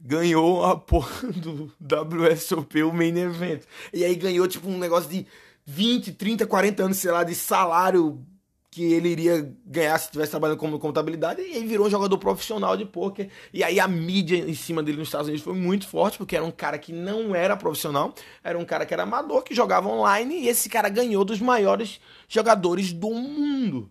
Ganhou 0.00 0.64
a 0.64 0.76
porra 0.76 1.28
do 1.30 1.70
WSOP, 1.80 2.82
o 2.82 2.92
main 2.92 3.16
event. 3.16 3.62
E 3.92 4.04
aí 4.04 4.16
ganhou, 4.16 4.48
tipo, 4.48 4.68
um 4.68 4.76
negócio 4.76 5.08
de 5.08 5.24
20, 5.64 6.14
30, 6.14 6.48
40 6.48 6.82
anos, 6.82 6.96
sei 6.96 7.12
lá, 7.12 7.22
de 7.22 7.36
salário 7.36 8.26
que 8.72 8.82
ele 8.90 9.10
iria 9.10 9.54
ganhar 9.66 9.98
se 9.98 10.06
estivesse 10.06 10.30
trabalhando 10.30 10.56
como 10.56 10.78
contabilidade 10.78 11.42
e 11.42 11.56
aí 11.56 11.66
virou 11.66 11.86
um 11.86 11.90
jogador 11.90 12.16
profissional 12.16 12.74
de 12.74 12.86
pôquer. 12.86 13.28
E 13.52 13.62
aí 13.62 13.78
a 13.78 13.86
mídia 13.86 14.38
em 14.38 14.54
cima 14.54 14.82
dele 14.82 14.96
nos 14.96 15.08
Estados 15.08 15.28
Unidos 15.28 15.44
foi 15.44 15.52
muito 15.52 15.86
forte, 15.86 16.16
porque 16.16 16.34
era 16.34 16.42
um 16.42 16.50
cara 16.50 16.78
que 16.78 16.90
não 16.90 17.34
era 17.34 17.54
profissional, 17.54 18.14
era 18.42 18.58
um 18.58 18.64
cara 18.64 18.86
que 18.86 18.94
era 18.94 19.02
amador, 19.02 19.42
que 19.42 19.54
jogava 19.54 19.90
online, 19.90 20.36
e 20.40 20.48
esse 20.48 20.70
cara 20.70 20.88
ganhou 20.88 21.22
dos 21.22 21.38
maiores 21.38 22.00
jogadores 22.26 22.94
do 22.94 23.10
mundo. 23.10 23.90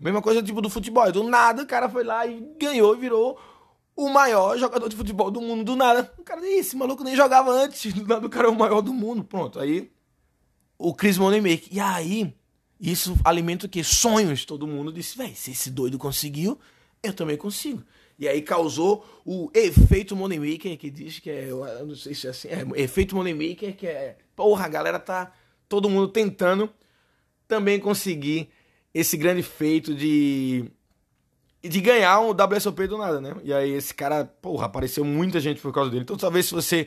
Mesma 0.00 0.22
coisa 0.22 0.42
tipo 0.42 0.62
do 0.62 0.70
futebol. 0.70 1.12
Do 1.12 1.22
nada 1.24 1.62
o 1.62 1.66
cara 1.66 1.86
foi 1.86 2.02
lá 2.02 2.26
e 2.26 2.40
ganhou 2.58 2.96
e 2.96 2.98
virou 2.98 3.38
o 3.94 4.08
maior 4.08 4.56
jogador 4.56 4.88
de 4.88 4.96
futebol 4.96 5.30
do 5.30 5.42
mundo. 5.42 5.64
Do 5.64 5.76
nada. 5.76 6.10
O 6.16 6.22
cara, 6.22 6.40
esse 6.48 6.74
maluco 6.74 7.04
nem 7.04 7.14
jogava 7.14 7.50
antes. 7.50 7.92
Do 7.92 8.06
nada 8.06 8.26
o 8.26 8.30
cara 8.30 8.48
é 8.48 8.50
o 8.50 8.54
maior 8.54 8.80
do 8.80 8.94
mundo. 8.94 9.22
Pronto. 9.22 9.60
Aí 9.60 9.92
o 10.78 10.94
Chris 10.94 11.18
Moneymaker. 11.18 11.68
E 11.70 11.78
aí 11.78 12.34
isso 12.90 13.16
alimenta 13.24 13.66
o 13.66 13.68
quê? 13.68 13.82
Sonhos. 13.82 14.44
Todo 14.44 14.66
mundo 14.66 14.92
disse, 14.92 15.16
velho, 15.16 15.34
se 15.34 15.52
esse 15.52 15.70
doido 15.70 15.98
conseguiu, 15.98 16.58
eu 17.02 17.12
também 17.12 17.36
consigo. 17.36 17.82
E 18.18 18.28
aí 18.28 18.42
causou 18.42 19.04
o 19.24 19.50
efeito 19.54 20.14
Moneymaker, 20.14 20.78
que 20.78 20.90
diz 20.90 21.18
que 21.18 21.30
é, 21.30 21.48
eu 21.50 21.86
não 21.86 21.96
sei 21.96 22.14
se 22.14 22.26
é 22.26 22.30
assim, 22.30 22.48
é 22.48 22.64
efeito 22.82 23.16
Moneymaker, 23.16 23.76
que 23.76 23.86
é, 23.86 24.16
porra, 24.36 24.66
a 24.66 24.68
galera 24.68 24.98
tá 24.98 25.32
todo 25.68 25.90
mundo 25.90 26.08
tentando 26.08 26.70
também 27.48 27.80
conseguir 27.80 28.50
esse 28.92 29.16
grande 29.16 29.42
feito 29.42 29.94
de 29.94 30.64
de 31.62 31.80
ganhar 31.80 32.20
um 32.20 32.30
WSOP 32.30 32.86
do 32.86 32.98
nada, 32.98 33.22
né? 33.22 33.34
E 33.42 33.52
aí 33.52 33.70
esse 33.70 33.94
cara, 33.94 34.26
porra, 34.26 34.66
apareceu 34.66 35.02
muita 35.02 35.40
gente 35.40 35.62
por 35.62 35.72
causa 35.72 35.90
dele. 35.90 36.02
Então 36.02 36.16
talvez 36.16 36.44
se 36.46 36.52
você 36.52 36.86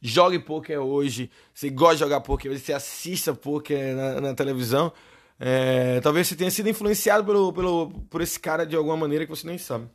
jogue 0.00 0.38
poker 0.38 0.78
hoje, 0.80 1.28
você 1.52 1.68
gosta 1.68 1.96
de 1.96 2.00
jogar 2.00 2.20
poker, 2.20 2.56
você 2.56 2.72
assista 2.72 3.34
poker 3.34 3.96
na, 3.96 4.20
na 4.20 4.34
televisão, 4.34 4.92
é, 5.44 6.00
talvez 6.00 6.28
você 6.28 6.36
tenha 6.36 6.52
sido 6.52 6.68
influenciado 6.68 7.24
pelo, 7.24 7.52
pelo, 7.52 7.90
por 8.08 8.20
esse 8.20 8.38
cara 8.38 8.64
de 8.64 8.76
alguma 8.76 8.96
maneira 8.96 9.24
que 9.26 9.30
você 9.30 9.44
nem 9.44 9.58
sabe. 9.58 9.88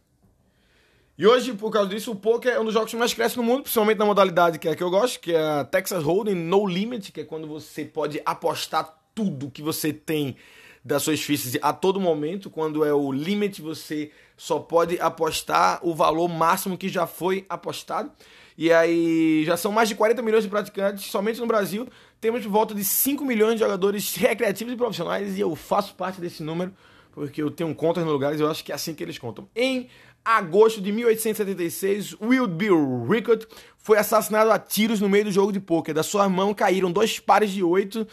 E 1.17 1.25
hoje, 1.25 1.53
por 1.53 1.71
causa 1.71 1.89
disso, 1.89 2.12
o 2.12 2.15
poker 2.17 2.51
é 2.51 2.60
um 2.60 2.65
dos 2.65 2.73
jogos 2.73 2.91
que 2.91 2.97
mais 2.97 3.13
cresce 3.13 3.38
no 3.38 3.43
mundo, 3.43 3.62
principalmente 3.62 3.97
na 3.97 4.05
modalidade 4.05 4.60
que 4.60 4.67
é 4.67 4.71
a 4.71 4.75
que 4.75 4.83
eu 4.83 4.89
gosto, 4.89 5.21
que 5.21 5.33
é 5.33 5.41
a 5.41 5.63
Texas 5.63 6.03
Hold'em 6.03 6.36
No 6.36 6.67
Limit, 6.67 7.13
que 7.13 7.21
é 7.21 7.23
quando 7.23 7.47
você 7.47 7.86
pode 7.86 8.21
apostar 8.25 8.93
tudo 9.15 9.49
que 9.49 9.62
você 9.62 9.93
tem 9.93 10.36
das 10.83 11.03
suas 11.03 11.21
fichas 11.21 11.57
a 11.62 11.71
todo 11.71 11.97
momento. 11.97 12.49
Quando 12.49 12.83
é 12.83 12.93
o 12.93 13.10
limit, 13.10 13.62
você 13.62 14.12
só 14.36 14.60
pode 14.60 14.99
apostar 14.99 15.79
o 15.81 15.95
valor 15.95 16.27
máximo 16.27 16.77
que 16.77 16.89
já 16.89 17.07
foi 17.07 17.45
apostado. 17.47 18.12
E 18.58 18.72
aí 18.74 19.43
já 19.46 19.56
são 19.56 19.72
mais 19.72 19.88
de 19.88 19.96
40 19.96 20.22
milhões 20.22 20.43
de 20.43 20.50
praticantes 20.50 21.06
somente 21.06 21.39
no 21.39 21.46
Brasil 21.46 21.88
temos 22.20 22.41
de 22.41 22.48
volta 22.48 22.74
de 22.74 22.84
5 22.84 23.24
milhões 23.24 23.54
de 23.54 23.60
jogadores 23.60 24.15
recreativos 24.15 24.74
e 24.74 24.78
profissionais 24.78 25.38
e 25.38 25.41
eu 25.41 25.56
faço 25.56 25.93
parte 25.96 26.20
desse 26.20 26.41
número 26.41 26.74
porque 27.12 27.41
eu 27.41 27.50
tenho 27.50 27.74
contas 27.74 28.04
no 28.06 28.12
lugares 28.12 28.39
e 28.39 28.43
eu 28.43 28.50
acho 28.50 28.63
que 28.63 28.72
é 28.72 28.76
assim 28.76 28.93
que 28.93 29.04
eles 29.04 29.17
contam. 29.17 29.50
Em 29.56 29.89
agosto 30.24 30.80
de 30.80 30.91
1876, 30.91 32.15
Wild 32.22 32.54
Bill 32.54 33.08
Rickard 33.10 33.48
foi 33.76 33.98
assassinado 33.98 34.52
a 34.52 34.60
tiros 34.60 35.02
no 35.02 35.10
meio 35.10 35.26
do 35.26 35.32
jogo 35.32 35.52
de 35.52 35.60
pôquer. 35.60 35.96
Da 35.96 36.04
sua 36.04 36.30
mão 36.30 36.54
caíram 36.54 36.91
dois 36.91 37.20
pares 37.20 37.50
de 37.50 37.63
oito 37.63 38.08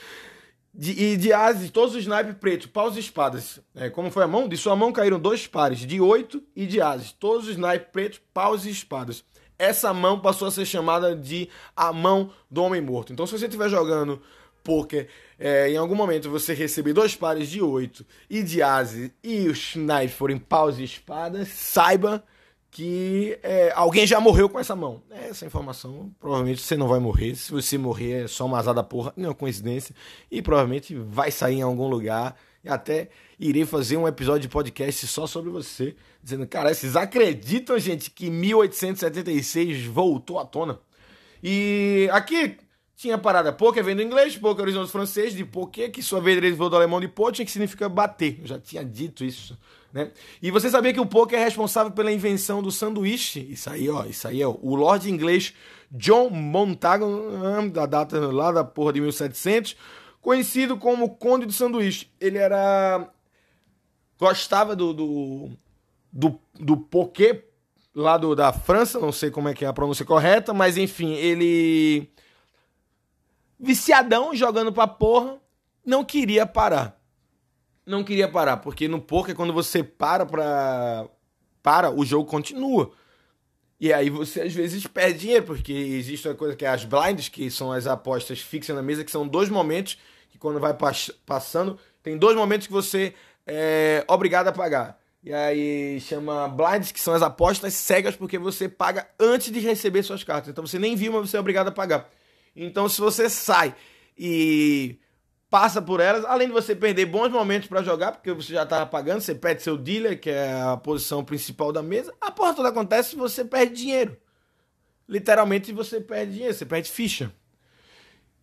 de, 0.72 0.92
e 0.92 1.16
de 1.18 1.34
ases, 1.34 1.70
todos 1.70 1.94
os 1.94 2.06
naipes 2.06 2.34
pretos, 2.36 2.66
paus 2.66 2.96
e 2.96 3.00
espadas. 3.00 3.60
É, 3.74 3.90
como 3.90 4.10
foi 4.10 4.24
a 4.24 4.26
mão? 4.26 4.48
De 4.48 4.56
sua 4.56 4.74
mão 4.74 4.90
caíram 4.90 5.20
dois 5.20 5.46
pares 5.46 5.80
de 5.80 6.00
oito 6.00 6.42
e 6.56 6.64
de 6.64 6.80
ases, 6.80 7.12
todos 7.12 7.46
os 7.46 7.58
naipes 7.58 7.88
pretos, 7.92 8.22
paus 8.32 8.64
e 8.64 8.70
espadas 8.70 9.22
essa 9.58 9.92
mão 9.92 10.18
passou 10.18 10.48
a 10.48 10.50
ser 10.50 10.66
chamada 10.66 11.14
de 11.14 11.48
a 11.76 11.92
mão 11.92 12.30
do 12.50 12.62
homem 12.62 12.80
morto. 12.80 13.12
Então, 13.12 13.26
se 13.26 13.38
você 13.38 13.46
estiver 13.46 13.68
jogando 13.68 14.20
poker, 14.62 15.08
é, 15.38 15.68
em 15.70 15.76
algum 15.76 15.94
momento 15.94 16.30
você 16.30 16.54
receber 16.54 16.92
dois 16.92 17.14
pares 17.14 17.48
de 17.48 17.60
oito 17.60 18.04
e 18.30 18.42
de 18.42 18.62
ase 18.62 19.12
e 19.22 19.46
os 19.48 19.74
knives 19.74 20.14
forem 20.14 20.38
paus 20.38 20.78
e 20.78 20.84
espadas, 20.84 21.48
saiba 21.48 22.24
que 22.70 23.38
é, 23.40 23.72
alguém 23.76 24.04
já 24.04 24.18
morreu 24.18 24.48
com 24.48 24.58
essa 24.58 24.74
mão. 24.74 25.00
Essa 25.08 25.46
informação, 25.46 26.10
provavelmente 26.18 26.60
você 26.60 26.76
não 26.76 26.88
vai 26.88 26.98
morrer. 26.98 27.36
Se 27.36 27.52
você 27.52 27.78
morrer, 27.78 28.24
é 28.24 28.26
só 28.26 28.46
uma 28.46 28.58
azada 28.58 28.82
porra, 28.82 29.12
não 29.16 29.26
é 29.26 29.28
uma 29.28 29.34
coincidência. 29.34 29.94
E 30.28 30.42
provavelmente 30.42 30.96
vai 30.96 31.30
sair 31.30 31.58
em 31.58 31.62
algum 31.62 31.86
lugar. 31.86 32.34
Até 32.66 33.08
irei 33.38 33.64
fazer 33.64 33.96
um 33.96 34.08
episódio 34.08 34.42
de 34.42 34.48
podcast 34.48 35.06
só 35.06 35.26
sobre 35.26 35.50
você, 35.50 35.94
dizendo, 36.22 36.46
cara, 36.46 36.72
vocês 36.72 36.96
acreditam, 36.96 37.78
gente, 37.78 38.10
que 38.10 38.30
1876 38.30 39.84
voltou 39.86 40.38
à 40.38 40.44
tona? 40.44 40.78
E 41.42 42.08
aqui, 42.12 42.56
tinha 42.96 43.18
parada 43.18 43.52
poker 43.52 43.84
vem 43.84 43.96
do 43.96 44.02
inglês, 44.02 44.36
poker 44.36 44.72
do 44.72 44.88
francês, 44.88 45.34
de 45.34 45.44
poker, 45.44 45.90
que 45.90 46.02
sua 46.02 46.20
vez 46.20 46.40
derivou 46.40 46.70
do 46.70 46.76
alemão 46.76 47.00
de 47.00 47.08
poker, 47.08 47.44
que 47.44 47.50
significa 47.50 47.88
bater. 47.88 48.38
Eu 48.40 48.46
já 48.46 48.58
tinha 48.58 48.84
dito 48.84 49.24
isso, 49.24 49.58
né? 49.92 50.10
E 50.40 50.50
você 50.50 50.70
sabia 50.70 50.92
que 50.92 51.00
o 51.00 51.06
poker 51.06 51.38
é 51.38 51.44
responsável 51.44 51.92
pela 51.92 52.12
invenção 52.12 52.62
do 52.62 52.70
sanduíche? 52.70 53.46
Isso 53.50 53.68
aí, 53.68 53.90
ó, 53.90 54.04
isso 54.04 54.26
aí, 54.28 54.42
ó. 54.44 54.54
O 54.62 54.74
lord 54.74 55.10
inglês 55.10 55.52
John 55.90 56.30
Montagu, 56.30 57.06
da 57.72 57.86
data 57.86 58.18
lá 58.32 58.50
da 58.50 58.64
porra 58.64 58.92
de 58.94 59.00
1700, 59.00 59.76
conhecido 60.24 60.78
como 60.78 61.16
Conde 61.16 61.44
do 61.44 61.52
Sanduíche. 61.52 62.10
Ele 62.18 62.38
era 62.38 63.08
gostava 64.18 64.74
do 64.74 64.94
do, 64.94 65.50
do, 66.10 66.40
do 66.58 66.76
poker 66.78 67.44
lá 67.94 68.16
do, 68.16 68.34
da 68.34 68.52
França, 68.52 68.98
não 68.98 69.12
sei 69.12 69.30
como 69.30 69.48
é 69.48 69.54
que 69.54 69.64
é 69.64 69.68
a 69.68 69.72
pronúncia 69.72 70.04
correta, 70.04 70.54
mas 70.54 70.78
enfim, 70.78 71.12
ele 71.12 72.10
viciadão, 73.60 74.34
jogando 74.34 74.72
pra 74.72 74.86
porra, 74.86 75.38
não 75.84 76.02
queria 76.02 76.46
parar. 76.46 76.98
Não 77.86 78.02
queria 78.02 78.26
parar, 78.26 78.56
porque 78.56 78.88
no 78.88 79.00
poker, 79.00 79.36
quando 79.36 79.52
você 79.52 79.84
para 79.84 80.24
pra. 80.24 81.06
Para, 81.62 81.90
o 81.90 82.04
jogo 82.04 82.28
continua. 82.28 82.92
E 83.80 83.90
aí 83.90 84.10
você 84.10 84.42
às 84.42 84.52
vezes 84.52 84.86
perde 84.86 85.20
dinheiro, 85.20 85.46
porque 85.46 85.72
existe 85.72 86.28
uma 86.28 86.34
coisa 86.34 86.54
que 86.54 86.64
é 86.64 86.68
as 86.68 86.84
blinds, 86.84 87.28
que 87.30 87.50
são 87.50 87.72
as 87.72 87.86
apostas 87.86 88.38
fixas 88.40 88.76
na 88.76 88.82
mesa, 88.82 89.02
que 89.02 89.10
são 89.10 89.26
dois 89.26 89.48
momentos 89.48 89.98
quando 90.44 90.60
vai 90.60 90.76
passando, 91.24 91.78
tem 92.02 92.18
dois 92.18 92.36
momentos 92.36 92.66
que 92.66 92.72
você 92.72 93.14
é 93.46 94.04
obrigado 94.06 94.48
a 94.48 94.52
pagar. 94.52 95.00
E 95.22 95.32
aí 95.32 95.98
chama 96.02 96.46
blinds, 96.48 96.92
que 96.92 97.00
são 97.00 97.14
as 97.14 97.22
apostas 97.22 97.72
cegas, 97.72 98.14
porque 98.14 98.38
você 98.38 98.68
paga 98.68 99.08
antes 99.18 99.50
de 99.50 99.58
receber 99.58 100.02
suas 100.02 100.22
cartas. 100.22 100.50
Então 100.50 100.66
você 100.66 100.78
nem 100.78 100.94
viu, 100.94 101.10
mas 101.14 101.30
você 101.30 101.38
é 101.38 101.40
obrigado 101.40 101.68
a 101.68 101.72
pagar. 101.72 102.10
Então, 102.54 102.90
se 102.90 103.00
você 103.00 103.30
sai 103.30 103.74
e 104.18 104.98
passa 105.48 105.80
por 105.80 105.98
elas, 105.98 106.26
além 106.26 106.48
de 106.48 106.52
você 106.52 106.76
perder 106.76 107.06
bons 107.06 107.30
momentos 107.30 107.66
para 107.66 107.82
jogar, 107.82 108.12
porque 108.12 108.30
você 108.34 108.52
já 108.52 108.64
estava 108.64 108.84
pagando, 108.84 109.22
você 109.22 109.34
perde 109.34 109.62
seu 109.62 109.78
dealer, 109.78 110.20
que 110.20 110.28
é 110.28 110.60
a 110.60 110.76
posição 110.76 111.24
principal 111.24 111.72
da 111.72 111.82
mesa, 111.82 112.12
a 112.20 112.30
porra 112.30 112.52
toda 112.52 112.68
acontece 112.68 113.16
e 113.16 113.18
você 113.18 113.46
perde 113.46 113.74
dinheiro. 113.74 114.14
Literalmente 115.08 115.72
você 115.72 116.02
perde 116.02 116.32
dinheiro, 116.32 116.52
você 116.52 116.66
perde 116.66 116.90
ficha. 116.90 117.32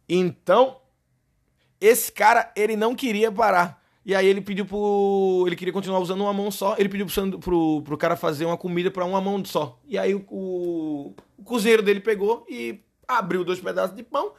Então, 0.09 0.81
esse 1.81 2.11
cara, 2.11 2.51
ele 2.55 2.75
não 2.75 2.95
queria 2.95 3.31
parar. 3.31 3.81
E 4.05 4.15
aí 4.15 4.25
ele 4.25 4.41
pediu 4.41 4.65
pro. 4.65 5.43
Ele 5.45 5.55
queria 5.55 5.73
continuar 5.73 5.99
usando 5.99 6.21
uma 6.21 6.33
mão 6.33 6.49
só. 6.49 6.75
Ele 6.77 6.89
pediu 6.89 7.05
pro, 7.05 7.39
pro, 7.39 7.81
pro 7.81 7.97
cara 7.97 8.15
fazer 8.15 8.45
uma 8.45 8.57
comida 8.57 8.89
para 8.89 9.05
uma 9.05 9.19
mão 9.19 9.43
só. 9.43 9.79
E 9.87 9.97
aí 9.97 10.13
o, 10.15 10.25
o, 10.29 11.15
o 11.37 11.43
cozinheiro 11.43 11.83
dele 11.83 11.99
pegou 11.99 12.45
e 12.49 12.79
abriu 13.07 13.43
dois 13.43 13.59
pedaços 13.59 13.95
de 13.95 14.03
pão 14.03 14.33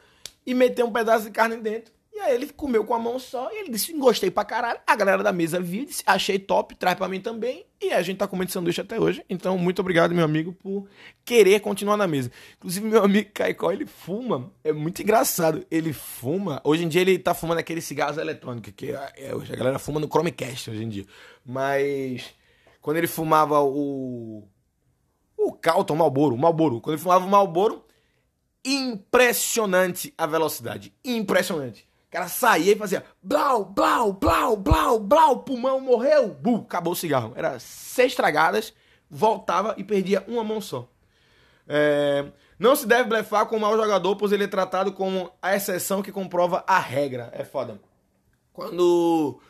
e 0.45 0.53
meteu 0.53 0.85
um 0.85 0.91
pedaço 0.91 1.25
de 1.25 1.31
carne 1.31 1.57
dentro. 1.57 1.93
E 2.15 2.19
aí 2.19 2.35
ele 2.35 2.47
comeu 2.53 2.85
com 2.85 2.93
a 2.93 2.99
mão 2.99 3.17
só 3.17 3.51
e 3.51 3.61
ele 3.61 3.71
disse: 3.71 3.91
gostei 3.93 4.29
pra 4.29 4.45
caralho. 4.45 4.79
A 4.85 4.95
galera 4.95 5.23
da 5.23 5.33
mesa 5.33 5.59
viu, 5.59 5.83
disse: 5.83 6.03
achei 6.05 6.37
top, 6.37 6.75
traz 6.75 6.95
pra 6.95 7.07
mim 7.07 7.19
também. 7.19 7.65
E 7.81 7.91
a 7.91 8.03
gente 8.03 8.17
tá 8.17 8.27
comendo 8.27 8.51
sanduíche 8.51 8.81
até 8.81 8.99
hoje. 8.99 9.25
Então, 9.27 9.57
muito 9.57 9.79
obrigado, 9.79 10.13
meu 10.13 10.23
amigo, 10.23 10.53
por 10.53 10.87
querer 11.25 11.59
continuar 11.59 11.97
na 11.97 12.05
mesa. 12.05 12.31
Inclusive, 12.57 12.87
meu 12.87 13.03
amigo 13.03 13.31
Caicó, 13.33 13.71
ele 13.71 13.87
fuma. 13.87 14.51
É 14.63 14.71
muito 14.71 15.01
engraçado. 15.01 15.65
Ele 15.71 15.91
fuma. 15.91 16.61
Hoje 16.63 16.85
em 16.85 16.87
dia 16.87 17.01
ele 17.01 17.17
tá 17.17 17.33
fumando 17.33 17.57
aquele 17.57 17.81
cigarro 17.81 18.19
eletrônico, 18.19 18.71
que 18.71 18.91
é, 18.91 19.11
é, 19.17 19.31
a 19.31 19.55
galera 19.55 19.79
fuma 19.79 19.99
no 19.99 20.07
Chromecast 20.07 20.69
hoje 20.69 20.83
em 20.83 20.89
dia. 20.89 21.05
Mas 21.43 22.35
quando 22.79 22.97
ele 22.97 23.07
fumava 23.07 23.59
o. 23.61 24.47
O 25.35 25.51
Calton, 25.51 25.95
o 25.95 25.97
Malboro, 25.97 26.35
o 26.35 26.37
Malboro. 26.37 26.79
Quando 26.79 26.93
ele 26.93 27.01
fumava 27.01 27.25
o 27.25 27.29
Malboro, 27.29 27.83
impressionante 28.63 30.13
a 30.15 30.27
velocidade. 30.27 30.93
Impressionante. 31.03 31.87
Cara 32.13 32.27
saía 32.27 32.73
e 32.73 32.75
fazia 32.75 33.03
blau, 33.23 33.65
blau, 33.65 34.13
blau, 34.13 34.55
blau, 34.55 34.99
blau, 34.99 35.39
pulmão 35.39 35.79
morreu, 35.79 36.27
bu, 36.27 36.57
acabou 36.57 36.93
o 36.93 36.95
cigarro. 36.95 37.33
Era 37.35 37.57
seis 37.57 38.13
tragadas, 38.13 38.71
voltava 39.09 39.73
e 39.79 39.83
perdia 39.83 40.23
uma 40.27 40.43
mão 40.43 40.61
só. 40.61 40.87
É... 41.67 42.23
Não 42.59 42.75
se 42.75 42.85
deve 42.85 43.09
blefar 43.09 43.47
com 43.47 43.57
o 43.57 43.59
mau 43.59 43.75
jogador, 43.75 44.15
pois 44.15 44.31
ele 44.31 44.43
é 44.43 44.47
tratado 44.47 44.93
como 44.93 45.31
a 45.41 45.55
exceção 45.55 46.03
que 46.03 46.11
comprova 46.11 46.63
a 46.67 46.77
regra. 46.77 47.31
É 47.33 47.43
foda. 47.43 47.81
Quando 48.53 49.41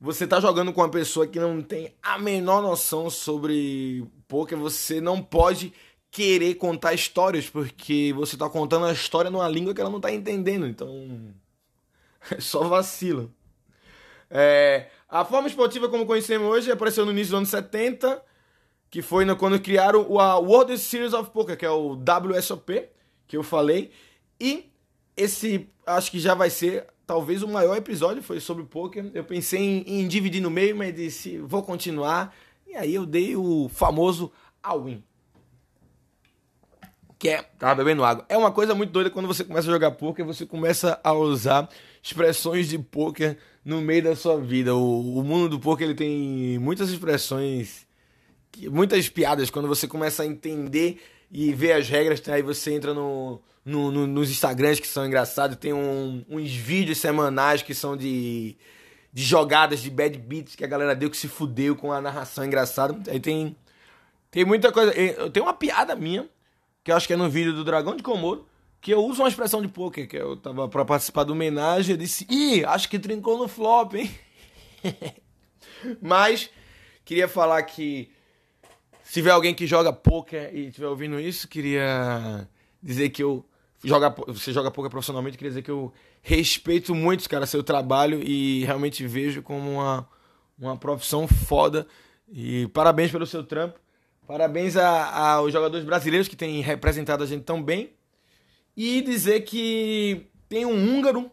você 0.00 0.26
tá 0.26 0.40
jogando 0.40 0.72
com 0.72 0.80
uma 0.80 0.90
pessoa 0.90 1.24
que 1.24 1.38
não 1.38 1.62
tem 1.62 1.94
a 2.02 2.18
menor 2.18 2.62
noção 2.62 3.08
sobre 3.08 4.04
poker, 4.26 4.58
você 4.58 5.00
não 5.00 5.22
pode 5.22 5.72
querer 6.10 6.56
contar 6.56 6.94
histórias, 6.94 7.48
porque 7.48 8.12
você 8.16 8.36
tá 8.36 8.50
contando 8.50 8.86
a 8.86 8.92
história 8.92 9.30
numa 9.30 9.48
língua 9.48 9.72
que 9.72 9.80
ela 9.80 9.88
não 9.88 10.00
tá 10.00 10.12
entendendo. 10.12 10.66
Então. 10.66 11.32
Só 12.38 12.64
vacila. 12.68 13.28
É, 14.30 14.88
a 15.08 15.24
forma 15.24 15.48
esportiva 15.48 15.88
como 15.88 16.06
conhecemos 16.06 16.48
hoje 16.48 16.70
apareceu 16.70 17.04
no 17.04 17.12
início 17.12 17.32
dos 17.32 17.38
anos 17.38 17.48
70, 17.50 18.22
que 18.90 19.02
foi 19.02 19.24
no, 19.24 19.36
quando 19.36 19.60
criaram 19.60 20.18
a 20.18 20.38
World 20.38 20.76
Series 20.78 21.12
of 21.12 21.30
Poker, 21.30 21.56
que 21.56 21.66
é 21.66 21.70
o 21.70 21.92
WSOP, 21.92 22.88
que 23.26 23.36
eu 23.36 23.42
falei. 23.42 23.90
E 24.40 24.72
esse 25.16 25.68
acho 25.86 26.10
que 26.10 26.18
já 26.18 26.34
vai 26.34 26.48
ser 26.48 26.86
talvez 27.06 27.42
o 27.42 27.48
maior 27.48 27.76
episódio, 27.76 28.22
foi 28.22 28.40
sobre 28.40 28.64
poker. 28.64 29.10
Eu 29.12 29.24
pensei 29.24 29.60
em, 29.60 30.00
em 30.00 30.08
dividir 30.08 30.40
no 30.40 30.50
meio, 30.50 30.74
mas 30.74 30.94
disse, 30.94 31.38
vou 31.38 31.62
continuar. 31.62 32.34
E 32.66 32.74
aí 32.74 32.94
eu 32.94 33.04
dei 33.04 33.36
o 33.36 33.68
famoso 33.68 34.32
all-in 34.62 35.02
que 37.22 37.28
é. 37.28 37.40
Tava 37.56 37.76
bebendo 37.76 38.02
água. 38.02 38.26
É 38.28 38.36
uma 38.36 38.50
coisa 38.50 38.74
muito 38.74 38.90
doida 38.90 39.08
quando 39.08 39.28
você 39.28 39.44
começa 39.44 39.68
a 39.68 39.72
jogar 39.72 39.92
poker, 39.92 40.26
você 40.26 40.44
começa 40.44 41.00
a 41.04 41.12
usar 41.12 41.68
expressões 42.02 42.68
de 42.68 42.78
poker 42.78 43.36
no 43.64 43.80
meio 43.80 44.02
da 44.02 44.16
sua 44.16 44.40
vida. 44.40 44.74
O, 44.74 45.18
o 45.18 45.22
mundo 45.22 45.50
do 45.50 45.60
poker 45.60 45.86
ele 45.86 45.94
tem 45.94 46.58
muitas 46.58 46.90
expressões, 46.90 47.86
muitas 48.70 49.08
piadas 49.08 49.50
quando 49.50 49.68
você 49.68 49.86
começa 49.86 50.22
a 50.22 50.26
entender 50.26 51.00
e 51.30 51.52
ver 51.52 51.72
as 51.72 51.88
regras. 51.88 52.26
Aí 52.28 52.42
você 52.42 52.72
entra 52.74 52.92
no, 52.92 53.40
no, 53.64 53.90
no 53.90 54.06
nos 54.06 54.30
Instagrams 54.30 54.80
que 54.80 54.88
são 54.88 55.06
engraçados, 55.06 55.56
tem 55.56 55.72
um, 55.72 56.24
uns 56.28 56.50
vídeos 56.52 56.98
semanais 56.98 57.62
que 57.62 57.74
são 57.74 57.96
de, 57.96 58.56
de 59.12 59.22
jogadas 59.22 59.80
de 59.80 59.90
bad 59.90 60.18
beats 60.18 60.56
que 60.56 60.64
a 60.64 60.68
galera 60.68 60.94
deu 60.96 61.08
que 61.08 61.16
se 61.16 61.28
fudeu 61.28 61.76
com 61.76 61.92
a 61.92 62.00
narração 62.00 62.44
engraçada. 62.44 62.98
Aí 63.10 63.20
tem. 63.20 63.56
Tem 64.30 64.46
muita 64.46 64.72
coisa. 64.72 64.92
Tem 65.30 65.42
uma 65.42 65.52
piada 65.52 65.94
minha 65.94 66.26
que 66.82 66.90
eu 66.90 66.96
acho 66.96 67.06
que 67.06 67.12
é 67.12 67.16
no 67.16 67.28
vídeo 67.28 67.52
do 67.52 67.62
Dragão 67.62 67.94
de 67.94 68.02
Komodo, 68.02 68.46
que 68.82 68.92
eu 68.92 69.02
uso 69.02 69.22
uma 69.22 69.28
expressão 69.28 69.62
de 69.62 69.68
poker, 69.68 70.08
que 70.08 70.16
eu 70.16 70.36
tava 70.36 70.68
pra 70.68 70.84
participar 70.84 71.22
do 71.22 71.32
homenagem, 71.32 71.92
eu 71.92 71.96
disse, 71.96 72.26
ih, 72.28 72.64
acho 72.64 72.88
que 72.88 72.98
trincou 72.98 73.38
no 73.38 73.46
flop, 73.46 73.94
hein? 73.94 74.10
Mas, 76.02 76.50
queria 77.04 77.28
falar 77.28 77.62
que 77.62 78.10
se 79.04 79.12
tiver 79.12 79.30
alguém 79.30 79.54
que 79.54 79.68
joga 79.68 79.92
poker 79.92 80.50
e 80.52 80.66
estiver 80.66 80.88
ouvindo 80.88 81.20
isso, 81.20 81.46
queria 81.46 82.48
dizer 82.82 83.10
que 83.10 83.22
eu 83.22 83.46
joga, 83.84 84.12
você 84.26 84.52
joga 84.52 84.68
poker 84.68 84.90
profissionalmente, 84.90 85.38
queria 85.38 85.50
dizer 85.50 85.62
que 85.62 85.70
eu 85.70 85.92
respeito 86.20 86.92
muito, 86.92 87.28
cara, 87.30 87.46
seu 87.46 87.62
trabalho 87.62 88.20
e 88.20 88.64
realmente 88.64 89.06
vejo 89.06 89.42
como 89.42 89.74
uma, 89.74 90.08
uma 90.58 90.76
profissão 90.76 91.28
foda. 91.28 91.86
E 92.28 92.66
parabéns 92.68 93.12
pelo 93.12 93.26
seu 93.26 93.44
trampo. 93.44 93.78
Parabéns 94.26 94.76
a, 94.76 95.34
aos 95.34 95.52
jogadores 95.52 95.86
brasileiros 95.86 96.26
que 96.26 96.34
têm 96.34 96.60
representado 96.60 97.22
a 97.22 97.26
gente 97.26 97.44
tão 97.44 97.62
bem. 97.62 97.92
E 98.76 99.02
dizer 99.02 99.40
que 99.42 100.26
tem 100.48 100.64
um 100.64 100.72
húngaro 100.72 101.30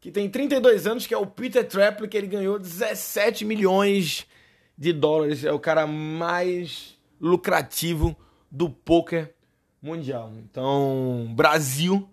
que 0.00 0.10
tem 0.10 0.28
32 0.28 0.86
anos, 0.86 1.06
que 1.06 1.14
é 1.14 1.18
o 1.18 1.26
Peter 1.26 1.66
Trapley, 1.66 2.08
que 2.08 2.16
ele 2.16 2.26
ganhou 2.26 2.58
17 2.58 3.44
milhões 3.44 4.26
de 4.76 4.92
dólares. 4.92 5.44
É 5.44 5.52
o 5.52 5.58
cara 5.58 5.86
mais 5.86 6.98
lucrativo 7.20 8.16
do 8.50 8.68
poker 8.68 9.34
mundial. 9.80 10.32
Então, 10.38 11.32
Brasil, 11.34 12.08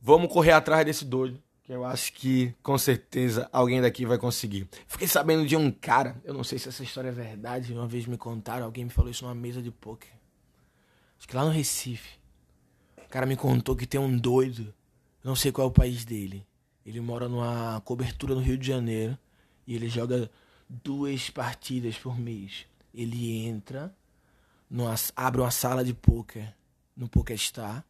vamos 0.00 0.32
correr 0.32 0.52
atrás 0.52 0.84
desse 0.84 1.04
doido 1.04 1.42
que 1.68 1.72
eu 1.74 1.84
acho 1.84 2.14
que 2.14 2.54
com 2.62 2.78
certeza 2.78 3.46
alguém 3.52 3.82
daqui 3.82 4.06
vai 4.06 4.16
conseguir. 4.16 4.66
Fiquei 4.86 5.06
sabendo 5.06 5.46
de 5.46 5.54
um 5.54 5.70
cara, 5.70 6.16
eu 6.24 6.32
não 6.32 6.42
sei 6.42 6.58
se 6.58 6.66
essa 6.66 6.82
história 6.82 7.10
é 7.10 7.12
verdade, 7.12 7.74
uma 7.74 7.86
vez 7.86 8.06
me 8.06 8.16
contaram, 8.16 8.64
alguém 8.64 8.84
me 8.84 8.90
falou 8.90 9.10
isso 9.10 9.22
numa 9.22 9.34
mesa 9.34 9.60
de 9.60 9.70
poker. 9.70 10.08
Acho 11.18 11.28
que 11.28 11.36
lá 11.36 11.44
no 11.44 11.50
Recife. 11.50 12.17
O 13.08 13.10
cara 13.10 13.24
me 13.24 13.36
contou 13.36 13.74
que 13.74 13.86
tem 13.86 13.98
um 13.98 14.18
doido, 14.18 14.74
não 15.24 15.34
sei 15.34 15.50
qual 15.50 15.66
é 15.66 15.70
o 15.70 15.72
país 15.72 16.04
dele. 16.04 16.46
Ele 16.84 17.00
mora 17.00 17.26
numa 17.26 17.80
cobertura 17.80 18.34
no 18.34 18.40
Rio 18.42 18.58
de 18.58 18.66
Janeiro 18.66 19.16
e 19.66 19.74
ele 19.74 19.88
joga 19.88 20.30
duas 20.68 21.30
partidas 21.30 21.96
por 21.96 22.18
mês. 22.18 22.66
Ele 22.92 23.46
entra, 23.46 23.94
numa, 24.70 24.94
abre 25.16 25.40
uma 25.40 25.50
sala 25.50 25.82
de 25.82 25.94
poker 25.94 26.54
no 26.94 27.08
PokerStar 27.08 27.82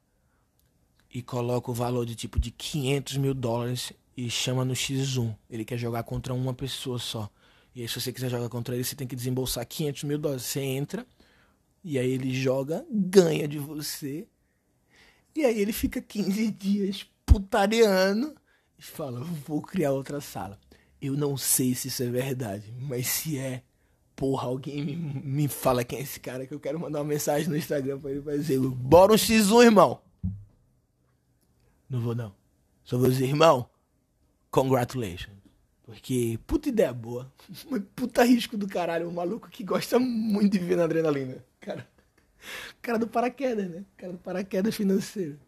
e 1.12 1.20
coloca 1.20 1.68
o 1.68 1.74
valor 1.74 2.06
de 2.06 2.14
tipo 2.14 2.38
de 2.38 2.52
500 2.52 3.16
mil 3.16 3.34
dólares 3.34 3.92
e 4.16 4.30
chama 4.30 4.64
no 4.64 4.74
X1. 4.74 5.34
Ele 5.50 5.64
quer 5.64 5.78
jogar 5.78 6.04
contra 6.04 6.32
uma 6.32 6.54
pessoa 6.54 7.00
só. 7.00 7.28
E 7.74 7.82
aí, 7.82 7.88
se 7.88 8.00
você 8.00 8.12
quiser 8.12 8.30
jogar 8.30 8.48
contra 8.48 8.72
ele, 8.72 8.84
você 8.84 8.94
tem 8.94 9.06
que 9.06 9.16
desembolsar 9.16 9.66
500 9.66 10.04
mil 10.04 10.18
dólares. 10.18 10.44
Você 10.44 10.60
entra, 10.60 11.04
e 11.82 11.98
aí 11.98 12.08
ele 12.08 12.32
joga, 12.32 12.86
ganha 12.88 13.48
de 13.48 13.58
você. 13.58 14.28
E 15.34 15.44
aí 15.44 15.60
ele 15.60 15.72
fica 15.72 16.00
15 16.00 16.50
dias 16.50 17.06
putareando 17.24 18.34
e 18.78 18.82
fala: 18.82 19.20
vou 19.20 19.62
criar 19.62 19.92
outra 19.92 20.20
sala. 20.20 20.58
Eu 21.00 21.14
não 21.14 21.36
sei 21.36 21.74
se 21.74 21.88
isso 21.88 22.02
é 22.02 22.10
verdade, 22.10 22.72
mas 22.80 23.06
se 23.06 23.38
é, 23.38 23.62
porra, 24.16 24.48
alguém 24.48 24.84
me, 24.84 24.96
me 24.96 25.48
fala 25.48 25.84
quem 25.84 26.00
é 26.00 26.02
esse 26.02 26.18
cara 26.18 26.46
que 26.46 26.52
eu 26.52 26.58
quero 26.58 26.80
mandar 26.80 26.98
uma 26.98 27.04
mensagem 27.04 27.48
no 27.48 27.56
Instagram 27.56 28.00
pra 28.00 28.10
ele 28.10 28.20
pra 28.20 28.36
dizer: 28.36 28.58
bora 28.58 29.12
um 29.12 29.16
X1, 29.16 29.64
irmão. 29.64 30.00
Não 31.88 32.00
vou 32.00 32.14
não. 32.14 32.34
Só 32.84 32.98
vou 32.98 33.08
dizer, 33.08 33.26
irmão, 33.26 33.68
congratulations. 34.50 35.38
Porque, 35.82 36.38
puta 36.46 36.68
ideia 36.68 36.92
boa. 36.92 37.32
Puta 37.96 38.22
risco 38.22 38.58
do 38.58 38.68
caralho. 38.68 39.08
Um 39.08 39.12
maluco 39.12 39.48
que 39.48 39.64
gosta 39.64 39.98
muito 39.98 40.52
de 40.52 40.58
viver 40.58 40.76
na 40.76 40.84
adrenalina. 40.84 41.42
Cara, 41.60 41.88
cara 42.82 42.98
do 42.98 43.06
paraquedas, 43.06 43.68
né? 43.68 43.84
Cara 43.96 44.12
do 44.12 44.18
paraquedas 44.18 44.74
financeiro. 44.74 45.38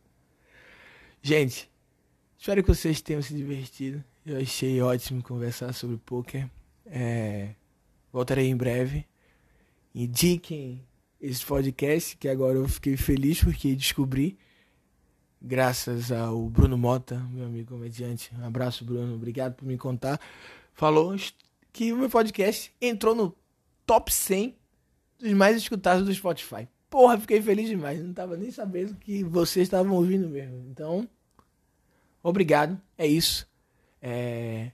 Gente, 1.23 1.71
espero 2.39 2.63
que 2.63 2.69
vocês 2.69 3.01
tenham 3.01 3.23
se 3.23 3.35
divertido. 3.35 4.03
Eu 4.25 4.39
achei 4.39 4.81
ótimo 4.81 5.23
conversar 5.23 5.73
sobre 5.73 5.97
poker. 5.99 6.49
É, 6.87 7.51
voltarei 8.13 8.49
em 8.49 8.57
breve. 8.57 9.07
Indiquem 9.95 10.85
esse 11.21 11.45
podcast, 11.45 12.17
que 12.17 12.29
agora 12.29 12.57
eu 12.57 12.69
fiquei 12.69 12.97
feliz 12.97 13.43
porque 13.43 13.75
descobri 13.75 14.39
graças 15.41 16.13
ao 16.13 16.49
Bruno 16.49 16.77
Mota, 16.77 17.19
meu 17.31 17.47
amigo 17.47 17.75
comediante. 17.75 18.31
Um 18.39 18.45
abraço, 18.45 18.85
Bruno. 18.85 19.15
Obrigado 19.15 19.55
por 19.55 19.67
me 19.67 19.79
contar. 19.79 20.21
Falou 20.73 21.15
que 21.73 21.93
o 21.93 21.97
meu 21.97 22.11
podcast 22.11 22.73
entrou 22.81 23.15
no 23.15 23.35
top 23.87 24.13
100 24.13 24.57
dos 25.19 25.33
mais 25.33 25.57
escutados 25.57 26.05
do 26.05 26.15
Spotify. 26.15 26.69
Porra, 26.91 27.21
fiquei 27.21 27.41
feliz 27.41 27.69
demais. 27.69 28.03
Não 28.03 28.13
tava 28.13 28.37
nem 28.37 28.51
sabendo 28.51 28.97
que 28.97 29.23
vocês 29.23 29.69
estavam 29.69 29.95
ouvindo 29.95 30.29
mesmo. 30.29 30.67
Então, 30.69 31.09
obrigado. 32.21 32.79
É 32.99 33.07
isso. 33.07 33.49
É... 34.03 34.73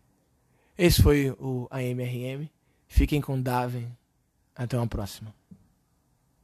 Esse 0.79 1.03
foi 1.03 1.31
o 1.39 1.69
AMRM. 1.71 2.49
Fiquem 2.89 3.21
com 3.21 3.41
Daven. 3.41 3.95
Até 4.55 4.79
uma 4.79 4.87
próxima. 4.87 5.36